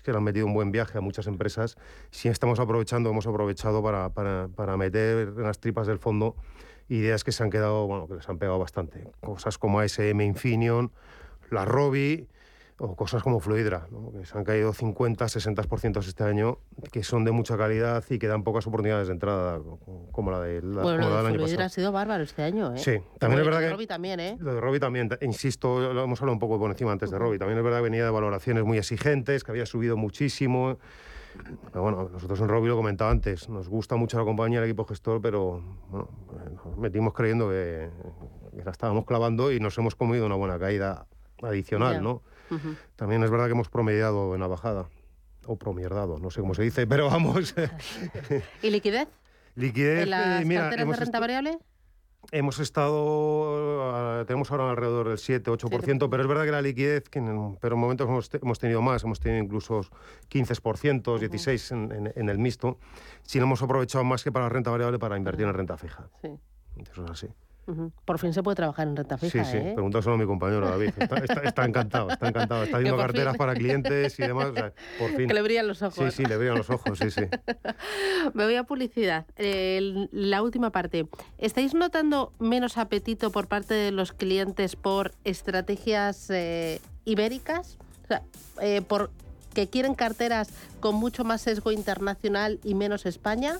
que 0.03 0.11
le 0.11 0.17
han 0.17 0.23
metido 0.23 0.45
un 0.45 0.53
buen 0.53 0.71
viaje 0.71 0.97
a 0.97 1.01
muchas 1.01 1.27
empresas. 1.27 1.77
Si 2.09 2.27
estamos 2.27 2.59
aprovechando, 2.59 3.09
hemos 3.09 3.27
aprovechado 3.27 3.83
para, 3.83 4.09
para, 4.09 4.47
para 4.49 4.77
meter 4.77 5.29
en 5.29 5.43
las 5.43 5.59
tripas 5.59 5.87
del 5.87 5.99
fondo 5.99 6.35
ideas 6.91 7.23
que 7.23 7.31
se 7.31 7.43
han 7.43 7.49
quedado, 7.49 7.87
bueno, 7.87 8.07
que 8.07 8.15
les 8.15 8.27
han 8.27 8.37
pegado 8.37 8.59
bastante. 8.59 9.07
Cosas 9.21 9.57
como 9.57 9.79
ASM 9.79 10.21
Infineon, 10.21 10.91
la 11.49 11.65
Robi 11.65 12.27
o 12.83 12.95
cosas 12.95 13.21
como 13.21 13.39
Fluidra, 13.39 13.87
¿no? 13.91 14.11
que 14.11 14.25
se 14.25 14.35
han 14.35 14.43
caído 14.43 14.73
50, 14.73 15.25
60% 15.25 15.99
este 15.99 16.23
año, 16.23 16.57
que 16.91 17.03
son 17.03 17.23
de 17.23 17.31
mucha 17.31 17.55
calidad 17.55 18.03
y 18.09 18.17
que 18.17 18.27
dan 18.27 18.43
pocas 18.43 18.65
oportunidades 18.65 19.07
de 19.07 19.13
entrada, 19.13 19.59
como 20.11 20.31
la, 20.31 20.41
de, 20.41 20.63
la, 20.63 20.81
bueno, 20.81 20.97
como 21.03 21.09
lo 21.09 21.15
la 21.15 21.15
del 21.17 21.17
del 21.17 21.25
año 21.27 21.35
Fluidra 21.35 21.57
pasado. 21.57 21.65
ha 21.65 21.69
sido 21.69 21.91
bárbaro 21.91 22.23
este 22.23 22.41
año, 22.41 22.73
¿eh? 22.73 22.79
Sí, 22.79 22.97
también 23.19 23.39
es 23.41 23.45
verdad 23.45 23.59
de 23.59 23.67
que... 23.67 23.71
Robi 23.73 23.87
también, 23.87 24.19
¿eh? 24.19 24.37
Lo 24.39 24.55
de 24.55 24.61
Robi 24.61 24.79
también, 24.79 25.09
insisto, 25.21 25.93
lo 25.93 26.03
hemos 26.03 26.19
hablado 26.21 26.33
un 26.33 26.39
poco 26.39 26.57
por 26.57 26.71
encima 26.71 26.91
antes 26.91 27.11
de 27.11 27.19
Robi, 27.19 27.37
también 27.37 27.59
es 27.59 27.63
verdad 27.63 27.79
que 27.79 27.83
venía 27.83 28.03
de 28.03 28.09
valoraciones 28.09 28.63
muy 28.63 28.79
exigentes, 28.79 29.43
que 29.43 29.51
había 29.51 29.67
subido 29.67 29.95
muchísimo. 29.95 30.79
Pero 31.71 31.83
bueno, 31.83 32.09
nosotros 32.11 32.39
en 32.41 32.47
Robi 32.47 32.67
lo 32.67 32.75
comentaba 32.75 33.11
antes, 33.11 33.49
nos 33.49 33.69
gusta 33.69 33.95
mucho 33.95 34.17
la 34.17 34.25
compañía, 34.25 34.59
el 34.59 34.65
equipo 34.65 34.85
gestor, 34.85 35.21
pero 35.21 35.61
bueno, 35.89 36.09
nos 36.65 36.77
metimos 36.77 37.13
creyendo 37.13 37.49
que, 37.49 37.89
que 38.55 38.63
la 38.63 38.71
estábamos 38.71 39.05
clavando 39.05 39.51
y 39.51 39.59
nos 39.59 39.77
hemos 39.77 39.95
comido 39.95 40.25
una 40.25 40.35
buena 40.35 40.59
caída 40.59 41.07
adicional. 41.41 42.01
¿no? 42.03 42.21
Ujú. 42.49 42.75
También 42.95 43.23
es 43.23 43.31
verdad 43.31 43.45
que 43.45 43.53
hemos 43.53 43.69
promediado 43.69 44.35
en 44.35 44.41
la 44.41 44.47
bajada, 44.47 44.87
o 45.45 45.55
promierdado, 45.57 46.19
no 46.19 46.29
sé 46.29 46.41
cómo 46.41 46.53
se 46.53 46.63
dice, 46.63 46.85
pero 46.87 47.07
vamos. 47.07 47.55
¿Y 48.61 48.69
liquidez? 48.69 49.07
Liquidez, 49.55 50.03
¿En 50.03 50.09
las 50.09 50.41
eh, 50.41 50.45
mira, 50.45 50.69
de 50.69 50.85
renta 50.85 51.19
variable? 51.19 51.59
Hemos 52.31 52.59
estado, 52.59 54.21
eh, 54.21 54.25
tenemos 54.25 54.51
ahora 54.51 54.69
alrededor 54.69 55.07
del 55.09 55.17
7-8%, 55.17 56.09
pero 56.09 56.21
es 56.23 56.29
verdad 56.29 56.45
que 56.45 56.51
la 56.51 56.61
liquidez, 56.61 57.09
que 57.09 57.19
en, 57.19 57.57
pero 57.59 57.75
en 57.75 57.81
momentos 57.81 58.07
hemos, 58.07 58.29
hemos 58.33 58.59
tenido 58.59 58.81
más, 58.81 59.03
hemos 59.03 59.19
tenido 59.19 59.43
incluso 59.43 59.81
15%, 60.29 61.01
16% 61.19 61.71
en, 61.71 61.91
en- 62.07 62.13
en 62.15 62.29
el 62.29 62.37
mixto, 62.37 62.77
si 63.23 63.39
no 63.39 63.45
hemos 63.45 63.61
aprovechado 63.61 64.03
más 64.03 64.23
que 64.23 64.31
para 64.31 64.45
la 64.45 64.49
renta 64.49 64.71
variable 64.71 64.99
para 64.99 65.17
invertir 65.17 65.45
en 65.45 65.53
renta 65.53 65.77
fija. 65.77 66.07
Sí. 66.21 66.29
Eso 66.91 67.03
es 67.05 67.11
así. 67.11 67.27
Por 68.05 68.19
fin 68.19 68.33
se 68.33 68.43
puede 68.43 68.55
trabajar 68.55 68.87
en 68.87 68.95
renta 68.97 69.17
fija, 69.17 69.45
sí, 69.45 69.51
sí, 69.51 69.57
¿eh? 69.57 69.71
pregúntaselo 69.75 70.15
a 70.15 70.17
mi 70.17 70.25
compañero 70.25 70.67
David. 70.67 70.89
Está, 70.97 71.17
está- 71.19 71.41
está 71.41 71.65
encantado, 71.65 72.09
está 72.09 72.27
encantado. 72.27 72.63
Está 72.63 72.77
haciendo 72.77 72.97
carteras 72.97 73.33
fin. 73.33 73.37
para 73.37 73.53
clientes 73.53 74.19
y 74.19 74.23
demás. 74.23 74.47
o 74.47 74.53
sea, 74.53 74.73
por 74.99 75.09
fin. 75.15 75.27
Que 75.27 75.33
le 75.33 75.41
brillan 75.41 75.67
los 75.67 75.81
ojos. 75.81 76.13
Sí, 76.13 76.23
sí, 76.23 76.25
le 76.25 76.37
brillan 76.37 76.57
los 76.57 76.69
ojos, 76.69 76.97
sí, 76.99 77.11
sí. 77.11 77.21
Me 78.33 78.45
voy 78.45 78.55
a 78.55 78.63
publicidad. 78.63 79.25
Eh, 79.37 80.07
la 80.11 80.41
última 80.41 80.71
parte. 80.71 81.07
¿Estáis 81.37 81.73
notando 81.73 82.33
menos 82.39 82.77
apetito 82.77 83.31
por 83.31 83.47
parte 83.47 83.73
de 83.73 83.91
los 83.91 84.11
clientes 84.11 84.75
por 84.75 85.13
estrategias 85.23 86.29
eh, 86.29 86.81
ibéricas? 87.05 87.77
O 88.03 88.07
sea, 88.07 88.23
eh, 88.61 88.81
por 88.81 89.11
que 89.53 89.67
quieren 89.69 89.93
carteras 89.95 90.49
con 90.79 90.95
mucho 90.95 91.23
más 91.23 91.41
sesgo 91.41 91.71
internacional 91.71 92.59
y 92.63 92.73
menos 92.73 93.05
España. 93.05 93.59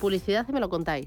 Publicidad 0.00 0.46
y 0.48 0.52
me 0.52 0.60
lo 0.60 0.68
contáis. 0.70 1.06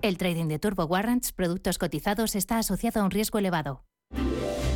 El 0.00 0.16
trading 0.16 0.46
de 0.46 0.60
Turbo 0.60 0.84
Warrants, 0.84 1.32
productos 1.32 1.76
cotizados, 1.76 2.36
está 2.36 2.58
asociado 2.58 3.00
a 3.00 3.04
un 3.04 3.10
riesgo 3.10 3.38
elevado. 3.38 3.84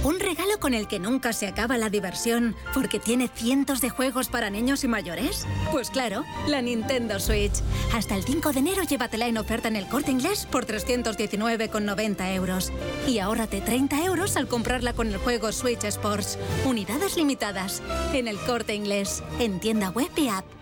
Un 0.05 0.19
regalo 0.19 0.59
con 0.59 0.75
el 0.75 0.89
que 0.89 0.99
nunca 0.99 1.33
se 1.33 1.47
acaba 1.47 1.79
la 1.79 1.89
diversión 1.89 2.57
porque 2.75 2.99
tiene 2.99 3.29
cientos 3.29 3.81
de 3.81 3.89
juegos 3.89 4.29
para 4.29 4.51
niños 4.51 4.83
y 4.83 4.89
mayores. 4.89 5.47
Pues 5.71 5.91
claro, 5.91 6.25
la 6.49 6.61
Nintendo 6.61 7.21
Switch. 7.21 7.63
Hasta 7.95 8.17
el 8.17 8.25
5 8.25 8.53
de 8.53 8.59
enero 8.59 8.83
llévatela 8.83 9.29
en 9.29 9.39
oferta 9.39 9.69
en 9.69 9.77
el 9.77 9.87
corte 9.87 10.11
inglés 10.11 10.49
por 10.51 10.67
319,90 10.67 12.35
euros. 12.35 12.73
Y 13.07 13.21
ahórrate 13.21 13.61
30 13.61 14.05
euros 14.05 14.37
al 14.37 14.49
comprarla 14.49 14.93
con 14.93 15.07
el 15.07 15.19
juego 15.19 15.53
Switch 15.53 15.85
Sports. 15.85 16.37
Unidades 16.67 17.17
limitadas. 17.17 17.81
En 18.13 18.27
el 18.27 18.39
corte 18.39 18.75
inglés. 18.75 19.23
En 19.39 19.61
tienda 19.61 19.91
web 19.91 20.11
y 20.17 20.27
app. 20.27 20.62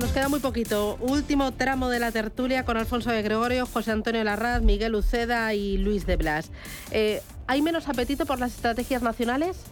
Nos 0.00 0.12
queda 0.12 0.28
muy 0.28 0.40
poquito. 0.40 0.96
Último 1.00 1.52
tramo 1.52 1.88
de 1.88 1.98
la 1.98 2.12
tertulia 2.12 2.64
con 2.64 2.76
Alfonso 2.76 3.10
de 3.10 3.22
Gregorio, 3.22 3.66
José 3.66 3.90
Antonio 3.90 4.22
Larraz, 4.22 4.62
Miguel 4.62 4.94
Uceda 4.94 5.54
y 5.54 5.78
Luis 5.78 6.06
de 6.06 6.16
Blas. 6.16 6.50
Eh, 6.92 7.20
¿Hay 7.46 7.62
menos 7.62 7.88
apetito 7.88 8.24
por 8.24 8.38
las 8.38 8.54
estrategias 8.54 9.02
nacionales? 9.02 9.64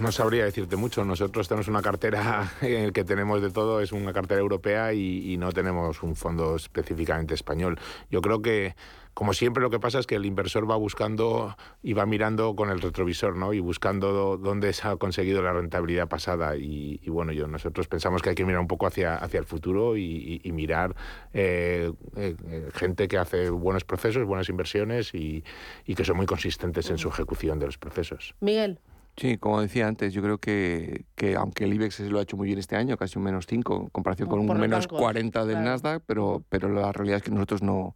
No 0.00 0.10
sabría 0.10 0.44
decirte 0.44 0.74
mucho. 0.74 1.04
Nosotros 1.04 1.46
tenemos 1.46 1.68
una 1.68 1.82
cartera 1.82 2.52
en 2.62 2.92
que 2.92 3.04
tenemos 3.04 3.42
de 3.42 3.50
todo, 3.50 3.80
es 3.80 3.92
una 3.92 4.12
cartera 4.12 4.40
europea 4.40 4.92
y 4.92 5.36
no 5.36 5.52
tenemos 5.52 6.02
un 6.02 6.16
fondo 6.16 6.56
específicamente 6.56 7.34
español. 7.34 7.78
Yo 8.10 8.22
creo 8.22 8.42
que 8.42 8.74
como 9.14 9.32
siempre 9.32 9.62
lo 9.62 9.70
que 9.70 9.78
pasa 9.78 10.00
es 10.00 10.06
que 10.06 10.16
el 10.16 10.26
inversor 10.26 10.68
va 10.68 10.76
buscando 10.76 11.56
y 11.82 11.92
va 11.92 12.04
mirando 12.04 12.54
con 12.56 12.70
el 12.70 12.80
retrovisor, 12.80 13.36
¿no? 13.36 13.52
Y 13.52 13.60
buscando 13.60 14.36
dónde 14.36 14.72
se 14.72 14.88
ha 14.88 14.96
conseguido 14.96 15.40
la 15.40 15.52
rentabilidad 15.52 16.08
pasada. 16.08 16.56
Y, 16.56 17.00
y 17.02 17.10
bueno, 17.10 17.32
yo, 17.32 17.46
nosotros 17.46 17.86
pensamos 17.86 18.22
que 18.22 18.30
hay 18.30 18.34
que 18.34 18.44
mirar 18.44 18.60
un 18.60 18.66
poco 18.66 18.86
hacia, 18.86 19.14
hacia 19.16 19.38
el 19.38 19.46
futuro 19.46 19.96
y, 19.96 20.02
y, 20.02 20.40
y 20.42 20.52
mirar 20.52 20.96
eh, 21.32 21.92
eh, 22.16 22.36
gente 22.74 23.06
que 23.06 23.16
hace 23.16 23.50
buenos 23.50 23.84
procesos, 23.84 24.24
buenas 24.24 24.48
inversiones 24.48 25.14
y, 25.14 25.44
y 25.86 25.94
que 25.94 26.04
son 26.04 26.16
muy 26.16 26.26
consistentes 26.26 26.90
en 26.90 26.98
su 26.98 27.08
ejecución 27.08 27.58
de 27.60 27.66
los 27.66 27.78
procesos. 27.78 28.34
Miguel. 28.40 28.80
Sí, 29.16 29.38
como 29.38 29.60
decía 29.60 29.86
antes, 29.86 30.12
yo 30.12 30.22
creo 30.22 30.38
que, 30.38 31.04
que 31.14 31.36
aunque 31.36 31.64
el 31.64 31.74
IBEX 31.74 32.00
lo 32.00 32.18
ha 32.18 32.22
hecho 32.22 32.36
muy 32.36 32.48
bien 32.48 32.58
este 32.58 32.74
año, 32.74 32.96
casi 32.96 33.16
un 33.16 33.24
menos 33.24 33.46
5 33.46 33.82
en 33.82 33.88
comparación 33.90 34.28
con 34.28 34.40
un 34.40 34.46
menos 34.58 34.88
bancos, 34.88 34.98
40 34.98 35.44
del 35.44 35.54
claro. 35.54 35.70
Nasdaq, 35.70 36.02
pero, 36.04 36.42
pero 36.48 36.68
la 36.68 36.90
realidad 36.90 37.18
es 37.18 37.22
que 37.22 37.30
nosotros 37.30 37.62
no, 37.62 37.94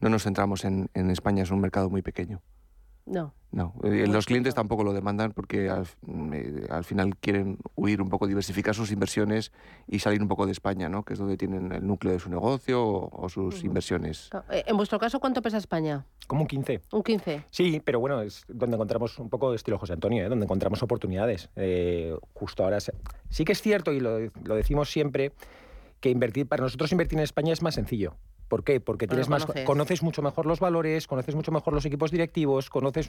no 0.00 0.08
nos 0.08 0.22
centramos 0.24 0.64
en, 0.64 0.88
en 0.94 1.10
España, 1.10 1.42
es 1.42 1.50
un 1.50 1.60
mercado 1.60 1.90
muy 1.90 2.02
pequeño. 2.02 2.40
No. 3.06 3.32
No, 3.52 3.72
eh, 3.84 4.06
los 4.08 4.26
clientes 4.26 4.54
tampoco 4.56 4.82
lo 4.82 4.92
demandan 4.92 5.30
porque 5.32 5.70
al, 5.70 5.86
eh, 6.32 6.66
al 6.68 6.82
final 6.84 7.16
quieren 7.16 7.56
huir 7.76 8.02
un 8.02 8.08
poco, 8.08 8.26
diversificar 8.26 8.74
sus 8.74 8.90
inversiones 8.90 9.52
y 9.86 10.00
salir 10.00 10.20
un 10.20 10.26
poco 10.28 10.44
de 10.44 10.50
España, 10.52 10.88
¿no? 10.88 11.04
que 11.04 11.12
es 11.12 11.18
donde 11.20 11.36
tienen 11.36 11.70
el 11.72 11.86
núcleo 11.86 12.12
de 12.12 12.18
su 12.18 12.28
negocio 12.28 12.84
o, 12.84 13.08
o 13.24 13.28
sus 13.28 13.62
inversiones. 13.62 14.28
Eh, 14.50 14.64
En 14.66 14.76
vuestro 14.76 14.98
caso, 14.98 15.20
¿cuánto 15.20 15.40
pesa 15.40 15.56
España? 15.56 16.04
Como 16.26 16.42
un 16.42 16.48
15. 16.48 16.82
Un 16.92 17.02
15. 17.04 17.44
Sí, 17.50 17.80
pero 17.82 18.00
bueno, 18.00 18.20
es 18.22 18.44
donde 18.48 18.74
encontramos 18.74 19.16
un 19.20 19.30
poco 19.30 19.54
estilo 19.54 19.78
José 19.78 19.92
Antonio, 19.92 20.26
¿eh? 20.26 20.28
donde 20.28 20.44
encontramos 20.44 20.82
oportunidades. 20.82 21.48
Eh, 21.54 22.12
justo 22.34 22.64
ahora 22.64 22.80
se- 22.80 22.92
sí 23.30 23.44
que 23.44 23.52
es 23.52 23.62
cierto, 23.62 23.92
y 23.92 24.00
lo, 24.00 24.18
lo 24.42 24.54
decimos 24.56 24.90
siempre, 24.90 25.32
que 26.00 26.10
invertir 26.10 26.48
para 26.48 26.64
nosotros 26.64 26.90
invertir 26.90 27.18
en 27.18 27.24
España 27.24 27.52
es 27.52 27.62
más 27.62 27.76
sencillo. 27.76 28.16
¿Por 28.48 28.62
qué? 28.64 28.80
Porque 28.80 29.06
Bueno, 29.06 29.16
tienes 29.16 29.28
más, 29.28 29.44
conoces. 29.44 29.64
conoces 29.66 30.02
mucho 30.02 30.22
mejor 30.22 30.46
los 30.46 30.60
valores, 30.60 31.06
conoces 31.06 31.34
mucho 31.34 31.50
mejor 31.52 31.72
los 31.74 31.84
equipos 31.84 32.10
directivos, 32.10 32.70
conoces 32.70 33.08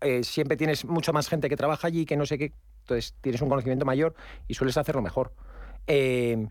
eh, 0.00 0.24
siempre 0.24 0.56
tienes 0.56 0.84
mucha 0.84 1.12
más 1.12 1.28
gente 1.28 1.48
que 1.48 1.56
trabaja 1.56 1.86
allí, 1.88 2.04
que 2.06 2.16
no 2.16 2.24
sé 2.26 2.38
qué, 2.38 2.52
entonces 2.82 3.14
tienes 3.20 3.40
un 3.42 3.48
conocimiento 3.48 3.84
mayor 3.84 4.14
y 4.48 4.54
sueles 4.54 4.76
hacerlo 4.78 5.02
mejor. 5.02 5.32
Eh, 5.86 6.48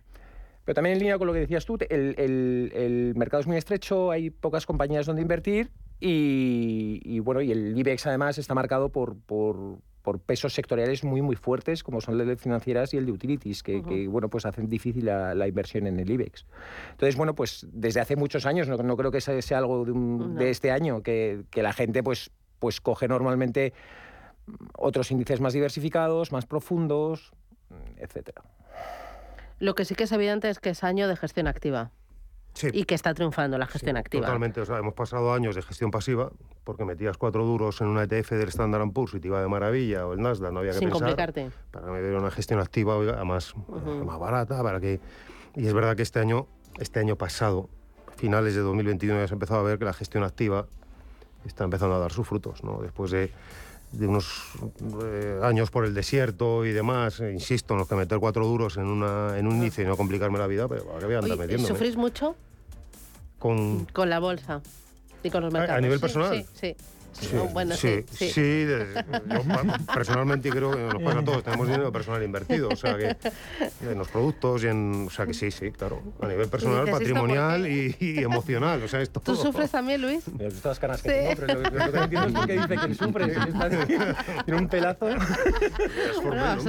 pero 0.63 0.75
también 0.75 0.93
en 0.93 0.99
línea 0.99 1.17
con 1.17 1.25
lo 1.27 1.33
que 1.33 1.39
decías 1.39 1.65
tú, 1.65 1.77
te- 1.77 1.93
el, 1.93 2.13
el- 2.19 2.71
el 2.75 3.13
mercado 3.15 3.41
es 3.41 3.47
muy 3.47 3.57
estrecho, 3.57 4.11
hay 4.11 4.29
pocas 4.29 4.65
compañías 4.67 5.05
donde 5.07 5.21
invertir 5.23 5.71
y, 5.99 7.01
y, 7.03 7.19
bueno, 7.19 7.41
y 7.41 7.51
el 7.51 7.77
IBEX 7.77 8.05
además 8.07 8.37
está 8.37 8.53
marcado 8.53 8.89
por, 8.89 9.17
por, 9.17 9.79
por 10.01 10.19
pesos 10.19 10.53
sectoriales 10.53 11.03
muy 11.03 11.21
muy 11.21 11.35
fuertes 11.35 11.83
como 11.83 12.01
son 12.01 12.19
el 12.19 12.27
de 12.27 12.35
financieras 12.35 12.93
y 12.93 12.97
el 12.97 13.05
de 13.05 13.11
utilities, 13.11 13.63
que, 13.63 13.81
que, 13.83 14.07
bueno, 14.07 14.29
pues 14.29 14.45
hacen 14.45 14.67
difícil 14.69 15.05
la, 15.05 15.35
la 15.35 15.47
inversión 15.47 15.87
en 15.87 15.99
el 15.99 16.09
IBEX. 16.09 16.45
Entonces, 16.91 17.15
bueno, 17.15 17.35
pues 17.35 17.65
desde 17.71 17.99
hace 18.01 18.15
muchos 18.15 18.45
años, 18.45 18.67
no, 18.67 18.77
no 18.77 18.97
creo 18.97 19.11
que 19.11 19.21
sea, 19.21 19.39
sea 19.41 19.57
algo 19.59 19.85
de, 19.85 19.91
un- 19.91 20.33
No. 20.35 20.39
de 20.39 20.49
este 20.49 20.71
año, 20.71 21.03
que, 21.03 21.43
que 21.51 21.61
la 21.63 21.73
gente 21.73 22.01
pues, 22.03 22.31
pues 22.59 22.81
coge 22.81 23.07
normalmente 23.07 23.73
otros 24.77 25.11
índices 25.11 25.39
más 25.39 25.53
diversificados, 25.53 26.31
más 26.31 26.45
profundos, 26.45 27.31
etcétera. 27.97 28.41
Lo 29.59 29.75
que 29.75 29.85
sí 29.85 29.93
que 29.95 30.05
es 30.05 30.11
evidente 30.11 30.49
es 30.49 30.59
que 30.59 30.71
es 30.71 30.83
año 30.83 31.07
de 31.07 31.15
gestión 31.15 31.47
activa. 31.47 31.91
Sí. 32.53 32.67
Y 32.73 32.83
que 32.83 32.95
está 32.95 33.13
triunfando 33.13 33.57
la 33.57 33.65
gestión 33.65 33.95
activa. 33.97 34.25
Totalmente, 34.25 34.59
o 34.61 34.65
sea, 34.65 34.77
hemos 34.77 34.93
pasado 34.93 35.33
años 35.33 35.55
de 35.55 35.61
gestión 35.61 35.89
pasiva, 35.89 36.31
porque 36.63 36.83
metías 36.85 37.17
cuatro 37.17 37.45
duros 37.45 37.79
en 37.81 37.87
una 37.87 38.03
ETF 38.03 38.31
del 38.31 38.49
Standard 38.49 38.91
Poor's 38.91 39.13
y 39.13 39.19
te 39.19 39.27
iba 39.29 39.41
de 39.41 39.47
maravilla, 39.47 40.05
o 40.05 40.13
el 40.13 40.21
Nasdaq, 40.21 40.51
no 40.51 40.59
había 40.59 40.71
que 40.73 40.79
Sin 40.79 40.89
pensar. 40.89 41.07
complicarte. 41.07 41.51
Para 41.71 41.87
meter 41.91 42.13
una 42.13 42.29
gestión 42.29 42.59
activa, 42.59 42.95
oiga, 42.97 43.23
más, 43.23 43.53
Ujú. 43.55 44.03
más 44.05 44.19
barata, 44.19 44.61
para 44.61 44.79
que... 44.79 44.99
Y 45.55 45.65
es 45.65 45.73
verdad 45.73 45.95
que 45.95 46.01
este 46.03 46.19
año, 46.19 46.47
este 46.77 46.99
año 46.99 47.15
pasado, 47.15 47.69
finales 48.17 48.53
de 48.53 48.61
2021, 48.61 49.19
ya 49.21 49.27
se 49.27 49.33
ha 49.33 49.35
empezado 49.35 49.61
a 49.61 49.63
ver 49.63 49.79
que 49.79 49.85
la 49.85 49.93
gestión 49.93 50.23
activa 50.23 50.67
está 51.45 51.63
empezando 51.63 51.95
a 51.95 51.99
dar 51.99 52.11
sus 52.11 52.27
frutos, 52.27 52.63
¿no? 52.63 52.79
Después 52.81 53.11
de, 53.11 53.31
de 53.91 54.07
unos 54.07 54.53
eh, 55.03 55.39
años 55.43 55.69
por 55.69 55.85
el 55.85 55.93
desierto 55.93 56.65
y 56.65 56.71
demás, 56.71 57.19
eh, 57.19 57.31
insisto, 57.31 57.73
en 57.73 57.79
los 57.79 57.87
que 57.87 57.95
meter 57.95 58.19
cuatro 58.19 58.47
duros 58.47 58.77
en, 58.77 58.85
una, 58.85 59.37
en 59.37 59.47
un 59.47 59.55
índice 59.55 59.81
y 59.81 59.85
no 59.85 59.97
complicarme 59.97 60.39
la 60.39 60.47
vida, 60.47 60.67
pero 60.67 60.85
¿para 60.85 60.99
qué 60.99 61.05
voy 61.05 61.15
a 61.15 61.19
andar 61.19 61.31
Oye, 61.33 61.41
metiéndome? 61.41 61.67
¿Sufrís 61.67 61.97
mucho 61.97 62.35
Con, 63.37 63.85
con 63.93 64.09
la 64.09 64.19
bolsa 64.19 64.61
y 65.23 65.29
con 65.29 65.43
los 65.43 65.53
¿A- 65.53 65.57
a 65.57 65.59
mercados? 65.59 65.81
nivel 65.81 65.99
personal? 65.99 66.33
Sí, 66.35 66.45
sí. 66.53 66.75
Sí, 66.75 66.75
No, 67.33 67.45
bueno, 67.49 67.75
sí, 67.75 68.03
sí. 68.11 68.29
sí, 68.29 68.41
de- 68.41 69.03
yo 69.29 69.41
personalmente 69.93 70.49
creo 70.49 70.71
que 70.71 70.79
nos 70.81 71.03
pasa 71.03 71.19
a 71.19 71.23
todos, 71.25 71.43
tenemos 71.43 71.67
dinero 71.67 71.91
personal 71.91 72.23
invertido, 72.23 72.69
o 72.69 72.75
sea 72.75 72.97
que 72.97 73.15
en 73.81 73.97
los 73.97 74.07
productos 74.07 74.63
y 74.63 74.67
en, 74.67 75.05
o 75.07 75.09
sea 75.09 75.25
que 75.25 75.33
sí, 75.33 75.51
sí, 75.51 75.71
claro, 75.71 76.01
a 76.21 76.27
nivel 76.27 76.47
personal, 76.49 76.85
dices, 76.85 77.01
¿esto 77.01 77.13
por 77.13 77.19
patrimonial 77.19 77.67
y, 77.67 77.95
y 77.99 78.19
emocional, 78.23 78.81
o 78.83 78.87
sea, 78.87 79.01
esto 79.01 79.19
¿Tú 79.19 79.35
sufres 79.35 79.69
también, 79.71 80.01
Luis? 80.01 80.27
Me 80.29 80.45
gustan 80.45 80.69
las 80.71 80.79
canas 80.79 81.01
que 81.01 81.09
Sí. 81.09 81.15
tengo, 81.15 81.47
pero 81.47 81.59
lo, 81.61 81.85
lo 81.87 81.91
que 81.91 81.99
entiendo 81.99 82.41
es 82.43 82.47
dice 82.69 82.87
que 82.87 82.95
sufre. 82.95 83.27
Tiene 84.45 84.59
un 84.61 84.67
pelazo. 84.67 85.07
Bueno, 86.23 86.57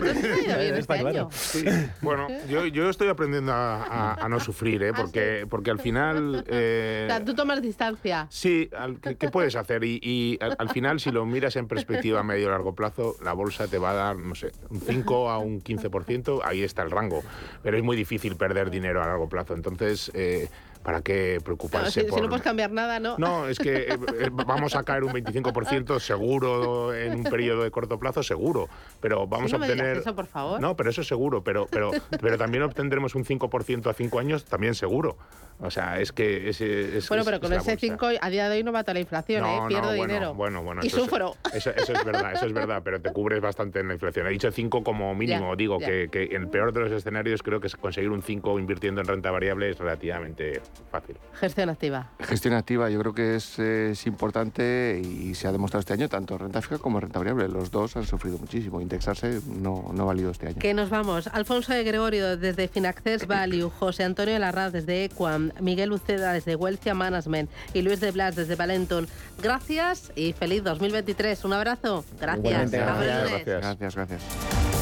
este. 0.73 1.27
Sí, 1.31 1.65
bueno, 2.01 2.29
yo, 2.49 2.67
yo 2.67 2.89
estoy 2.91 3.09
aprendiendo 3.09 3.53
a, 3.53 3.83
a- 3.85 4.15
a 4.25 4.29
no 4.29 4.41
sufrir, 4.41 4.83
¿eh? 4.83 4.93
porque, 4.95 5.47
porque 5.49 5.71
al 5.71 5.79
final... 5.79 6.45
eh, 6.49 7.07
O 7.07 7.11
sea, 7.11 7.25
tú 7.25 7.35
tomas 7.35 7.63
distancia. 7.63 8.27
Sí, 8.31 8.69
al- 8.77 9.01
¿qué, 9.01 9.17
qué 9.17 9.29
puedes 9.29 9.57
hacer? 9.57 9.85
Y, 9.85 9.99
y 10.03 10.32
al, 10.41 10.57
al 10.59 10.69
final, 10.71 11.01
si 11.01 11.11
lo 11.11 11.25
miras 11.27 11.57
en 11.57 11.69
perspectiva 11.69 12.21
a 12.21 12.23
medio 12.23 12.47
y 12.47 12.51
largo 12.51 12.75
plazo, 12.75 13.17
la 13.23 13.33
bolsa 13.33 13.69
te 13.69 13.79
va 13.79 13.91
a 13.91 13.95
dar, 13.95 14.17
no 14.17 14.35
sé, 14.35 14.53
un 14.71 14.81
5 14.81 15.31
a 15.31 15.39
un 15.39 15.63
15%, 15.63 16.41
ahí 16.45 16.63
está 16.63 16.83
el 16.83 16.91
rango. 16.91 17.23
Pero 17.63 17.77
es 17.77 17.83
muy 17.83 17.97
difícil 17.97 18.37
perder 18.37 18.71
dinero 18.71 19.03
a 19.03 19.07
largo 19.07 19.29
plazo. 19.29 19.55
Entonces, 19.55 20.11
eh, 20.15 20.49
¿para 20.83 21.03
qué 21.03 21.39
preocuparse 21.45 21.91
si, 21.91 22.01
si 22.01 22.07
por...? 22.07 22.23
no 22.23 22.29
puedes 22.29 22.43
cambiar 22.43 22.71
nada, 22.71 22.99
¿no? 23.01 23.17
No, 23.19 23.49
es 23.49 23.59
que 23.59 23.75
eh, 23.89 23.99
eh, 24.21 24.31
vamos 24.33 24.75
a 24.75 24.83
caer 24.83 25.05
un 25.05 25.13
25% 25.13 25.99
seguro 26.01 26.95
en 26.95 27.15
un 27.15 27.25
periodo 27.25 27.63
de 27.63 27.71
corto 27.71 27.99
plazo, 27.99 28.23
seguro. 28.23 28.69
Pero 29.01 29.27
vamos 29.27 29.51
Sí, 29.51 29.57
no 29.57 29.65
a 29.65 29.67
me 29.67 29.73
obtener... 29.73 29.97
eso, 29.99 30.15
por 30.15 30.27
favor. 30.27 30.61
No, 30.61 30.77
pero 30.77 30.91
eso 30.91 31.03
seguro, 31.05 31.43
pero, 31.43 31.67
pero, 31.71 31.91
pero 32.21 32.39
también 32.39 32.63
obtendremos 32.63 33.15
un 33.15 33.25
5% 33.25 33.89
a 33.91 33.95
5 33.95 34.19
años, 34.19 34.45
también 34.45 34.75
seguro. 34.75 35.17
O 35.61 35.71
sea, 35.71 36.01
es 36.01 36.11
que 36.13 36.49
ese, 36.49 36.99
es, 36.99 37.09
Bueno, 37.09 37.21
es- 37.23 37.27
pero 37.27 37.37
es 37.37 37.41
con 37.41 37.53
ese 37.53 37.71
bolsa. 37.73 37.77
5 37.79 38.07
a 38.21 38.31
día 38.31 38.49
de 38.49 38.57
hoy 38.57 38.63
no 38.65 38.73
mata 38.73 38.93
la 38.93 39.01
inflación, 39.01 39.45
¿eh? 39.45 39.59
No, 39.61 39.69
Pierdo 39.69 39.91
no, 39.93 39.97
bueno, 39.97 40.13
dinero. 40.13 40.35
Bueno, 40.35 40.63
bueno, 40.63 40.81
y 40.83 40.89
eso 40.89 40.97
es- 40.99 41.03
sufro. 41.05 41.37
eso, 41.53 41.71
eso 41.71 41.93
es 41.93 42.05
verdad, 42.05 42.33
eso 42.33 42.47
es 42.47 42.53
verdad, 42.53 42.83
pero 42.85 43.01
te 43.01 43.13
cubres 43.13 43.41
bastante 43.41 43.79
en 43.81 43.89
la 43.89 43.95
inflación. 43.95 44.27
He 44.27 44.31
dicho 44.31 44.51
5 44.51 44.83
como 44.83 45.15
mínimo, 45.15 45.51
Ya, 45.53 45.57
digo 45.57 45.79
ya. 45.79 45.87
que, 45.87 46.09
que 46.11 46.25
en 46.35 46.43
el 46.43 46.49
peor 46.49 46.73
de 46.73 46.81
los 46.81 46.91
escenarios 46.93 47.43
creo 47.43 47.61
que 47.61 47.69
conseguir 47.81 48.11
un 48.11 48.23
5 48.23 48.59
invirtiendo 48.59 49.01
en 49.03 49.07
renta 49.07 49.31
variable 49.31 49.71
es 49.71 49.79
relativamente 49.79 50.61
fácil. 50.91 51.17
Gestión 51.35 51.71
activa. 51.71 52.11
Gestión 52.21 52.55
activa 52.55 52.91
yo 52.91 52.99
creo 53.01 53.15
que 53.15 53.37
es, 53.37 53.59
es 53.59 54.07
importante 54.07 55.01
y 55.05 55.35
se 55.35 55.49
ha 55.49 55.53
demostrado 55.53 55.81
este 55.81 55.93
año 55.93 56.09
tanto 56.09 56.39
renta 56.39 56.61
fija 56.63 56.79
como 56.79 57.01
renta 57.01 57.19
variable. 57.19 57.49
Los 57.49 57.71
dos 57.71 57.97
han 57.97 58.05
sufrido 58.05 58.39
muchísimo. 58.39 58.81
Indexarse 58.81 59.41
no, 59.47 59.91
no 59.93 60.03
ha 60.03 60.07
valido 60.07 60.31
este 60.31 60.49
año. 60.49 60.59
Que 60.59 60.75
nos 60.75 60.91
vamos. 60.91 61.27
Alfonso 61.29 61.73
de 61.73 61.85
Gregorio 61.85 62.37
desde 62.37 62.69
Finaccess 62.69 63.27
Value, 63.27 63.71
José 63.71 64.05
Antonio 64.05 64.39
Larraz 64.39 64.73
desde 64.73 65.05
Equam, 65.05 65.51
Miguel 65.61 65.93
Uceda 65.93 66.33
desde 66.33 66.57
Wealthia 66.57 66.95
Management 66.95 67.51
y 67.75 67.83
Luis 67.83 68.01
de 68.01 68.11
Blas 68.11 68.37
desde 68.37 68.55
Valenton. 68.57 69.09
Gracias 69.43 70.13
y 70.15 70.33
feliz 70.33 70.63
2023. 70.65 71.45
Un 71.45 71.53
abrazo. 71.55 72.05
Gracias. 72.21 72.71
Gracias. 72.71 73.45
Gracias, 73.45 73.95
gracias. 73.95 74.82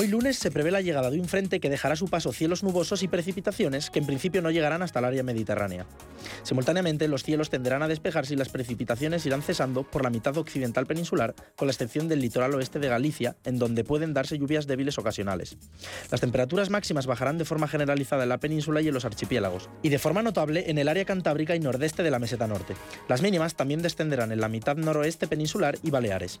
Hoy 0.00 0.06
lunes 0.06 0.38
se 0.38 0.52
prevé 0.52 0.70
la 0.70 0.80
llegada 0.80 1.10
de 1.10 1.18
un 1.18 1.26
frente 1.26 1.58
que 1.58 1.70
dejará 1.70 1.96
su 1.96 2.06
paso 2.06 2.32
cielos 2.32 2.62
nubosos 2.62 3.02
y 3.02 3.08
precipitaciones 3.08 3.90
que 3.90 3.98
en 3.98 4.06
principio 4.06 4.40
no 4.40 4.52
llegarán 4.52 4.80
hasta 4.80 5.00
el 5.00 5.06
área 5.06 5.24
mediterránea. 5.24 5.86
Simultáneamente, 6.44 7.08
los 7.08 7.24
cielos 7.24 7.50
tenderán 7.50 7.82
a 7.82 7.88
despejarse 7.88 8.34
y 8.34 8.36
las 8.36 8.48
precipitaciones 8.48 9.26
irán 9.26 9.42
cesando 9.42 9.82
por 9.82 10.04
la 10.04 10.10
mitad 10.10 10.36
occidental 10.36 10.86
peninsular, 10.86 11.34
con 11.56 11.66
la 11.66 11.72
excepción 11.72 12.06
del 12.06 12.20
litoral 12.20 12.54
oeste 12.54 12.78
de 12.78 12.86
Galicia, 12.86 13.34
en 13.42 13.58
donde 13.58 13.82
pueden 13.82 14.14
darse 14.14 14.38
lluvias 14.38 14.68
débiles 14.68 14.98
ocasionales. 14.98 15.56
Las 16.12 16.20
temperaturas 16.20 16.70
máximas 16.70 17.08
bajarán 17.08 17.36
de 17.36 17.44
forma 17.44 17.66
generalizada 17.66 18.22
en 18.22 18.28
la 18.28 18.38
península 18.38 18.80
y 18.80 18.86
en 18.86 18.94
los 18.94 19.04
archipiélagos, 19.04 19.68
y 19.82 19.88
de 19.88 19.98
forma 19.98 20.22
notable 20.22 20.70
en 20.70 20.78
el 20.78 20.86
área 20.86 21.06
cantábrica 21.06 21.56
y 21.56 21.58
nordeste 21.58 22.04
de 22.04 22.12
la 22.12 22.20
meseta 22.20 22.46
norte. 22.46 22.74
Las 23.08 23.20
mínimas 23.20 23.56
también 23.56 23.82
descenderán 23.82 24.30
en 24.30 24.40
la 24.40 24.48
mitad 24.48 24.76
noroeste 24.76 25.26
peninsular 25.26 25.76
y 25.82 25.90
Baleares. 25.90 26.40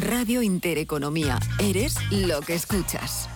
Radio 0.00 0.42
Intereconomía. 0.42 1.38
Eres 1.60 1.94
lo 2.10 2.40
que 2.40 2.54
escuchas. 2.54 3.28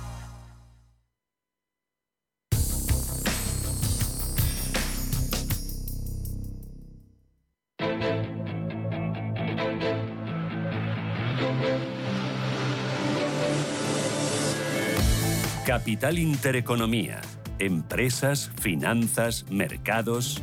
Capital 15.64 16.18
Intereconomía. 16.18 17.20
Empresas, 17.60 18.50
finanzas, 18.60 19.44
mercados. 19.48 20.42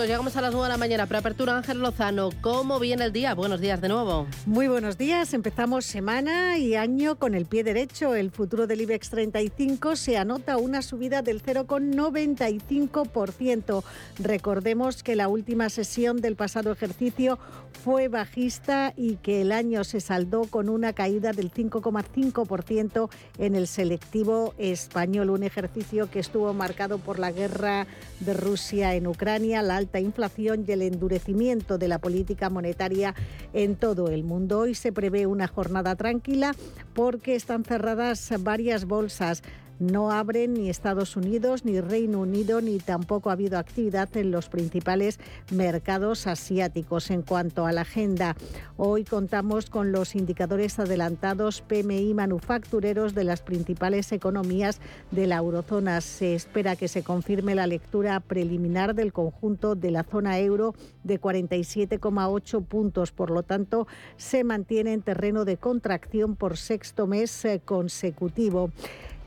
Minutos, 0.00 0.08
llegamos 0.08 0.36
a 0.36 0.40
las 0.40 0.52
nueve 0.52 0.68
de 0.68 0.72
la 0.72 0.78
mañana. 0.78 1.06
Preapertura 1.06 1.56
Ángel 1.56 1.80
Lozano. 1.80 2.30
¿Cómo 2.40 2.78
viene 2.78 3.04
el 3.04 3.12
día? 3.12 3.34
Buenos 3.34 3.60
días 3.60 3.80
de 3.80 3.88
nuevo. 3.88 4.28
Muy 4.46 4.68
buenos 4.68 4.96
días. 4.96 5.34
Empezamos 5.34 5.84
semana 5.84 6.56
y 6.58 6.76
año 6.76 7.16
con 7.16 7.34
el 7.34 7.46
pie 7.46 7.64
derecho. 7.64 8.14
El 8.14 8.30
futuro 8.30 8.66
del 8.66 8.80
IBEX 8.82 9.10
35 9.10 9.96
se 9.96 10.16
anota 10.16 10.56
una 10.56 10.82
subida 10.82 11.22
del 11.22 11.42
0,95%. 11.42 13.82
Recordemos 14.18 15.02
que 15.02 15.16
la 15.16 15.26
última 15.28 15.68
sesión 15.68 16.20
del 16.20 16.36
pasado 16.36 16.70
ejercicio 16.72 17.38
fue 17.84 18.08
bajista 18.08 18.92
y 18.96 19.16
que 19.16 19.42
el 19.42 19.52
año 19.52 19.84
se 19.84 20.00
saldó 20.00 20.44
con 20.44 20.68
una 20.68 20.92
caída 20.92 21.32
del 21.32 21.52
5,5% 21.52 23.10
en 23.38 23.54
el 23.54 23.66
selectivo 23.66 24.54
español. 24.58 25.30
Un 25.30 25.42
ejercicio 25.42 26.10
que 26.10 26.20
estuvo 26.20 26.52
marcado 26.54 26.98
por 26.98 27.18
la 27.18 27.32
guerra 27.32 27.86
de 28.20 28.34
Rusia 28.34 28.94
en 28.94 29.06
Ucrania 29.06 29.62
la 29.62 29.76
alta 29.76 29.89
inflación 29.98 30.64
y 30.68 30.70
el 30.72 30.82
endurecimiento 30.82 31.78
de 31.78 31.88
la 31.88 31.98
política 31.98 32.50
monetaria 32.50 33.14
en 33.52 33.74
todo 33.74 34.08
el 34.08 34.22
mundo. 34.22 34.60
Hoy 34.60 34.74
se 34.74 34.92
prevé 34.92 35.26
una 35.26 35.48
jornada 35.48 35.96
tranquila 35.96 36.54
porque 36.94 37.34
están 37.34 37.64
cerradas 37.64 38.32
varias 38.40 38.84
bolsas. 38.84 39.42
No 39.80 40.12
abren 40.12 40.52
ni 40.52 40.68
Estados 40.68 41.16
Unidos, 41.16 41.64
ni 41.64 41.80
Reino 41.80 42.20
Unido, 42.20 42.60
ni 42.60 42.78
tampoco 42.78 43.30
ha 43.30 43.32
habido 43.32 43.58
actividad 43.58 44.14
en 44.14 44.30
los 44.30 44.50
principales 44.50 45.18
mercados 45.50 46.26
asiáticos. 46.26 47.10
En 47.10 47.22
cuanto 47.22 47.64
a 47.64 47.72
la 47.72 47.80
agenda, 47.80 48.36
hoy 48.76 49.04
contamos 49.04 49.70
con 49.70 49.90
los 49.90 50.14
indicadores 50.14 50.78
adelantados 50.78 51.62
PMI 51.62 52.12
manufactureros 52.12 53.14
de 53.14 53.24
las 53.24 53.40
principales 53.40 54.12
economías 54.12 54.80
de 55.12 55.26
la 55.26 55.36
eurozona. 55.36 56.02
Se 56.02 56.34
espera 56.34 56.76
que 56.76 56.86
se 56.86 57.02
confirme 57.02 57.54
la 57.54 57.66
lectura 57.66 58.20
preliminar 58.20 58.94
del 58.94 59.14
conjunto 59.14 59.76
de 59.76 59.92
la 59.92 60.02
zona 60.02 60.38
euro 60.40 60.74
de 61.04 61.18
47,8 61.18 62.66
puntos. 62.66 63.12
Por 63.12 63.30
lo 63.30 63.44
tanto, 63.44 63.86
se 64.18 64.44
mantiene 64.44 64.92
en 64.92 65.00
terreno 65.00 65.46
de 65.46 65.56
contracción 65.56 66.36
por 66.36 66.58
sexto 66.58 67.06
mes 67.06 67.46
eh, 67.46 67.62
consecutivo. 67.64 68.70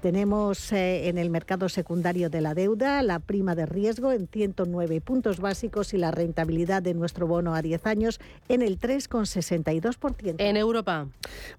Tenemos 0.04 0.74
eh, 0.74 1.08
en 1.08 1.18
el 1.18 1.30
mercado 1.30 1.70
secundario 1.70 2.30
de 2.30 2.42
la 2.42 2.54
deuda 2.54 3.02
la 3.04 3.20
prima 3.20 3.56
de 3.56 3.66
riesgo 3.66 4.12
en 4.12 4.28
109 4.28 5.00
puntos 5.00 5.40
básicos 5.40 5.94
y 5.94 5.98
la 5.98 6.12
rentabilidad 6.12 6.84
de 6.84 6.94
nuestro 6.94 7.26
bono 7.26 7.56
a 7.56 7.62
10 7.62 7.88
años 7.88 8.20
en 8.50 8.64
el 8.64 8.82
3,62%. 8.82 10.36
En 10.40 10.58
Europa. 10.58 11.08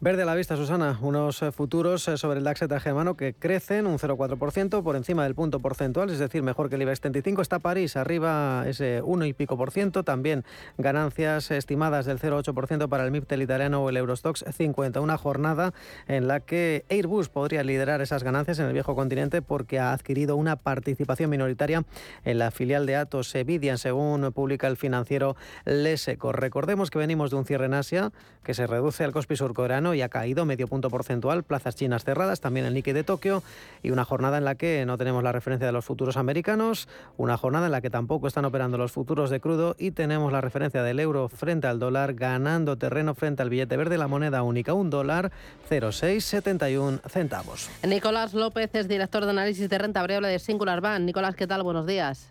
Verde 0.01 0.25
a 0.25 0.27
la 0.27 0.35
vista, 0.35 0.59
Susana. 0.59 0.99
Unos 1.01 1.41
eh, 1.41 1.53
futuros 1.53 2.07
eh, 2.07 2.19
sobre 2.19 2.37
el 2.37 2.45
DAX 2.45 2.61
germano 2.83 3.17
que 3.17 3.33
crecen 3.33 3.87
un 3.87 3.99
0,4% 3.99 4.83
por 4.83 4.97
encima 4.97 5.25
del 5.25 5.35
punto 5.35 5.61
porcentual, 5.61 6.11
es 6.11 6.19
decir, 6.19 6.43
mejor 6.43 6.69
que 6.69 6.75
el 6.75 6.83
IBEX 6.83 7.01
35. 7.01 7.41
Está 7.41 7.61
París 7.61 7.97
arriba 7.97 8.65
ese 8.69 9.01
1 9.03 9.25
y 9.25 9.33
pico 9.33 9.57
por 9.57 9.71
ciento. 9.71 10.03
También 10.03 10.45
ganancias 10.77 11.51
estimadas 11.51 12.05
del 12.05 12.19
0,8% 12.19 12.91
para 12.91 13.07
el 13.07 13.11
MIPTEL 13.11 13.41
italiano 13.41 13.83
o 13.83 13.89
el 13.89 13.97
Eurostox 13.97 14.45
50. 14.55 15.01
Una 15.01 15.17
jornada 15.17 15.73
en 16.09 16.29
la 16.29 16.41
que 16.41 16.85
Airbus 16.91 17.31
podría 17.31 17.65
liderar 17.65 18.03
esas 18.03 18.23
ganancias 18.23 18.34
ganancias 18.35 18.59
en 18.59 18.67
el 18.67 18.73
viejo 18.73 18.97
continente 18.97 19.43
porque 19.43 19.79
ha 19.79 19.93
adquirido 19.93 20.35
una 20.35 20.57
participación 20.57 21.31
minoritaria 21.31 21.85
en 22.25 22.39
la 22.41 22.51
filial 22.51 22.85
de 22.85 22.97
Atos 22.97 23.33
Evidian, 23.37 23.79
según 23.79 24.33
publica 24.33 24.67
el 24.67 24.77
financiero 24.77 25.37
Leseco. 25.65 26.33
Recordemos 26.33 26.91
que 26.91 26.99
venimos 26.99 27.31
de 27.31 27.37
un 27.37 27.45
cierre 27.45 27.67
en 27.67 27.75
Asia 27.75 28.11
que 28.43 28.53
se 28.53 28.67
reduce 28.67 29.05
al 29.05 29.13
Kospi 29.13 29.37
surcoreano 29.37 29.95
y 29.95 30.03
ha 30.03 30.09
caído 30.09 30.45
medio 30.47 30.67
punto 30.67 30.91
porcentual, 30.91 31.45
plazas 31.45 31.77
chinas 31.77 32.03
cerradas, 32.03 32.41
también 32.41 32.67
el 32.67 32.75
Nikkei 32.75 32.93
de 32.93 33.05
Tokio 33.05 33.45
y 33.85 33.93
una 33.93 34.05
jornada 34.05 34.37
en 34.37 34.45
la 34.45 34.57
que 34.57 34.85
no 34.85 34.99
tenemos 34.99 35.23
la 35.23 35.31
referencia 35.31 35.67
de 35.67 35.73
los 35.73 35.85
futuros 35.85 36.17
americanos, 36.17 36.89
una 37.17 37.37
jornada 37.37 37.67
en 37.67 37.73
la 37.73 37.81
que 37.81 37.91
tampoco 37.91 38.27
están 38.27 38.45
operando 38.45 38.79
los 38.79 38.91
futuros 38.91 39.31
de 39.31 39.39
crudo 39.39 39.77
y 39.79 39.93
tenemos 39.93 40.33
la 40.33 40.41
referencia 40.41 40.83
del 40.83 40.99
euro 40.99 41.29
frente 41.29 41.69
al 41.69 41.79
dólar 41.79 42.15
ganando 42.15 42.77
terreno 42.77 43.15
frente 43.15 43.43
al 43.43 43.51
billete 43.51 43.77
verde, 43.77 43.97
la 43.97 44.09
moneda 44.09 44.43
única, 44.43 44.75
un 44.75 44.91
dólar 44.91 45.31
0,671 45.69 47.01
centavos. 47.09 47.71
Nicolás 47.87 48.24
López 48.33 48.75
es 48.75 48.89
director 48.89 49.25
de 49.25 49.31
análisis 49.31 49.69
de 49.69 49.77
renta 49.77 50.01
variable 50.01 50.29
de 50.29 50.39
Singular 50.39 50.81
Bank. 50.81 51.03
Nicolás, 51.03 51.37
¿qué 51.37 51.47
tal? 51.47 51.63
Buenos 51.63 51.87
días. 51.87 52.31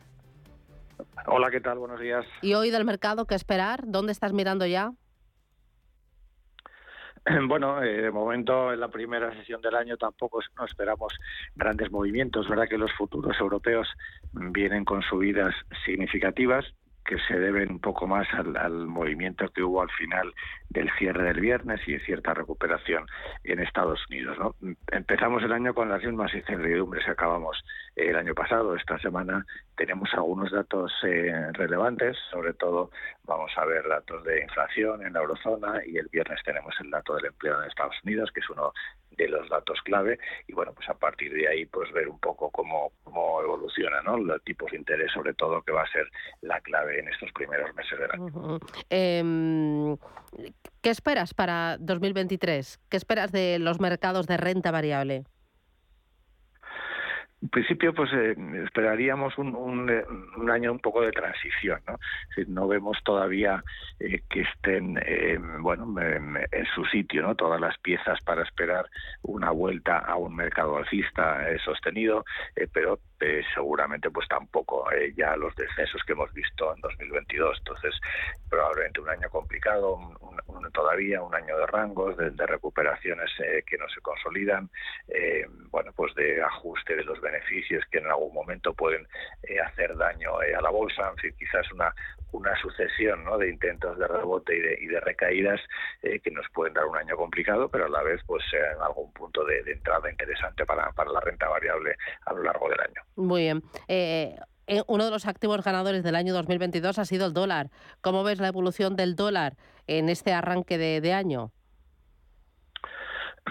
Hola, 1.27 1.51
¿qué 1.51 1.61
tal? 1.61 1.77
Buenos 1.77 1.99
días. 1.99 2.25
¿Y 2.41 2.55
hoy 2.55 2.71
del 2.71 2.85
mercado 2.85 3.25
qué 3.25 3.35
esperar? 3.35 3.81
¿Dónde 3.85 4.11
estás 4.11 4.33
mirando 4.33 4.65
ya? 4.65 4.91
Bueno, 7.47 7.81
eh, 7.81 8.01
de 8.01 8.11
momento 8.11 8.73
en 8.73 8.79
la 8.79 8.89
primera 8.89 9.33
sesión 9.33 9.61
del 9.61 9.75
año 9.75 9.95
tampoco 9.95 10.39
no 10.57 10.65
esperamos 10.65 11.13
grandes 11.55 11.91
movimientos. 11.91 12.49
verdad 12.49 12.67
que 12.67 12.77
los 12.77 12.91
futuros 12.93 13.39
europeos 13.39 13.87
vienen 14.33 14.83
con 14.83 15.01
subidas 15.03 15.53
significativas 15.85 16.65
que 17.05 17.17
se 17.27 17.37
deben 17.37 17.71
un 17.71 17.79
poco 17.79 18.07
más 18.07 18.27
al, 18.33 18.87
movimiento 18.87 19.47
que 19.49 19.63
hubo 19.63 19.81
al 19.81 19.89
final 19.91 20.33
del 20.69 20.89
cierre 20.97 21.23
del 21.23 21.39
viernes 21.39 21.81
y 21.87 21.99
cierta 21.99 22.33
recuperación 22.33 23.05
en 23.43 23.59
Estados 23.59 23.99
Unidos. 24.09 24.37
¿no? 24.37 24.55
Empezamos 24.91 25.43
el 25.43 25.51
año 25.51 25.73
con 25.73 25.89
las 25.89 26.03
mismas 26.03 26.33
incertidumbres 26.33 27.05
que 27.05 27.11
acabamos 27.11 27.63
el 27.95 28.15
año 28.15 28.33
pasado. 28.33 28.75
Esta 28.75 28.97
semana 28.99 29.45
tenemos 29.77 30.09
algunos 30.13 30.51
datos 30.51 30.91
eh, 31.03 31.51
relevantes, 31.53 32.17
sobre 32.31 32.53
todo 32.53 32.91
vamos 33.23 33.51
a 33.55 33.65
ver 33.65 33.87
datos 33.87 34.23
de 34.23 34.41
inflación 34.41 35.05
en 35.05 35.13
la 35.13 35.19
eurozona 35.19 35.81
y 35.85 35.97
el 35.97 36.07
viernes 36.07 36.39
tenemos 36.43 36.75
el 36.81 36.89
dato 36.89 37.15
del 37.15 37.25
empleo 37.25 37.61
en 37.61 37.69
Estados 37.69 37.95
Unidos, 38.03 38.31
que 38.33 38.39
es 38.39 38.49
uno 38.49 38.73
de 39.11 39.27
los 39.27 39.47
datos 39.49 39.79
clave 39.83 40.17
y 40.47 40.53
bueno 40.53 40.73
pues 40.73 40.89
a 40.89 40.95
partir 40.95 41.31
de 41.33 41.47
ahí 41.47 41.65
pues 41.65 41.91
ver 41.91 42.07
un 42.07 42.19
poco 42.19 42.49
cómo, 42.49 42.91
cómo 43.03 43.41
evoluciona 43.41 44.01
los 44.01 44.43
tipos 44.43 44.71
de 44.71 44.77
interés 44.77 45.11
sobre 45.11 45.33
todo 45.33 45.61
que 45.61 45.71
va 45.71 45.83
a 45.83 45.91
ser 45.91 46.09
la 46.41 46.59
clave 46.61 46.99
en 46.99 47.07
estos 47.07 47.31
primeros 47.31 47.73
meses 47.75 47.99
del 47.99 48.11
año. 48.11 48.59
Em, 48.89 49.97
¿Qué 50.81 50.89
esperas 50.89 51.33
para 51.33 51.77
2023? 51.79 52.79
¿Qué 52.89 52.97
esperas 52.97 53.31
de 53.31 53.59
los 53.59 53.79
mercados 53.79 54.27
de 54.27 54.37
renta 54.37 54.71
variable? 54.71 55.23
En 57.43 57.49
principio, 57.49 57.93
pues 57.93 58.09
eh, 58.13 58.35
esperaríamos 58.63 59.37
un, 59.37 59.53
un, 59.53 60.49
año 60.49 60.71
un 60.71 60.79
poco 60.79 61.01
de 61.01 61.11
transición, 61.11 61.81
¿no? 61.85 61.99
no 62.47 62.69
vemos 62.69 62.97
todavía 63.03 63.61
eh, 63.99 64.21
que 64.29 64.41
estén, 64.41 64.97
eh, 65.05 65.37
bueno, 65.59 65.93
en, 65.99 66.37
su 66.73 66.85
sitio, 66.85 67.21
¿no? 67.21 67.35
Todas 67.35 67.59
las 67.59 67.77
piezas 67.79 68.21
para 68.23 68.43
esperar 68.43 68.85
una 69.23 69.51
vuelta 69.51 69.97
a 69.97 70.15
un 70.15 70.37
mercado 70.37 70.77
alcista 70.77 71.45
sostenido, 71.65 72.23
pero 72.71 72.99
seguramente 73.53 74.09
pues 74.09 74.27
tampoco 74.27 74.85
ya 75.15 75.35
los 75.35 75.55
descensos 75.55 76.01
que 76.05 76.13
hemos 76.13 76.31
visto 76.33 76.73
en 76.75 76.81
2022. 76.81 77.57
Entonces, 77.59 77.95
probablemente 78.49 79.01
un 79.01 79.09
año 79.09 79.29
complicado, 79.29 79.99
todavía 80.73 81.21
un 81.21 81.33
año 81.35 81.57
de 81.57 81.67
rangos, 81.67 82.17
de, 82.17 82.31
recuperaciones 82.45 83.29
que 83.65 83.77
no 83.77 83.87
se 83.89 84.01
consolidan, 84.01 84.69
bueno, 85.71 85.91
pues 85.95 86.13
de 86.15 86.41
ajuste 86.41 86.95
de 86.95 87.03
los 87.03 87.19
beneficios 87.19 87.83
que 87.91 87.99
en 87.99 88.07
algún 88.07 88.33
momento 88.33 88.73
pueden 88.73 89.07
eh, 89.43 89.59
hacer 89.59 89.95
daño 89.97 90.41
eh, 90.41 90.55
a 90.55 90.61
la 90.61 90.69
bolsa, 90.69 91.09
en 91.09 91.17
fin, 91.17 91.35
quizás 91.37 91.69
una, 91.71 91.93
una 92.33 92.55
sucesión 92.61 93.23
¿no? 93.23 93.37
de 93.37 93.49
intentos 93.49 93.97
de 93.97 94.07
rebote 94.07 94.55
y 94.55 94.59
de, 94.59 94.77
y 94.81 94.85
de 94.87 94.99
recaídas 94.99 95.59
eh, 96.01 96.19
que 96.19 96.29
nos 96.31 96.45
pueden 96.53 96.73
dar 96.73 96.85
un 96.85 96.97
año 96.97 97.15
complicado, 97.15 97.69
pero 97.69 97.85
a 97.85 97.89
la 97.89 98.03
vez 98.03 98.21
pues 98.27 98.43
en 98.53 98.81
algún 98.81 99.11
punto 99.13 99.43
de, 99.45 99.59
entrada 99.65 100.09
interesante 100.09 100.65
para, 100.65 100.91
la 101.11 101.19
renta 101.21 101.47
variable 101.47 101.95
a 102.25 102.33
lo 102.33 102.43
largo 102.43 102.69
del 102.69 102.79
año. 102.79 103.01
Muy 103.15 103.41
bien. 103.43 103.63
uno 104.87 105.05
de 105.05 105.11
los 105.11 105.25
activos 105.25 105.63
ganadores 105.63 106.03
del 106.03 106.15
año 106.15 106.33
2022 106.33 106.99
ha 106.99 107.05
sido 107.05 107.25
el 107.25 107.33
dólar. 107.33 107.69
¿Cómo 108.01 108.23
ves 108.23 108.39
la 108.39 108.47
evolución 108.47 108.95
del 108.95 109.15
dólar 109.15 109.55
en 109.87 110.09
este 110.09 110.33
arranque 110.33 110.77
de 110.77 111.13
año? 111.13 111.51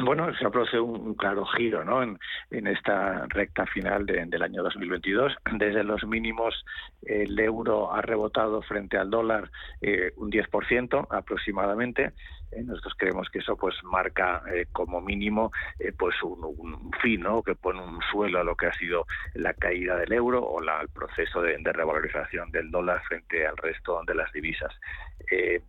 Bueno, 0.00 0.34
se 0.34 0.46
ha 0.46 0.50
producido 0.50 0.84
un 0.84 1.14
claro 1.14 1.44
giro 1.44 1.84
¿no? 1.84 2.02
en, 2.02 2.18
esta 2.66 3.26
recta 3.28 3.66
final 3.66 4.06
del 4.06 4.42
año 4.42 4.62
2022. 4.62 5.34
Desde 5.58 5.84
los 5.84 6.04
mínimos, 6.04 6.64
el 7.02 7.38
euro 7.38 7.92
ha 7.92 8.00
rebotado 8.00 8.62
frente 8.62 8.96
al 8.96 9.10
dólar 9.10 9.50
eh, 9.82 10.12
un 10.16 10.30
10% 10.30 11.06
aproximadamente. 11.10 12.12
Eh, 12.52 12.62
nosotros 12.62 12.94
creemos 12.96 13.28
que 13.30 13.40
eso 13.40 13.56
pues 13.56 13.74
marca 13.82 14.42
eh, 14.52 14.66
como 14.72 15.00
mínimo 15.00 15.50
pues 15.98 16.14
un, 16.22 16.90
fin, 17.00 17.20
¿no? 17.20 17.42
que 17.42 17.54
pone 17.54 17.80
un 17.80 18.00
suelo 18.10 18.40
a 18.40 18.44
lo 18.44 18.54
que 18.56 18.66
ha 18.66 18.72
sido 18.74 19.06
la 19.34 19.54
caída 19.54 19.96
del 19.96 20.12
euro 20.12 20.42
o 20.42 20.60
la, 20.60 20.80
el 20.80 20.88
proceso 20.88 21.42
de, 21.42 21.56
de 21.58 21.72
revalorización 21.72 22.50
del 22.50 22.70
dólar 22.70 23.02
frente 23.02 23.46
al 23.46 23.56
resto 23.56 24.02
de 24.06 24.14
las 24.14 24.32
divisas. 24.32 24.72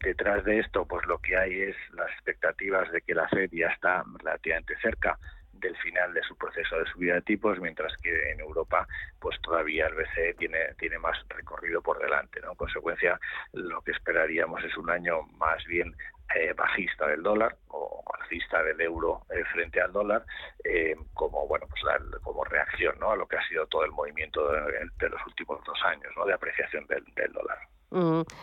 detrás 0.03 0.43
de 0.43 0.59
esto, 0.59 0.85
pues 0.85 1.05
lo 1.07 1.19
que 1.19 1.37
hay 1.37 1.61
es 1.61 1.75
las 1.93 2.09
expectativas 2.11 2.91
de 2.91 3.01
que 3.01 3.15
la 3.15 3.27
Fed 3.29 3.49
ya 3.51 3.67
está 3.67 4.03
relativamente 4.19 4.75
cerca 4.81 5.17
del 5.63 5.77
final 5.77 6.13
de 6.13 6.21
su 6.23 6.35
proceso 6.37 6.77
de 6.77 6.85
subida 6.85 7.15
de 7.15 7.21
tipos, 7.21 7.59
mientras 7.59 7.95
que 7.97 8.31
en 8.31 8.39
Europa 8.39 8.87
pues 9.19 9.39
todavía 9.41 9.87
el 9.87 9.95
BCE 9.95 10.33
tiene, 10.35 10.73
tiene 10.77 10.99
más 10.99 11.17
recorrido 11.29 11.81
por 11.81 11.99
delante. 11.99 12.39
En 12.39 12.55
consecuencia, 12.55 13.19
lo 13.53 13.81
que 13.81 13.91
esperaríamos 13.91 14.63
es 14.63 14.77
un 14.77 14.89
año 14.89 15.23
más 15.37 15.63
bien 15.65 15.95
eh, 16.35 16.53
bajista 16.53 17.07
del 17.07 17.23
dólar 17.23 17.55
o 17.69 18.03
alcista 18.19 18.63
del 18.63 18.79
euro 18.81 19.21
eh, 19.29 19.43
frente 19.53 19.79
al 19.81 19.91
dólar 19.91 20.25
eh, 20.63 20.95
como 21.13 21.47
bueno 21.47 21.67
pues 21.67 21.81
como 22.21 22.43
reacción 22.45 22.97
¿no? 22.99 23.11
a 23.11 23.15
lo 23.15 23.27
que 23.27 23.37
ha 23.37 23.47
sido 23.47 23.67
todo 23.67 23.83
el 23.85 23.91
movimiento 23.91 24.51
de, 24.51 25.09
los 25.09 25.27
últimos 25.27 25.63
dos 25.63 25.77
años 25.83 26.11
¿no? 26.15 26.25
de 26.25 26.33
apreciación 26.33 26.87
del 26.87 27.33
dólar. 27.33 27.59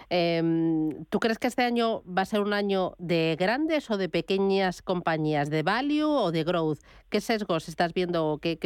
Em, 0.09 1.05
¿Tú 1.07 1.19
crees 1.19 1.39
que 1.39 1.49
este 1.49 1.63
año 1.63 2.03
va 2.05 2.23
a 2.23 2.25
ser 2.25 2.41
un 2.41 2.53
año 2.53 2.95
de 2.99 3.37
grandes 3.39 3.91
o 3.91 3.97
de 3.97 4.09
pequeñas 4.09 4.83
compañías, 4.83 5.51
de 5.51 5.63
value 5.63 6.09
o 6.09 6.31
de 6.31 6.45
growth? 6.45 6.79
¿Qué 7.09 7.21
sesgos 7.21 7.69
estás 7.69 7.93
viendo? 7.93 8.39
¿Qué, 8.41 8.59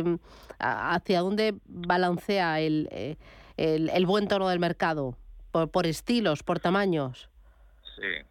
hacia 0.58 1.20
dónde 1.20 1.54
balancea 1.66 2.60
eh, 2.60 3.16
el, 3.56 3.90
el, 3.90 4.06
buen 4.06 4.28
tono 4.28 4.48
del 4.48 4.60
mercado? 4.60 5.16
¿Por, 5.50 5.70
por 5.70 5.86
estilos, 5.86 6.42
por 6.42 6.60
tamaños? 6.60 7.30
Sí, 7.96 8.26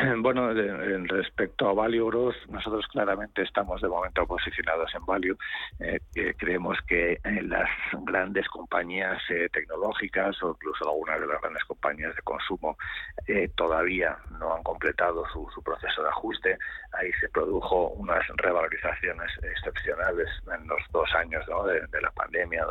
Bueno, 0.18 0.52
respecto 0.52 1.68
a 1.68 1.74
Value 1.74 2.06
Growth, 2.06 2.36
nosotros 2.48 2.86
claramente 2.88 3.42
estamos 3.42 3.80
de 3.80 3.88
momento 3.88 4.26
posicionados 4.26 4.94
en 4.94 5.04
Value. 5.04 5.36
Eh, 5.78 6.00
creemos 6.36 6.78
que 6.86 7.20
en 7.24 7.48
las 7.48 7.68
grandes 8.04 8.48
compañías 8.48 9.20
eh, 9.30 9.48
tecnológicas 9.52 10.42
o 10.42 10.50
incluso 10.50 10.88
algunas 10.88 11.20
de 11.20 11.26
las 11.26 11.40
grandes 11.40 11.64
compañías 11.64 12.14
de 12.16 12.22
consumo 12.22 12.76
eh, 13.26 13.50
todavía 13.56 14.16
no 14.38 14.54
han 14.54 14.62
completado 14.62 15.24
su, 15.32 15.48
proceso 15.62 16.02
de 16.02 16.08
ajuste. 16.08 16.58
Ahí 16.92 17.12
se 17.20 17.28
produjo 17.28 17.88
unas 17.90 18.26
revalorizaciones 18.36 19.30
excepcionales 19.42 20.28
en 20.52 20.66
los 20.66 20.80
dos 20.92 21.14
años 21.14 21.44
de, 21.46 21.86
de 21.86 22.00
la 22.00 22.10
pandemia 22.12 22.66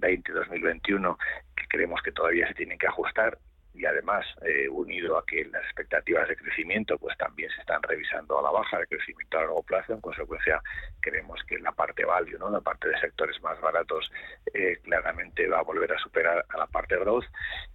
2020-2021 0.00 1.16
que 1.56 1.66
creemos 1.68 2.00
que 2.02 2.12
todavía 2.12 2.46
se 2.48 2.54
tienen 2.54 2.78
que 2.78 2.86
ajustar 2.86 3.38
y 3.76 3.84
además 3.84 4.24
eh, 4.42 4.68
unido 4.68 5.18
a 5.18 5.24
que 5.26 5.44
las 5.44 5.62
expectativas 5.64 6.28
de 6.28 6.36
crecimiento 6.36 6.98
pues 6.98 7.16
también 7.18 7.50
se 7.50 7.60
están 7.60 7.82
revisando 7.82 8.38
a 8.38 8.42
la 8.42 8.50
baja 8.50 8.78
de 8.78 8.86
crecimiento 8.86 9.38
a 9.38 9.42
largo 9.42 9.62
plazo 9.62 9.92
en 9.92 10.00
consecuencia 10.00 10.60
creemos 11.00 11.40
que 11.46 11.58
la 11.58 11.72
parte 11.72 12.04
value 12.04 12.38
no 12.38 12.50
la 12.50 12.60
parte 12.60 12.88
de 12.88 12.98
sectores 13.00 13.40
más 13.42 13.60
baratos 13.60 14.10
eh, 14.54 14.78
claramente 14.82 15.46
va 15.48 15.60
a 15.60 15.62
volver 15.62 15.92
a 15.92 15.98
superar 15.98 16.44
a 16.48 16.58
la 16.58 16.66
parte 16.66 16.96
growth. 16.96 17.24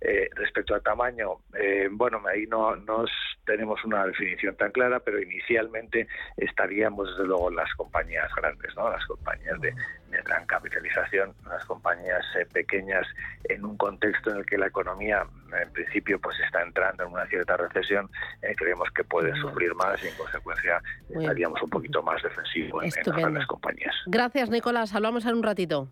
Eh, 0.02 0.30
respecto 0.36 0.74
al 0.74 0.82
tamaño 0.82 1.38
bueno 1.92 2.22
ahí 2.28 2.46
no 2.48 2.76
nos 2.76 3.10
tenemos 3.46 3.84
una 3.86 4.06
definición 4.06 4.56
tan 4.56 4.72
clara 4.72 5.00
pero 5.00 5.22
inicialmente 5.22 6.08
estaríamos 6.38 7.10
desde 7.10 7.28
luego 7.28 7.52
las 7.52 7.72
compañías 7.76 8.30
grandes 8.36 8.76
no 8.76 8.90
las 8.90 9.06
compañías 9.06 9.60
de, 9.62 9.74
de 10.12 10.22
gran 10.22 10.46
capitalización 10.46 11.34
las 11.48 11.64
compañías 11.66 12.24
pequeñas 12.54 13.08
en 13.46 13.66
un 13.66 13.78
contexto 13.78 14.32
en 14.32 14.38
el 14.38 14.46
que 14.46 14.58
la 14.58 14.68
economía 14.68 15.26
en 15.60 15.72
principio 15.72 16.20
pues 16.20 16.40
está 16.40 16.62
entrando 16.62 17.04
en 17.04 17.12
una 17.12 17.26
cierta 17.28 17.58
recesión, 17.58 18.10
eh, 18.42 18.54
creemos 18.56 18.90
que 18.92 19.04
puede 19.04 19.36
sufrir 19.40 19.74
más 19.76 20.02
y 20.04 20.08
en 20.08 20.16
consecuencia 20.16 20.82
estaríamos 21.10 21.62
un 21.62 21.70
poquito 21.70 22.02
más 22.04 22.22
defensivos 22.24 22.84
en, 22.84 22.92
las 23.06 23.18
grandes 23.18 23.46
compañías. 23.48 23.96
Gracias 24.06 24.50
Nicolás, 24.50 24.94
hablamos 24.96 25.26
en 25.26 25.36
un 25.36 25.44
ratito. 25.44 25.92